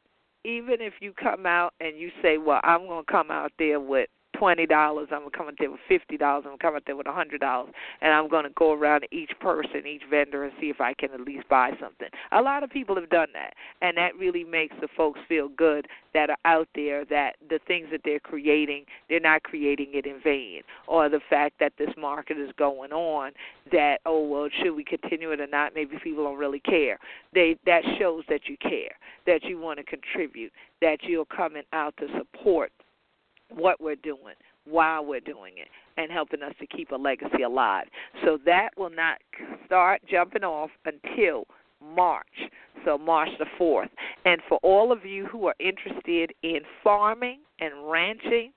even 0.45 0.80
if 0.80 0.95
you 1.01 1.12
come 1.12 1.47
out 1.47 1.74
and 1.80 1.99
you 1.99 2.11
say, 2.22 2.38
"Well, 2.38 2.61
I'm 2.64 2.86
going 2.86 3.05
to 3.05 3.12
come 3.12 3.30
out 3.30 3.53
there 3.59 3.80
with 3.80 4.09
twenty 4.43 4.66
dollars. 4.66 5.07
I'm 5.12 5.20
gonna 5.20 5.30
come 5.30 5.47
up 5.47 5.55
there 5.61 5.70
with 5.70 5.78
fifty 5.86 6.16
dollars. 6.16 6.43
I'm 6.45 6.57
gonna 6.57 6.59
come 6.59 6.74
up 6.74 6.82
there 6.84 6.97
with 6.97 7.07
a 7.07 7.12
hundred 7.12 7.40
dollars, 7.40 7.72
and 8.01 8.12
I'm 8.12 8.28
gonna 8.28 8.51
go 8.57 8.72
around 8.72 9.07
each 9.12 9.30
person, 9.38 9.86
each 9.86 10.03
vendor, 10.11 10.43
and 10.43 10.53
see 10.61 10.68
if 10.68 10.80
I 10.80 10.95
can 10.95 11.11
at 11.12 11.20
least 11.20 11.49
buy 11.49 11.70
something. 11.80 12.09
A 12.32 12.43
lot 12.43 12.64
of 12.64 12.70
people 12.70 12.97
have 12.97 13.09
done 13.09 13.28
that, 13.34 13.55
and 13.82 13.97
that 13.97 14.16
really 14.18 14.43
makes 14.43 14.74
the 14.80 14.88
folks 14.97 15.20
feel 15.28 15.49
good 15.49 15.86
that 16.12 16.28
are 16.28 16.36
out 16.45 16.66
there 16.74 17.05
that 17.05 17.36
the 17.51 17.61
things 17.68 17.86
that 17.93 18.01
they're 18.05 18.18
creating, 18.18 18.84
they're 19.09 19.20
not 19.20 19.45
creating 19.45 19.90
it 19.93 20.07
in 20.07 20.20
vain, 20.24 20.62
or 20.88 21.09
the 21.09 21.20
fact 21.30 21.55
that 21.61 21.74
this 21.78 21.90
market 21.97 22.36
is 22.36 22.51
going 22.59 22.90
on. 22.90 23.30
That 23.70 23.99
oh 24.07 24.26
well, 24.26 24.49
should 24.61 24.74
we 24.74 24.82
continue 24.82 25.30
it 25.30 25.40
or 25.40 25.47
not? 25.47 25.72
Maybe 25.72 25.99
people 26.03 26.24
don't 26.24 26.36
really 26.36 26.61
care. 26.61 26.99
They 27.32 27.57
that 27.64 27.82
shows 27.97 28.24
that 28.28 28.49
you 28.49 28.57
care, 28.57 28.97
that 29.24 29.45
you 29.45 29.61
want 29.61 29.78
to 29.78 29.84
contribute, 29.84 30.51
that 30.80 31.05
you're 31.05 31.26
coming 31.26 31.62
out 31.72 31.95
to 31.99 32.09
support 32.18 32.72
what 33.57 33.80
we're 33.80 33.96
doing, 33.96 34.34
why 34.64 35.00
we're 35.00 35.20
doing 35.20 35.55
it, 35.57 35.68
and 35.96 36.11
helping 36.11 36.42
us 36.42 36.55
to 36.61 36.66
keep 36.66 36.90
a 36.90 36.96
legacy 36.96 37.42
alive. 37.42 37.86
So 38.24 38.38
that 38.46 38.70
will 38.76 38.90
not 38.90 39.18
start 39.66 40.03
jumping 40.11 40.44
off 40.44 40.70
until 40.84 41.46
March, 41.94 42.26
so 42.84 42.96
March 42.96 43.28
the 43.38 43.46
4th. 43.59 43.88
And 44.24 44.40
for 44.48 44.59
all 44.62 44.92
of 44.92 45.05
you 45.05 45.26
who 45.26 45.46
are 45.46 45.55
interested 45.59 46.32
in 46.42 46.61
farming 46.82 47.40
and 47.61 47.72
ranching, 47.90 48.53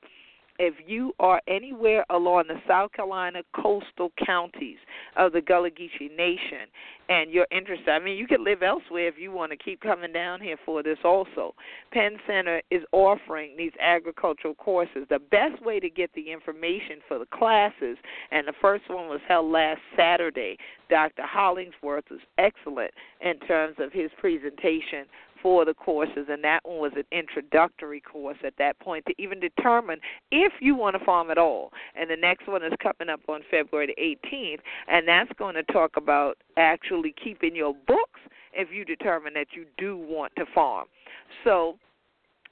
if 0.60 0.76
you 0.86 1.14
are 1.20 1.42
anywhere 1.48 2.06
along 2.10 2.46
the 2.48 2.62
South 2.68 2.92
Carolina 2.94 3.42
coastal 3.56 4.12
counties 4.26 4.78
of 5.18 5.34
the 5.34 5.42
Gullah 5.42 5.72
Geechee 5.72 6.16
Nation 6.16 6.68
and 7.10 7.30
you're 7.30 7.48
interested, 7.52 7.90
I 7.90 8.00
mean, 8.00 8.18
you 8.18 8.28
could 8.28 8.42
live 8.42 8.64
elsewhere 8.64 9.08
if 9.08 9.16
you 9.18 9.32
want 9.32 9.52
to 9.52 9.58
keep 9.58 9.82
coming 9.82 10.12
down 10.12 10.42
here 10.42 10.58
for 10.66 10.82
this 10.82 10.98
also. 11.04 11.54
Penn 11.92 12.18
Center 12.26 12.62
is 12.72 12.84
offering 12.92 13.56
these 13.58 13.74
agricultural 13.80 14.56
courses. 14.56 15.06
The 15.10 15.20
best 15.20 15.64
way 15.64 15.80
to 15.80 15.90
get 15.90 16.12
the 16.14 16.32
information 16.32 17.00
for 17.08 17.20
the 17.20 17.28
classes, 17.28 17.98
and 18.32 18.48
the 18.48 18.54
first 18.62 18.90
one 18.90 19.08
was 19.08 19.22
held 19.28 19.52
last 19.52 19.82
Saturday. 19.96 20.58
Dr. 20.90 21.24
Hollingsworth 21.24 22.06
was 22.10 22.20
excellent 22.38 22.92
in 23.22 23.40
terms 23.40 23.76
of 23.80 23.92
his 23.92 24.12
presentation 24.20 25.06
for 25.46 25.64
the 25.64 25.76
courses, 25.76 26.26
and 26.28 26.44
that 26.44 26.60
one 26.64 26.80
was 26.80 26.92
an 26.96 27.04
introductory 27.12 28.02
course 28.02 28.38
at 28.44 28.56
that 28.58 28.80
point 28.80 29.06
to 29.06 29.14
even 29.20 29.40
determine 29.40 30.00
if 30.32 30.52
you 30.60 30.74
want 30.74 30.98
to 30.98 31.06
farm 31.06 31.30
at 31.30 31.38
all. 31.38 31.72
And 31.94 32.10
the 32.10 32.16
next 32.16 32.48
one 32.48 32.64
is 32.64 32.74
coming 32.82 33.14
up 33.14 33.20
on 33.30 33.42
February 33.52 33.94
the 33.96 34.28
18th, 34.28 34.58
and 34.88 35.08
that's 35.08 35.30
going 35.38 35.54
to 35.54 35.62
talk 35.62 35.98
about 35.98 36.40
actually 36.58 37.14
keeping 37.24 37.56
your 37.56 37.76
books 37.86 38.20
if 38.54 38.70
you 38.74 38.86
determine 38.86 39.36
that 39.36 39.50
you 39.56 39.68
do 39.78 39.96
want 39.96 40.32
to 40.38 40.48
farm. 40.52 40.88
So 41.44 41.78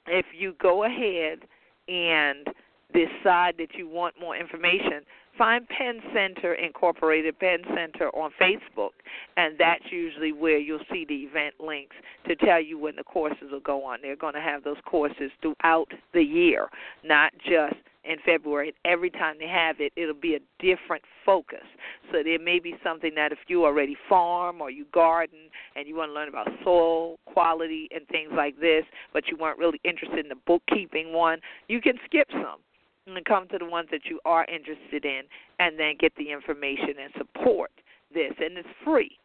if 0.06 0.26
you 0.32 0.54
go 0.62 0.84
ahead 0.84 1.40
and 1.88 2.46
decide 2.92 3.56
that 3.58 3.74
you 3.76 3.88
want 3.88 4.14
more 4.20 4.36
information, 4.36 5.02
find 5.36 5.68
Penn 5.68 6.00
Center 6.12 6.54
Incorporated, 6.54 7.38
Penn 7.38 7.62
Center 7.74 8.08
on 8.10 8.30
Facebook, 8.40 8.90
and 9.36 9.56
that's 9.58 9.84
usually 9.90 10.32
where 10.32 10.58
you'll 10.58 10.84
see 10.90 11.04
the 11.08 11.14
event 11.14 11.54
links 11.58 11.96
to 12.28 12.36
tell 12.36 12.60
you 12.60 12.78
when 12.78 12.96
the 12.96 13.04
courses 13.04 13.50
will 13.50 13.60
go 13.60 13.84
on. 13.84 13.98
They're 14.02 14.16
going 14.16 14.34
to 14.34 14.40
have 14.40 14.64
those 14.64 14.76
courses 14.84 15.30
throughout 15.42 15.88
the 16.12 16.22
year, 16.22 16.68
not 17.02 17.32
just 17.38 17.76
in 18.04 18.16
February. 18.24 18.74
Every 18.84 19.10
time 19.10 19.36
they 19.38 19.48
have 19.48 19.76
it, 19.80 19.92
it'll 19.96 20.14
be 20.14 20.34
a 20.34 20.40
different 20.58 21.02
focus. 21.24 21.64
So 22.12 22.22
there 22.22 22.38
may 22.38 22.58
be 22.58 22.74
something 22.84 23.12
that 23.16 23.32
if 23.32 23.38
you 23.48 23.64
already 23.64 23.96
farm 24.08 24.60
or 24.60 24.70
you 24.70 24.84
garden 24.92 25.38
and 25.74 25.88
you 25.88 25.96
want 25.96 26.10
to 26.10 26.14
learn 26.14 26.28
about 26.28 26.48
soil 26.62 27.16
quality 27.26 27.88
and 27.94 28.06
things 28.08 28.30
like 28.34 28.60
this, 28.60 28.84
but 29.12 29.28
you 29.28 29.36
weren't 29.36 29.58
really 29.58 29.80
interested 29.84 30.18
in 30.18 30.28
the 30.28 30.36
bookkeeping 30.46 31.12
one, 31.12 31.38
you 31.68 31.80
can 31.80 31.94
skip 32.04 32.28
some 32.30 32.60
and 33.06 33.24
come 33.24 33.46
to 33.48 33.58
the 33.58 33.64
ones 33.64 33.88
that 33.90 34.06
you 34.06 34.18
are 34.24 34.46
interested 34.46 35.04
in 35.04 35.22
and 35.58 35.78
then 35.78 35.94
get 35.98 36.14
the 36.16 36.30
information 36.30 36.94
and 37.02 37.12
support 37.18 37.70
this 38.12 38.32
and 38.38 38.56
it's 38.56 38.68
free 38.84 39.18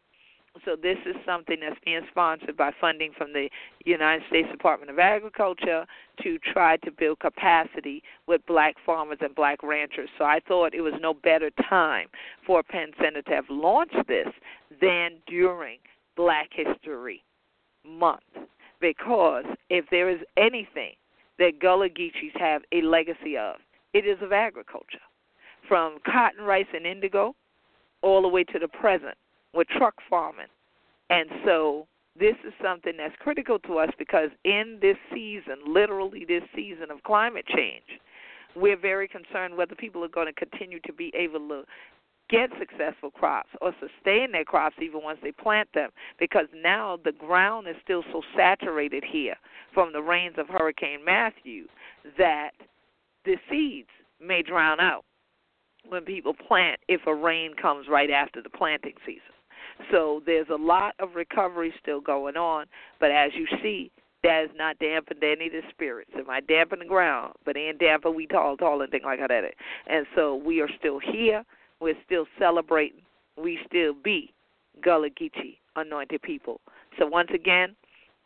so 0.64 0.76
this 0.80 0.98
is 1.06 1.14
something 1.24 1.58
that's 1.60 1.78
being 1.84 2.00
sponsored 2.10 2.56
by 2.56 2.72
funding 2.80 3.12
from 3.16 3.32
the 3.32 3.48
United 3.84 4.26
States 4.28 4.48
Department 4.50 4.90
of 4.90 4.98
Agriculture 4.98 5.86
to 6.22 6.38
try 6.52 6.76
to 6.78 6.90
build 6.90 7.20
capacity 7.20 8.02
with 8.26 8.44
black 8.46 8.74
farmers 8.84 9.18
and 9.20 9.34
black 9.34 9.62
ranchers. 9.62 10.08
So 10.18 10.24
I 10.24 10.40
thought 10.46 10.74
it 10.74 10.80
was 10.80 10.94
no 11.00 11.14
better 11.14 11.50
time 11.68 12.08
for 12.44 12.62
Penn 12.62 12.90
Center 13.00 13.22
to 13.22 13.30
have 13.30 13.48
launched 13.48 14.08
this 14.08 14.26
than 14.80 15.12
during 15.28 15.78
Black 16.16 16.50
History 16.52 17.22
Month. 17.86 18.22
Because 18.80 19.44
if 19.68 19.84
there 19.90 20.10
is 20.10 20.20
anything 20.36 20.94
that 21.38 21.60
Gullah 21.60 21.88
Geechees 21.88 22.38
have 22.38 22.62
a 22.72 22.82
legacy 22.82 23.36
of, 23.38 23.56
it 23.92 24.06
is 24.06 24.18
of 24.22 24.32
agriculture, 24.32 25.00
from 25.68 25.98
cotton, 26.04 26.44
rice, 26.44 26.66
and 26.74 26.86
indigo 26.86 27.34
all 28.02 28.22
the 28.22 28.28
way 28.28 28.44
to 28.44 28.58
the 28.58 28.68
present 28.68 29.16
with 29.52 29.68
truck 29.68 29.94
farming. 30.08 30.46
And 31.10 31.28
so 31.44 31.86
this 32.18 32.36
is 32.46 32.52
something 32.62 32.92
that's 32.96 33.14
critical 33.18 33.58
to 33.60 33.78
us 33.78 33.90
because 33.98 34.30
in 34.44 34.78
this 34.80 34.96
season, 35.12 35.58
literally 35.66 36.24
this 36.26 36.42
season 36.54 36.90
of 36.90 37.02
climate 37.02 37.46
change, 37.46 38.00
we're 38.56 38.76
very 38.76 39.08
concerned 39.08 39.56
whether 39.56 39.74
people 39.74 40.04
are 40.04 40.08
going 40.08 40.26
to 40.26 40.32
continue 40.32 40.80
to 40.80 40.92
be 40.92 41.12
able 41.14 41.48
to 41.48 41.62
get 42.28 42.50
successful 42.58 43.10
crops 43.10 43.50
or 43.60 43.72
sustain 43.80 44.30
their 44.30 44.44
crops 44.44 44.76
even 44.80 45.02
once 45.02 45.18
they 45.22 45.32
plant 45.32 45.68
them 45.74 45.90
because 46.18 46.46
now 46.54 46.96
the 47.04 47.12
ground 47.12 47.66
is 47.66 47.74
still 47.82 48.04
so 48.12 48.22
saturated 48.36 49.02
here 49.04 49.34
from 49.74 49.92
the 49.92 50.00
rains 50.00 50.36
of 50.38 50.48
Hurricane 50.48 51.04
Matthew 51.04 51.66
that 52.16 52.52
the 53.24 53.36
seeds 53.50 53.88
may 54.20 54.42
drown 54.42 54.80
out 54.80 55.04
when 55.88 56.04
people 56.04 56.34
plant 56.34 56.78
if 56.88 57.00
a 57.06 57.14
rain 57.14 57.54
comes 57.60 57.86
right 57.88 58.10
after 58.10 58.42
the 58.42 58.50
planting 58.50 58.94
season. 59.06 59.22
So 59.90 60.22
there's 60.26 60.48
a 60.50 60.56
lot 60.56 60.94
of 60.98 61.14
recovery 61.14 61.72
still 61.80 62.00
going 62.00 62.36
on, 62.36 62.66
but 62.98 63.10
as 63.10 63.30
you 63.34 63.46
see, 63.62 63.90
that 64.22 64.48
has 64.48 64.50
not 64.56 64.78
dampened 64.78 65.24
any 65.24 65.46
of 65.46 65.52
the 65.52 65.62
spirits. 65.70 66.10
It 66.14 66.26
might 66.26 66.46
dampen 66.46 66.80
the 66.80 66.84
ground, 66.84 67.34
but 67.46 67.56
ain't 67.56 67.78
dampen 67.78 68.14
we 68.14 68.26
tall, 68.26 68.56
tall, 68.56 68.82
and 68.82 68.90
things 68.90 69.04
like 69.04 69.20
that. 69.20 69.44
And 69.86 70.06
so 70.14 70.34
we 70.36 70.60
are 70.60 70.68
still 70.78 70.98
here. 70.98 71.42
We're 71.80 71.96
still 72.04 72.26
celebrating. 72.38 73.00
We 73.38 73.58
still 73.66 73.94
be 73.94 74.34
Gullah 74.82 75.08
Geechee 75.08 75.56
anointed 75.76 76.20
people. 76.20 76.60
So 76.98 77.06
once 77.06 77.30
again, 77.34 77.74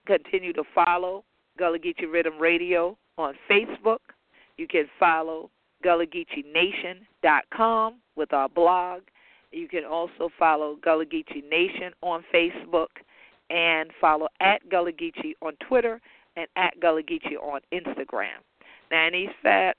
continue 0.07 0.53
to 0.55 0.64
follow 0.74 1.24
Gullah 1.59 1.78
Geechee 1.78 2.07
Riddim 2.07 2.40
Radio 2.40 2.99
on 3.16 3.34
Facebook. 3.49 3.99
You 4.57 4.68
can 4.68 4.86
follow 4.98 5.50
GullahGeecheeNation.com 5.84 7.94
with 8.16 8.32
our 8.32 8.48
blog. 8.48 9.02
You 9.52 9.68
can 9.68 9.84
also 9.84 10.30
follow 10.38 10.76
Gullah 10.82 11.05
Geechee 11.07 11.48
Nation 11.48 11.92
on 12.02 12.24
Facebook 12.34 12.88
and 13.50 13.90
follow 14.00 14.26
at 14.40 14.68
Gullah 14.68 14.92
Geechee 14.92 15.34
on 15.42 15.52
Twitter 15.68 16.00
and 16.36 16.48
at 16.57 16.80
Gullah 16.80 17.02
Geechee 17.02 17.36
on 17.40 17.61
Instagram. 17.72 18.40
Now, 18.90 19.07
in 19.07 19.12
these 19.12 19.28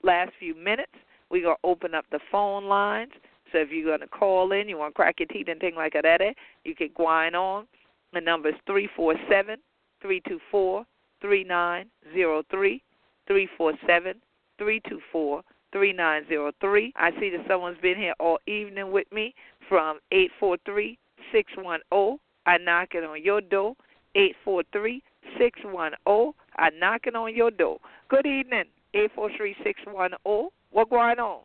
last 0.02 0.32
few 0.38 0.54
minutes, 0.54 0.92
we're 1.30 1.42
going 1.42 1.56
to 1.56 1.68
open 1.68 1.94
up 1.94 2.06
the 2.10 2.20
phone 2.30 2.64
lines. 2.64 3.12
So 3.52 3.58
if 3.58 3.70
you're 3.70 3.86
going 3.86 4.00
to 4.00 4.08
call 4.08 4.52
in, 4.52 4.68
you 4.68 4.78
want 4.78 4.94
to 4.94 4.96
crack 4.96 5.20
your 5.20 5.28
teeth 5.28 5.48
and 5.48 5.60
things 5.60 5.76
like 5.76 5.92
that, 5.94 6.20
you 6.64 6.74
can 6.74 6.90
go 6.96 7.06
on. 7.06 7.66
The 8.12 8.20
number 8.20 8.50
is 8.50 8.54
347 8.66 9.58
324 10.00 10.86
3903. 11.20 12.82
347 13.26 14.22
324 14.58 15.42
3903. 15.72 16.92
I 16.96 17.10
see 17.20 17.30
that 17.30 17.46
someone's 17.48 17.78
been 17.82 17.96
here 17.96 18.14
all 18.18 18.38
evening 18.46 18.92
with 18.92 19.10
me 19.12 19.34
from 19.68 19.98
843 20.12 20.98
610. 21.32 22.18
I 22.46 22.58
knock 22.58 22.94
it 22.94 23.04
on 23.04 23.22
your 23.22 23.40
door. 23.40 23.74
843 24.14 25.02
610. 25.38 26.32
I 26.58 26.70
knock 26.78 27.02
it 27.06 27.14
on 27.14 27.34
your 27.34 27.50
door. 27.50 27.78
Good 28.08 28.26
evening. 28.26 28.64
843 28.94 29.56
610. 29.62 30.48
What 30.70 30.90
going 30.90 31.18
on? 31.18 31.40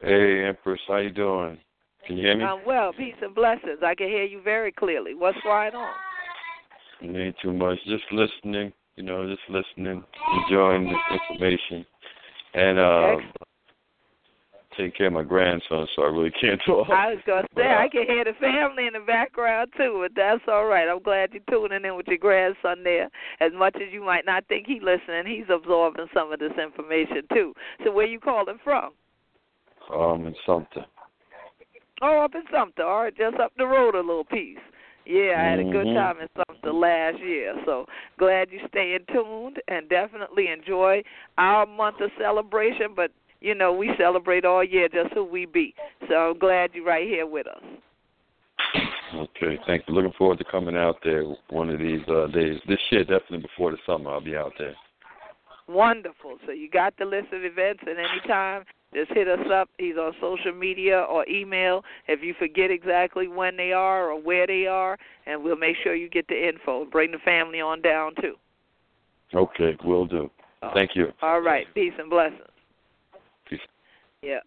Hey, 0.00 0.44
Empress. 0.46 0.80
How 0.88 0.98
you 0.98 1.10
doing? 1.10 1.58
Can 2.06 2.16
you 2.16 2.26
hear 2.26 2.36
me? 2.36 2.44
I'm 2.44 2.64
well. 2.66 2.92
Peace 2.92 3.14
and 3.22 3.34
blessings. 3.34 3.78
I 3.84 3.94
can 3.94 4.08
hear 4.08 4.24
you 4.24 4.42
very 4.42 4.72
clearly. 4.72 5.14
What's 5.14 5.38
going 5.42 5.74
on? 5.74 5.94
Ain't 7.02 7.36
too 7.42 7.52
much. 7.52 7.78
Just 7.86 8.04
listening. 8.12 8.72
You 8.96 9.04
know, 9.04 9.26
just 9.26 9.42
listening, 9.48 10.04
enjoying 10.42 10.84
the 10.84 11.14
information. 11.14 11.86
And 12.54 12.78
uh, 12.78 13.16
take 14.76 14.96
care 14.96 15.06
of 15.06 15.12
my 15.12 15.22
grandson, 15.22 15.86
so 15.94 16.02
I 16.02 16.06
really 16.06 16.30
can't 16.40 16.60
talk. 16.66 16.88
I 16.90 17.14
was 17.14 17.22
gonna 17.26 17.46
say 17.56 17.62
I 17.62 17.88
can 17.88 18.04
hear 18.06 18.24
the 18.24 18.34
family 18.40 18.86
in 18.86 18.92
the 18.94 19.06
background 19.06 19.72
too, 19.76 20.00
but 20.02 20.12
that's 20.14 20.42
all 20.48 20.66
right. 20.66 20.88
I'm 20.88 21.02
glad 21.02 21.30
you're 21.32 21.42
tuning 21.50 21.84
in 21.84 21.96
with 21.96 22.06
your 22.06 22.18
grandson 22.18 22.82
there. 22.84 23.08
As 23.40 23.52
much 23.54 23.76
as 23.76 23.92
you 23.92 24.04
might 24.04 24.26
not 24.26 24.46
think 24.48 24.66
he's 24.66 24.82
listening, 24.82 25.24
he's 25.26 25.48
absorbing 25.50 26.06
some 26.14 26.32
of 26.32 26.38
this 26.38 26.52
information 26.62 27.22
too. 27.32 27.54
So 27.84 27.92
where 27.92 28.06
you 28.06 28.20
calling 28.20 28.58
from? 28.62 28.92
Um, 29.92 30.26
in 30.26 30.34
Sumter. 30.46 30.84
Oh, 32.00 32.24
up 32.24 32.34
in 32.34 32.42
Sumter. 32.52 32.82
All 32.82 33.02
right, 33.02 33.16
just 33.16 33.36
up 33.36 33.52
the 33.56 33.66
road 33.66 33.94
a 33.94 34.00
little 34.00 34.24
piece. 34.24 34.58
Yeah, 35.04 35.34
I 35.36 35.50
had 35.50 35.58
a 35.58 35.64
good 35.64 35.86
mm-hmm. 35.86 35.96
time 35.96 36.20
in 36.20 36.28
Sumter. 36.36 36.72
last 36.72 37.18
year. 37.20 37.54
So 37.66 37.86
glad 38.18 38.48
you 38.50 38.60
stay 38.68 38.94
in 38.94 39.14
tuned 39.14 39.58
and 39.68 39.88
definitely 39.88 40.48
enjoy 40.48 41.02
our 41.38 41.66
month 41.66 42.00
of 42.00 42.10
celebration. 42.18 42.94
But 42.94 43.10
you 43.40 43.54
know, 43.54 43.72
we 43.72 43.90
celebrate 43.98 44.44
all 44.44 44.62
year 44.62 44.88
just 44.88 45.12
who 45.14 45.24
we 45.24 45.46
be. 45.46 45.74
So 46.08 46.14
I'm 46.14 46.38
glad 46.38 46.70
you're 46.74 46.84
right 46.84 47.06
here 47.06 47.26
with 47.26 47.46
us. 47.48 47.62
Okay, 49.14 49.58
thank 49.66 49.82
you. 49.86 49.94
Looking 49.94 50.12
forward 50.16 50.38
to 50.38 50.44
coming 50.44 50.76
out 50.76 50.96
there 51.04 51.24
one 51.50 51.68
of 51.68 51.78
these 51.78 52.00
uh, 52.08 52.28
days. 52.28 52.58
This 52.66 52.78
year, 52.90 53.02
definitely 53.02 53.38
before 53.38 53.70
the 53.70 53.76
summer, 53.84 54.10
I'll 54.10 54.24
be 54.24 54.36
out 54.36 54.52
there. 54.58 54.74
Wonderful. 55.68 56.38
So 56.46 56.52
you 56.52 56.70
got 56.70 56.94
the 56.98 57.04
list 57.04 57.28
of 57.32 57.44
events, 57.44 57.82
and 57.86 57.98
anytime, 57.98 58.64
just 58.94 59.12
hit 59.12 59.28
us 59.28 59.46
up 59.52 59.68
either 59.78 60.00
on 60.00 60.12
social 60.20 60.52
media 60.52 61.00
or 61.00 61.26
email 61.28 61.84
if 62.08 62.22
you 62.22 62.34
forget 62.38 62.70
exactly 62.70 63.28
when 63.28 63.56
they 63.56 63.72
are 63.72 64.10
or 64.10 64.20
where 64.20 64.46
they 64.46 64.66
are, 64.66 64.98
and 65.26 65.42
we'll 65.42 65.56
make 65.56 65.76
sure 65.82 65.94
you 65.94 66.08
get 66.08 66.28
the 66.28 66.48
info. 66.48 66.84
Bring 66.84 67.12
the 67.12 67.18
family 67.18 67.60
on 67.60 67.80
down 67.82 68.14
too. 68.20 68.34
Okay, 69.34 69.76
will 69.84 70.06
do. 70.06 70.30
Thank 70.74 70.94
you. 70.94 71.12
All 71.22 71.40
right. 71.40 71.66
Peace 71.74 71.92
and 71.98 72.08
blessings. 72.08 72.40
Peace. 73.48 73.60
Yeah. 74.22 74.38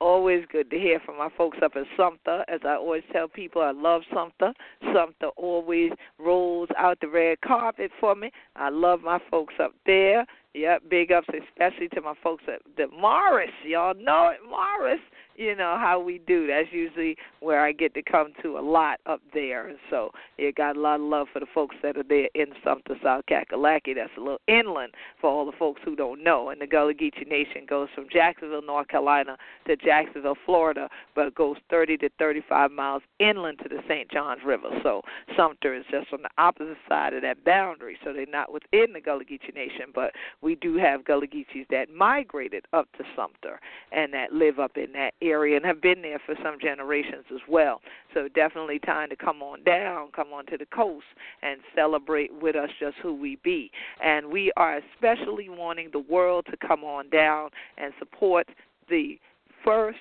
Always 0.00 0.44
good 0.50 0.70
to 0.70 0.78
hear 0.78 0.98
from 1.04 1.18
my 1.18 1.28
folks 1.36 1.58
up 1.62 1.76
in 1.76 1.84
Sumter. 1.96 2.44
As 2.48 2.60
I 2.64 2.76
always 2.76 3.02
tell 3.12 3.28
people, 3.28 3.60
I 3.60 3.72
love 3.72 4.02
Sumter. 4.14 4.54
Sumter 4.94 5.28
always 5.36 5.92
rolls 6.18 6.70
out 6.78 6.98
the 7.00 7.08
red 7.08 7.40
carpet 7.42 7.90
for 8.00 8.14
me. 8.14 8.30
I 8.56 8.70
love 8.70 9.02
my 9.02 9.18
folks 9.30 9.54
up 9.60 9.72
there. 9.84 10.24
Yep, 10.54 10.82
big 10.88 11.12
ups 11.12 11.28
especially 11.28 11.88
to 11.90 12.00
my 12.00 12.14
folks 12.22 12.44
at 12.48 12.62
the 12.76 12.86
Morris. 12.88 13.50
Y'all 13.64 13.94
know 13.94 14.32
it, 14.32 14.38
Morris 14.48 15.00
you 15.40 15.56
know 15.56 15.76
how 15.80 15.98
we 15.98 16.20
do. 16.26 16.46
That's 16.46 16.68
usually 16.70 17.16
where 17.40 17.64
I 17.64 17.72
get 17.72 17.94
to 17.94 18.02
come 18.02 18.34
to 18.42 18.58
a 18.58 18.60
lot 18.60 19.00
up 19.06 19.22
there. 19.32 19.72
So 19.88 20.10
you 20.36 20.52
got 20.52 20.76
a 20.76 20.80
lot 20.80 20.96
of 20.96 21.06
love 21.06 21.28
for 21.32 21.40
the 21.40 21.46
folks 21.54 21.76
that 21.82 21.96
are 21.96 22.02
there 22.02 22.28
in 22.34 22.48
Sumter, 22.62 22.94
South 23.02 23.24
Kakalaki. 23.28 23.94
That's 23.94 24.10
a 24.18 24.20
little 24.20 24.40
inland 24.46 24.92
for 25.18 25.30
all 25.30 25.46
the 25.46 25.56
folks 25.58 25.80
who 25.82 25.96
don't 25.96 26.22
know. 26.22 26.50
And 26.50 26.60
the 26.60 26.66
Gullah 26.66 26.92
Geechee 26.92 27.26
Nation 27.26 27.64
goes 27.66 27.88
from 27.94 28.06
Jacksonville, 28.12 28.60
North 28.60 28.88
Carolina 28.88 29.38
to 29.66 29.76
Jacksonville, 29.76 30.36
Florida, 30.44 30.90
but 31.14 31.26
it 31.26 31.34
goes 31.34 31.56
30 31.70 31.96
to 31.98 32.10
35 32.18 32.70
miles 32.70 33.02
inland 33.18 33.60
to 33.62 33.68
the 33.70 33.80
St. 33.88 34.10
Johns 34.10 34.42
River. 34.44 34.68
So 34.82 35.00
Sumter 35.38 35.74
is 35.74 35.84
just 35.90 36.12
on 36.12 36.20
the 36.20 36.30
opposite 36.36 36.76
side 36.86 37.14
of 37.14 37.22
that 37.22 37.42
boundary. 37.46 37.96
So 38.04 38.12
they're 38.12 38.26
not 38.26 38.52
within 38.52 38.92
the 38.92 39.00
Gullah 39.00 39.24
Geechee 39.24 39.54
Nation, 39.54 39.86
but 39.94 40.12
we 40.42 40.56
do 40.56 40.76
have 40.76 41.06
Gullah 41.06 41.26
Geechees 41.26 41.66
that 41.70 41.86
migrated 41.90 42.66
up 42.74 42.88
to 42.98 43.04
Sumter 43.16 43.58
and 43.90 44.12
that 44.12 44.34
live 44.34 44.58
up 44.58 44.76
in 44.76 44.92
that 44.92 45.14
area 45.22 45.29
area 45.30 45.56
and 45.56 45.64
have 45.64 45.80
been 45.80 46.02
there 46.02 46.20
for 46.24 46.34
some 46.42 46.58
generations 46.60 47.24
as 47.32 47.40
well. 47.48 47.80
So 48.14 48.28
definitely 48.28 48.78
time 48.78 49.10
to 49.10 49.16
come 49.16 49.42
on 49.42 49.62
down, 49.64 50.08
come 50.14 50.32
on 50.32 50.46
to 50.46 50.56
the 50.56 50.66
coast 50.66 51.06
and 51.42 51.60
celebrate 51.74 52.30
with 52.40 52.56
us 52.56 52.70
just 52.78 52.96
who 53.02 53.14
we 53.14 53.38
be. 53.42 53.70
And 54.04 54.26
we 54.26 54.52
are 54.56 54.78
especially 54.78 55.48
wanting 55.48 55.90
the 55.92 56.00
world 56.00 56.46
to 56.50 56.56
come 56.66 56.84
on 56.84 57.08
down 57.10 57.50
and 57.78 57.92
support 57.98 58.46
the 58.88 59.18
first, 59.64 59.98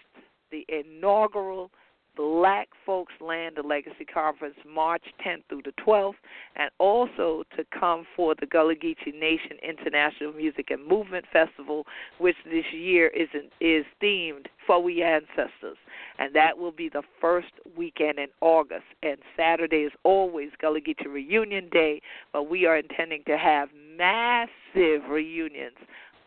the 0.52 0.66
inaugural 0.68 1.72
Black 2.20 2.68
Folks 2.86 3.14
Land 3.22 3.56
the 3.56 3.66
Legacy 3.66 4.04
Conference 4.04 4.58
March 4.68 5.04
10th 5.26 5.44
through 5.48 5.62
the 5.64 5.72
12th, 5.88 6.16
and 6.58 6.70
also 6.78 7.44
to 7.56 7.64
come 7.80 8.06
for 8.14 8.36
the 8.38 8.46
Gullah 8.46 8.76
Geechee 8.76 9.18
Nation 9.18 9.56
International 9.64 10.34
Music 10.34 10.70
and 10.70 10.86
Movement 10.86 11.24
Festival, 11.32 11.86
which 12.18 12.36
this 12.44 12.66
year 12.74 13.08
is 13.08 13.30
is 13.62 13.86
themed 14.04 14.48
for 14.68 14.84
we 14.84 15.02
ancestors, 15.02 15.78
and 16.18 16.36
that 16.36 16.58
will 16.58 16.74
be 16.74 16.90
the 16.90 17.04
first 17.22 17.54
weekend 17.78 18.20
in 18.20 18.28
August. 18.42 18.84
And 19.02 19.16
Saturday 19.38 19.84
is 19.84 19.94
always 20.04 20.50
Gullah 20.60 20.82
Geechee 20.82 21.08
Reunion 21.08 21.70
Day, 21.70 22.02
but 22.34 22.50
we 22.50 22.66
are 22.66 22.76
intending 22.76 23.24
to 23.28 23.38
have 23.38 23.70
massive 23.98 25.10
reunions 25.10 25.78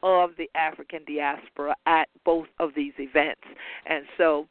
of 0.02 0.30
the 0.38 0.48
African 0.54 1.04
diaspora 1.06 1.74
at 1.84 2.08
both 2.24 2.46
of 2.60 2.70
these 2.74 2.94
events, 2.98 3.42
and 3.84 4.06
so 4.16 4.48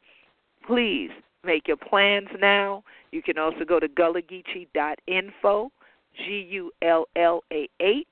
please 0.64 1.10
make 1.44 1.68
your 1.68 1.76
plans 1.76 2.28
now. 2.40 2.84
You 3.10 3.22
can 3.22 3.38
also 3.38 3.64
go 3.66 3.80
to 3.80 3.88
gullahgeechee.info, 3.88 5.70
G 6.16 6.46
U 6.50 6.70
L 6.82 7.06
L 7.16 7.42
A 7.52 7.68
H 7.80 8.06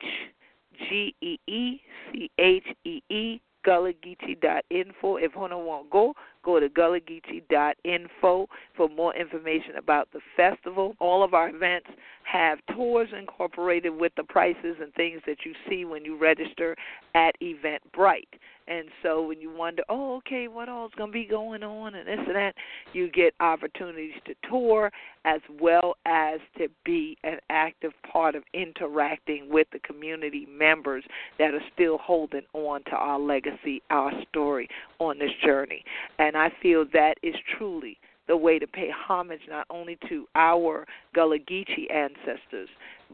G 0.88 1.14
E 1.20 1.38
E 1.46 1.80
C 2.12 2.30
H 2.38 2.64
E 2.84 3.02
E, 3.08 3.40
gullahgeechee.info. 3.66 5.16
If 5.16 5.36
want 5.36 5.52
to 5.52 5.90
go, 5.90 6.14
go 6.44 6.60
to 6.60 6.68
gullahgeechee.info 6.68 8.48
for 8.76 8.88
more 8.88 9.14
information 9.14 9.76
about 9.76 10.08
the 10.12 10.20
festival. 10.36 10.94
All 10.98 11.22
of 11.22 11.34
our 11.34 11.48
events 11.48 11.88
have 12.24 12.58
tours 12.74 13.08
incorporated 13.16 13.94
with 13.94 14.12
the 14.16 14.24
prices 14.24 14.76
and 14.80 14.92
things 14.94 15.20
that 15.26 15.38
you 15.44 15.52
see 15.68 15.84
when 15.84 16.04
you 16.04 16.16
register 16.16 16.76
at 17.14 17.34
Eventbrite. 17.42 18.28
And 18.70 18.86
so 19.02 19.20
when 19.20 19.40
you 19.40 19.52
wonder, 19.52 19.82
oh, 19.88 20.16
okay, 20.18 20.46
what 20.46 20.68
all 20.68 20.86
is 20.86 20.92
going 20.96 21.10
to 21.10 21.12
be 21.12 21.24
going 21.24 21.64
on 21.64 21.96
and 21.96 22.06
this 22.06 22.20
and 22.24 22.36
that, 22.36 22.54
you 22.92 23.10
get 23.10 23.34
opportunities 23.40 24.12
to 24.26 24.34
tour 24.48 24.92
as 25.24 25.40
well 25.60 25.96
as 26.06 26.38
to 26.56 26.68
be 26.84 27.18
an 27.24 27.38
active 27.50 27.92
part 28.10 28.36
of 28.36 28.44
interacting 28.54 29.48
with 29.50 29.66
the 29.72 29.80
community 29.80 30.46
members 30.48 31.02
that 31.38 31.52
are 31.52 31.62
still 31.74 31.98
holding 31.98 32.42
on 32.52 32.84
to 32.84 32.92
our 32.92 33.18
legacy, 33.18 33.82
our 33.90 34.12
story 34.28 34.68
on 35.00 35.18
this 35.18 35.32
journey. 35.44 35.84
And 36.20 36.29
I 36.36 36.50
feel 36.62 36.84
that 36.92 37.14
is 37.22 37.34
truly 37.56 37.98
the 38.28 38.36
way 38.36 38.58
to 38.58 38.66
pay 38.66 38.90
homage 38.90 39.40
not 39.48 39.66
only 39.70 39.98
to 40.08 40.26
our 40.34 40.86
Gullah 41.14 41.38
Geechee 41.38 41.92
ancestors, 41.92 42.68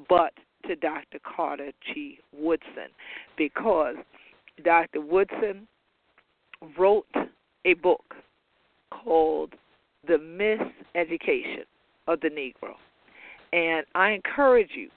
but 0.09 0.33
to 0.67 0.77
Dr. 0.77 1.19
Carter 1.25 1.73
G. 1.95 2.19
Woodson, 2.37 2.91
because 3.37 3.95
Dr. 4.65 5.01
Woodson 5.01 5.67
wrote 6.79 7.07
a 7.65 7.75
book 7.75 8.15
called 8.91 9.55
The 10.07 10.15
Miseducation 10.15 11.65
of 12.07 12.21
the 12.21 12.29
Negro. 12.29 12.75
And 13.53 13.87
I 13.95 14.11
encourage 14.11 14.71
you 14.75 14.91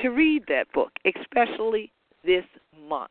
to 0.00 0.08
read 0.10 0.44
that 0.48 0.72
book, 0.72 0.92
especially 1.04 1.90
this 2.24 2.44
month, 2.88 3.10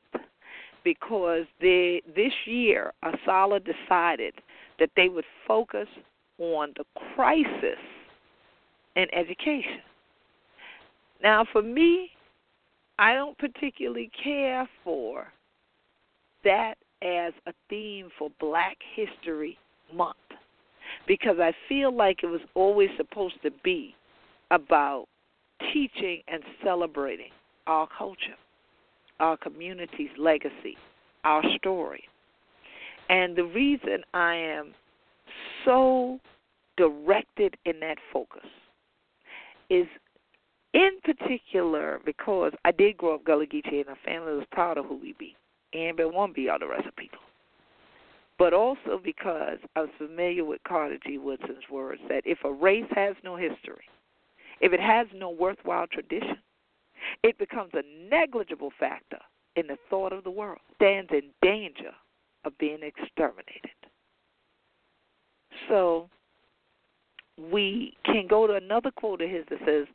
because 0.84 1.46
they, 1.62 2.02
this 2.16 2.34
year 2.46 2.94
ASALH 3.04 3.60
decided 3.64 4.34
that 4.80 4.90
they 4.96 5.10
would 5.10 5.26
focus 5.48 5.88
on 6.40 6.74
the 6.78 6.84
crisis 7.16 7.80
in 8.96 9.06
education. 9.14 9.82
Now, 11.22 11.46
for 11.52 11.62
me, 11.62 12.12
I 13.00 13.14
don't 13.14 13.38
particularly 13.38 14.10
care 14.22 14.68
for 14.84 15.28
that 16.44 16.76
as 17.02 17.34
a 17.46 17.54
theme 17.70 18.10
for 18.18 18.30
Black 18.40 18.78
History 18.96 19.58
Month 19.94 20.16
because 21.08 21.38
I 21.40 21.52
feel 21.68 21.96
like 21.96 22.24
it 22.24 22.28
was 22.28 22.42
always 22.54 22.90
supposed 22.98 23.36
to 23.44 23.52
be 23.64 23.96
about 24.52 25.08
teaching 25.74 26.22
and 26.28 26.44
celebrating 26.64 27.32
our 27.68 27.88
culture, 27.98 28.38
our 29.20 29.38
community's 29.38 30.10
legacy, 30.18 30.78
our 31.24 31.44
story. 31.58 32.04
And 33.10 33.36
the 33.36 33.44
reason 33.44 34.04
I 34.14 34.36
am 34.36 34.74
so 35.64 36.20
directed 36.78 37.56
in 37.66 37.80
that 37.80 37.98
focus 38.12 38.46
is 39.70 39.88
in 40.74 40.92
particular 41.04 42.00
because 42.06 42.52
I 42.66 42.72
did 42.72 42.98
grow 42.98 43.16
up 43.16 43.24
Gullah 43.24 43.46
Geechee 43.46 43.82
and 43.82 43.90
a 43.90 43.96
family 44.06 44.34
was 44.34 44.46
proud 44.52 44.78
of 44.78 44.86
who 44.86 44.98
we 44.98 45.14
be 45.18 45.36
and 45.74 45.98
but 45.98 46.14
won't 46.14 46.36
be 46.36 46.50
all 46.50 46.60
the 46.60 46.68
rest 46.68 46.88
of 46.88 46.96
people. 46.96 47.20
But 48.38 48.54
also 48.54 49.00
because 49.02 49.60
I 49.76 49.82
was 49.82 49.90
familiar 49.98 50.44
with 50.44 50.62
Carter 50.68 50.98
G. 51.06 51.18
Woodson's 51.18 51.70
words 51.72 52.02
that 52.10 52.24
if 52.26 52.40
a 52.44 52.52
race 52.52 52.90
has 52.94 53.16
no 53.24 53.36
history, 53.38 53.86
if 54.60 54.74
it 54.74 54.82
has 54.82 55.08
no 55.16 55.30
worthwhile 55.30 55.88
tradition, 55.88 56.38
it 57.24 57.38
becomes 57.38 57.72
a 57.74 58.10
negligible 58.10 58.72
factor 58.78 59.20
in 59.56 59.68
the 59.68 59.78
thought 59.90 60.12
of 60.12 60.24
the 60.24 60.32
world, 60.32 60.60
stands 60.76 61.10
in 61.12 61.30
danger 61.42 61.94
of 62.46 62.58
being 62.58 62.80
exterminated. 62.82 63.72
So 65.70 66.10
we 67.52 67.96
can 68.06 68.28
go 68.28 68.48
to 68.48 68.54
another 68.54 68.92
quote 68.92 69.22
of 69.22 69.30
his 69.30 69.46
that 69.50 69.60
says, 69.66 69.86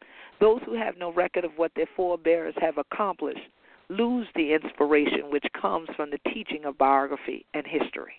Those 0.41 0.61
who 0.67 0.75
have 0.75 0.97
no 0.99 1.13
record 1.13 1.45
of 1.45 1.53
what 1.57 1.73
their 1.75 1.89
forebears 1.97 2.55
have 2.61 2.79
accomplished 2.79 3.41
lose 3.89 4.27
the 4.37 4.53
inspiration 4.55 5.31
which 5.31 5.45
comes 5.61 5.89
from 5.97 6.11
the 6.11 6.33
teaching 6.33 6.65
of 6.65 6.79
biography 6.79 7.45
and 7.55 7.67
history. 7.67 8.15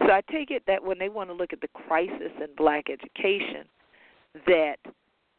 So 0.00 0.12
I 0.12 0.22
take 0.30 0.50
it 0.50 0.62
that 0.66 0.82
when 0.82 0.98
they 0.98 1.08
want 1.08 1.30
to 1.30 1.34
look 1.34 1.52
at 1.52 1.60
the 1.60 1.68
crisis 1.68 2.32
in 2.40 2.48
black 2.56 2.86
education, 2.90 3.66
that 4.46 4.76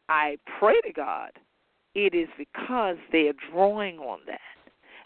I 0.08 0.38
pray 0.58 0.80
to 0.82 0.92
God 0.92 1.30
it 1.94 2.14
is 2.14 2.28
because 2.36 2.96
they 3.12 3.28
are 3.28 3.34
drawing 3.50 3.98
on 3.98 4.20
that 4.26 4.40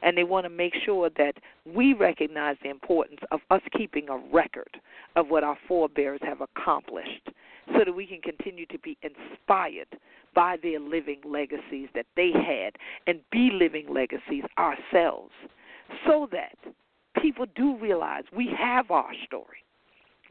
and 0.03 0.16
they 0.16 0.24
want 0.24 0.44
to 0.44 0.50
make 0.50 0.74
sure 0.84 1.11
that 1.16 1.34
we 1.64 1.94
recognize 1.94 2.57
the 2.62 2.70
importance 2.70 3.20
of 3.30 3.40
us 3.50 3.61
keeping 3.76 4.09
a 4.09 4.18
record 4.32 4.80
of 5.16 5.28
what 5.28 5.44
our 5.44 5.57
forebears 5.68 6.20
have 6.22 6.40
accomplished 6.40 7.28
so 7.68 7.84
that 7.84 7.92
we 7.92 8.07
can 8.07 8.20
continue 8.20 8.66
to 8.66 8.78
be 8.78 8.96
inspired 9.03 9.86
by 10.34 10.57
their 10.62 10.80
living 10.80 11.20
legacies 11.24 11.88
that 11.94 12.07
they 12.16 12.30
had 12.32 12.74
and 13.07 13.20
be 13.30 13.50
living 13.53 13.86
legacies 13.92 14.44
ourselves 14.59 15.32
so 16.07 16.28
that 16.32 16.57
people 17.20 17.46
do 17.55 17.76
realize 17.76 18.24
we 18.34 18.50
have 18.59 18.90
our 18.90 19.12
story, 19.26 19.64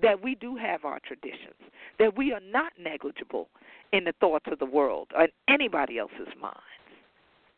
that 0.02 0.22
we 0.22 0.36
do 0.36 0.56
have 0.56 0.84
our 0.84 1.00
traditions, 1.00 1.56
that 2.00 2.18
we 2.18 2.34
are 2.34 2.42
not 2.52 2.74
negligible 2.80 3.48
in 3.94 4.04
the 4.04 4.14
thoughts 4.20 4.46
of 4.52 4.60
the 4.60 4.66
world 4.66 5.08
or 5.16 5.26
in 5.26 5.30
anybody 5.48 5.98
else's 6.00 6.34
minds, 6.42 6.58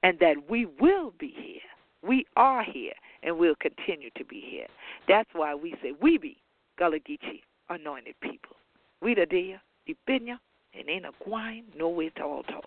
and 0.03 0.20
that 0.20 0.36
we 0.49 0.66
will 0.80 1.14
be 1.18 1.34
here. 1.36 1.61
We 2.06 2.26
are 2.36 2.64
here 2.64 2.93
and 3.24 3.38
we'll 3.38 3.56
continue 3.56 4.10
to 4.18 4.26
be 4.26 4.43
here. 4.45 4.68
That's 5.08 5.30
why 5.34 5.56
we 5.56 5.76
say 5.82 5.93
we 6.01 6.18
be 6.18 6.38
Gullah 6.78 6.99
Geechee 6.99 7.41
anointed 7.70 8.16
people. 8.22 8.56
We 9.01 9.16
the 9.16 9.26
dear, 9.26 9.62
Ibinya, 9.88 10.38
and 10.74 11.06
a 11.06 11.12
gwine 11.24 11.66
nowhere 11.78 12.10
to 12.12 12.24
talk. 12.43 12.66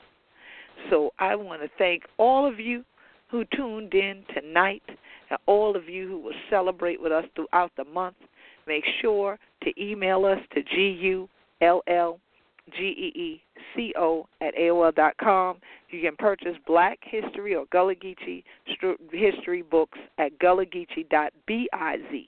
So 0.91 1.11
I 1.19 1.35
want 1.35 1.63
to 1.63 1.69
thank 1.79 2.05
all 2.19 2.47
of 2.47 2.61
you 2.61 2.85
who 3.31 3.45
tuned 3.57 3.95
in 3.95 4.25
tonight 4.35 4.83
and 5.31 5.39
all 5.47 5.77
of 5.77 5.89
you 5.89 6.09
who 6.09 6.21
will 6.21 6.35
celebrate 6.51 7.01
with 7.01 7.13
us 7.13 7.25
throughout 7.35 7.73
the 7.77 7.85
month. 7.85 8.17
Make 8.67 8.85
sure 9.01 9.39
to 9.63 9.83
email 9.83 10.25
us 10.25 10.39
to 10.55 10.63
G-U-L-L 12.73 13.41
G-E-E-C-O 13.77 14.29
at 14.41 14.55
AOL 14.55 14.95
dot 14.95 15.15
com. 15.19 15.59
You 15.91 16.01
can 16.03 16.17
purchase 16.17 16.57
Black 16.67 16.99
History 17.03 17.55
or 17.55 17.67
Gullah 17.67 17.95
Geechee 17.95 18.43
history 19.13 19.63
books 19.63 19.99
at 20.19 20.39
gullahgeechee.biz. 20.39 22.27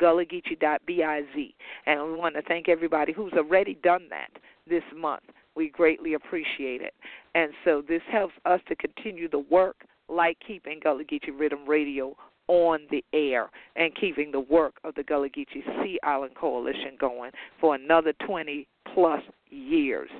Gullahgeechee.biz. 0.00 1.52
And 1.86 2.04
we 2.04 2.14
want 2.14 2.34
to 2.34 2.42
thank 2.42 2.68
everybody 2.68 3.12
who's 3.12 3.32
already 3.34 3.74
done 3.82 4.06
that 4.10 4.30
this 4.68 4.84
month. 4.96 5.24
We 5.56 5.68
greatly 5.68 6.14
appreciate 6.14 6.80
it. 6.80 6.94
And 7.34 7.52
so 7.64 7.82
this 7.86 8.02
helps 8.10 8.34
us 8.44 8.60
to 8.68 8.76
continue 8.76 9.28
the 9.28 9.44
work 9.50 9.76
like 10.08 10.38
keeping 10.46 10.80
Gullah 10.82 11.04
Geechee 11.04 11.30
Riddim 11.30 11.66
Radio 11.66 12.16
on 12.48 12.80
the 12.90 13.04
air 13.12 13.48
and 13.76 13.94
keeping 13.94 14.32
the 14.32 14.40
work 14.40 14.74
of 14.82 14.94
the 14.96 15.04
Gullah 15.04 15.28
Geechee 15.28 15.64
Sea 15.82 15.98
Island 16.02 16.34
Coalition 16.34 16.96
going 16.98 17.30
for 17.60 17.74
another 17.76 18.12
20 18.26 18.66
plus 18.92 19.22
years. 19.50 20.10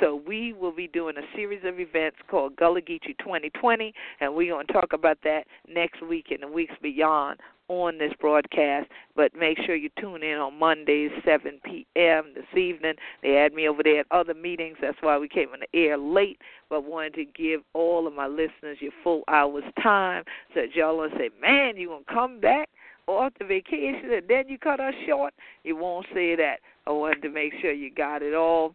So 0.00 0.22
we 0.26 0.52
will 0.52 0.72
be 0.72 0.88
doing 0.88 1.16
a 1.16 1.36
series 1.36 1.62
of 1.64 1.80
events 1.80 2.18
called 2.30 2.56
Gullah 2.56 2.82
Geechee 2.82 3.18
2020, 3.18 3.92
and 4.20 4.34
we're 4.34 4.52
going 4.52 4.66
to 4.66 4.72
talk 4.72 4.92
about 4.92 5.18
that 5.24 5.44
next 5.68 6.02
week 6.06 6.26
and 6.30 6.42
the 6.42 6.48
weeks 6.48 6.74
beyond 6.82 7.40
on 7.68 7.98
this 7.98 8.12
broadcast. 8.20 8.88
But 9.14 9.34
make 9.34 9.58
sure 9.64 9.76
you 9.76 9.90
tune 10.00 10.22
in 10.22 10.38
on 10.38 10.58
Mondays, 10.58 11.10
7 11.24 11.60
p.m. 11.64 12.32
this 12.34 12.58
evening. 12.58 12.94
They 13.22 13.32
had 13.32 13.52
me 13.52 13.68
over 13.68 13.82
there 13.82 14.00
at 14.00 14.06
other 14.10 14.34
meetings. 14.34 14.78
That's 14.80 14.98
why 15.00 15.18
we 15.18 15.28
came 15.28 15.50
on 15.50 15.60
the 15.60 15.78
air 15.78 15.98
late. 15.98 16.40
But 16.70 16.84
wanted 16.84 17.14
to 17.14 17.24
give 17.24 17.60
all 17.74 18.06
of 18.06 18.14
my 18.14 18.26
listeners 18.26 18.78
your 18.80 18.92
full 19.02 19.22
hour's 19.28 19.64
time 19.82 20.24
so 20.54 20.62
that 20.62 20.74
y'all 20.74 20.98
will 20.98 21.10
say, 21.16 21.30
man, 21.40 21.76
you 21.76 21.88
going 21.88 22.04
to 22.04 22.12
come 22.12 22.40
back? 22.40 22.68
Off 23.08 23.32
the 23.38 23.44
vacation 23.44 24.12
and 24.12 24.28
then 24.28 24.48
you 24.48 24.58
cut 24.58 24.80
us 24.80 24.94
short, 25.06 25.34
you 25.64 25.76
won't 25.76 26.06
say 26.14 26.36
that. 26.36 26.56
I 26.86 26.90
wanted 26.90 27.22
to 27.22 27.30
make 27.30 27.54
sure 27.60 27.72
you 27.72 27.90
got 27.92 28.22
it 28.22 28.34
all 28.34 28.74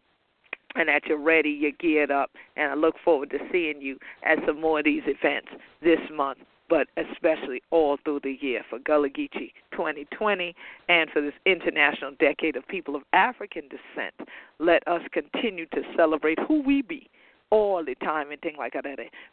and 0.75 0.89
that 0.89 1.05
you're 1.05 1.21
ready, 1.21 1.49
you're 1.49 1.71
geared 1.79 2.11
up, 2.11 2.31
and 2.55 2.71
I 2.71 2.73
look 2.75 2.95
forward 3.03 3.29
to 3.31 3.37
seeing 3.51 3.81
you 3.81 3.97
at 4.25 4.39
some 4.47 4.59
more 4.59 4.79
of 4.79 4.85
these 4.85 5.03
events 5.05 5.49
this 5.83 5.99
month, 6.11 6.39
but 6.67 6.87
especially 6.97 7.61
all 7.69 7.97
through 8.03 8.21
the 8.23 8.37
year 8.41 8.63
for 8.69 8.79
Gullah 8.79 9.09
Geechee 9.09 9.51
2020 9.71 10.55
and 10.89 11.09
for 11.11 11.21
this 11.21 11.33
International 11.45 12.11
Decade 12.19 12.55
of 12.55 12.67
People 12.67 12.95
of 12.95 13.03
African 13.13 13.63
Descent. 13.63 14.29
Let 14.59 14.87
us 14.87 15.01
continue 15.11 15.67
to 15.67 15.81
celebrate 15.95 16.39
who 16.47 16.63
we 16.63 16.81
be 16.81 17.07
all 17.51 17.83
the 17.85 17.95
time 17.95 18.31
and 18.31 18.41
things 18.41 18.57
like 18.57 18.73
that. 18.73 18.85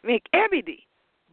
Make 0.03 0.27
every 0.33 0.61
day 0.61 0.83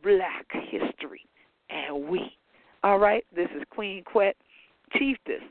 black 0.03 0.47
history, 0.71 1.27
and 1.69 2.09
we. 2.09 2.38
All 2.85 2.99
right, 2.99 3.25
this 3.35 3.49
is 3.57 3.63
Queen 3.71 4.05
Quet, 4.05 4.37
Chiefess, 4.93 5.43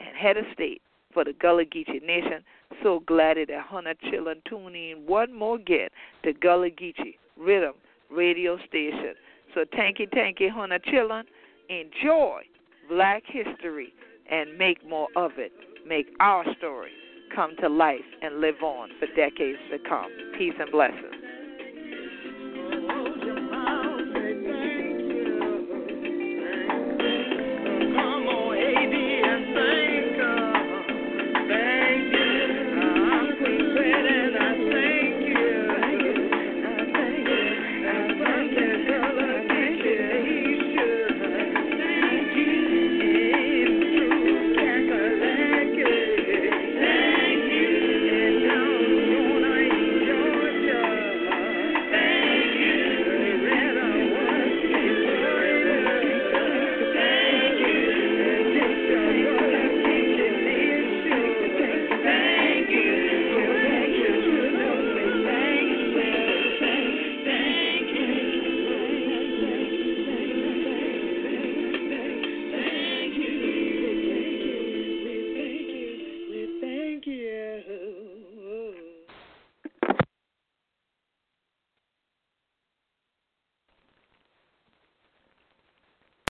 and 0.00 0.16
Head 0.16 0.36
of 0.36 0.44
State 0.52 0.82
for 1.14 1.24
the 1.24 1.32
Gullah 1.34 1.64
Geechee 1.64 2.04
Nation. 2.04 2.42
So 2.82 3.00
glad 3.06 3.36
that 3.36 3.66
Hunter 3.66 3.94
Chillin 4.06 4.42
tune 4.48 4.74
in 4.74 5.04
one 5.06 5.32
more 5.32 5.56
again 5.56 5.88
to 6.24 6.32
Gullah 6.32 6.70
Geechee 6.70 7.16
Riddim 7.40 7.74
Radio 8.10 8.58
Station. 8.66 9.14
So 9.54 9.64
tanky 9.64 10.08
tanky 10.12 10.50
Hunter 10.50 10.80
Chillin, 10.80 11.22
enjoy 11.68 12.42
Black 12.88 13.22
history 13.26 13.92
and 14.30 14.58
make 14.58 14.86
more 14.88 15.08
of 15.16 15.32
it. 15.36 15.52
Make 15.86 16.06
our 16.20 16.44
story 16.58 16.90
come 17.34 17.54
to 17.60 17.68
life 17.68 18.00
and 18.22 18.40
live 18.40 18.62
on 18.62 18.90
for 18.98 19.06
decades 19.14 19.58
to 19.70 19.78
come. 19.88 20.10
Peace 20.36 20.54
and 20.58 20.70
blessings. 20.70 21.21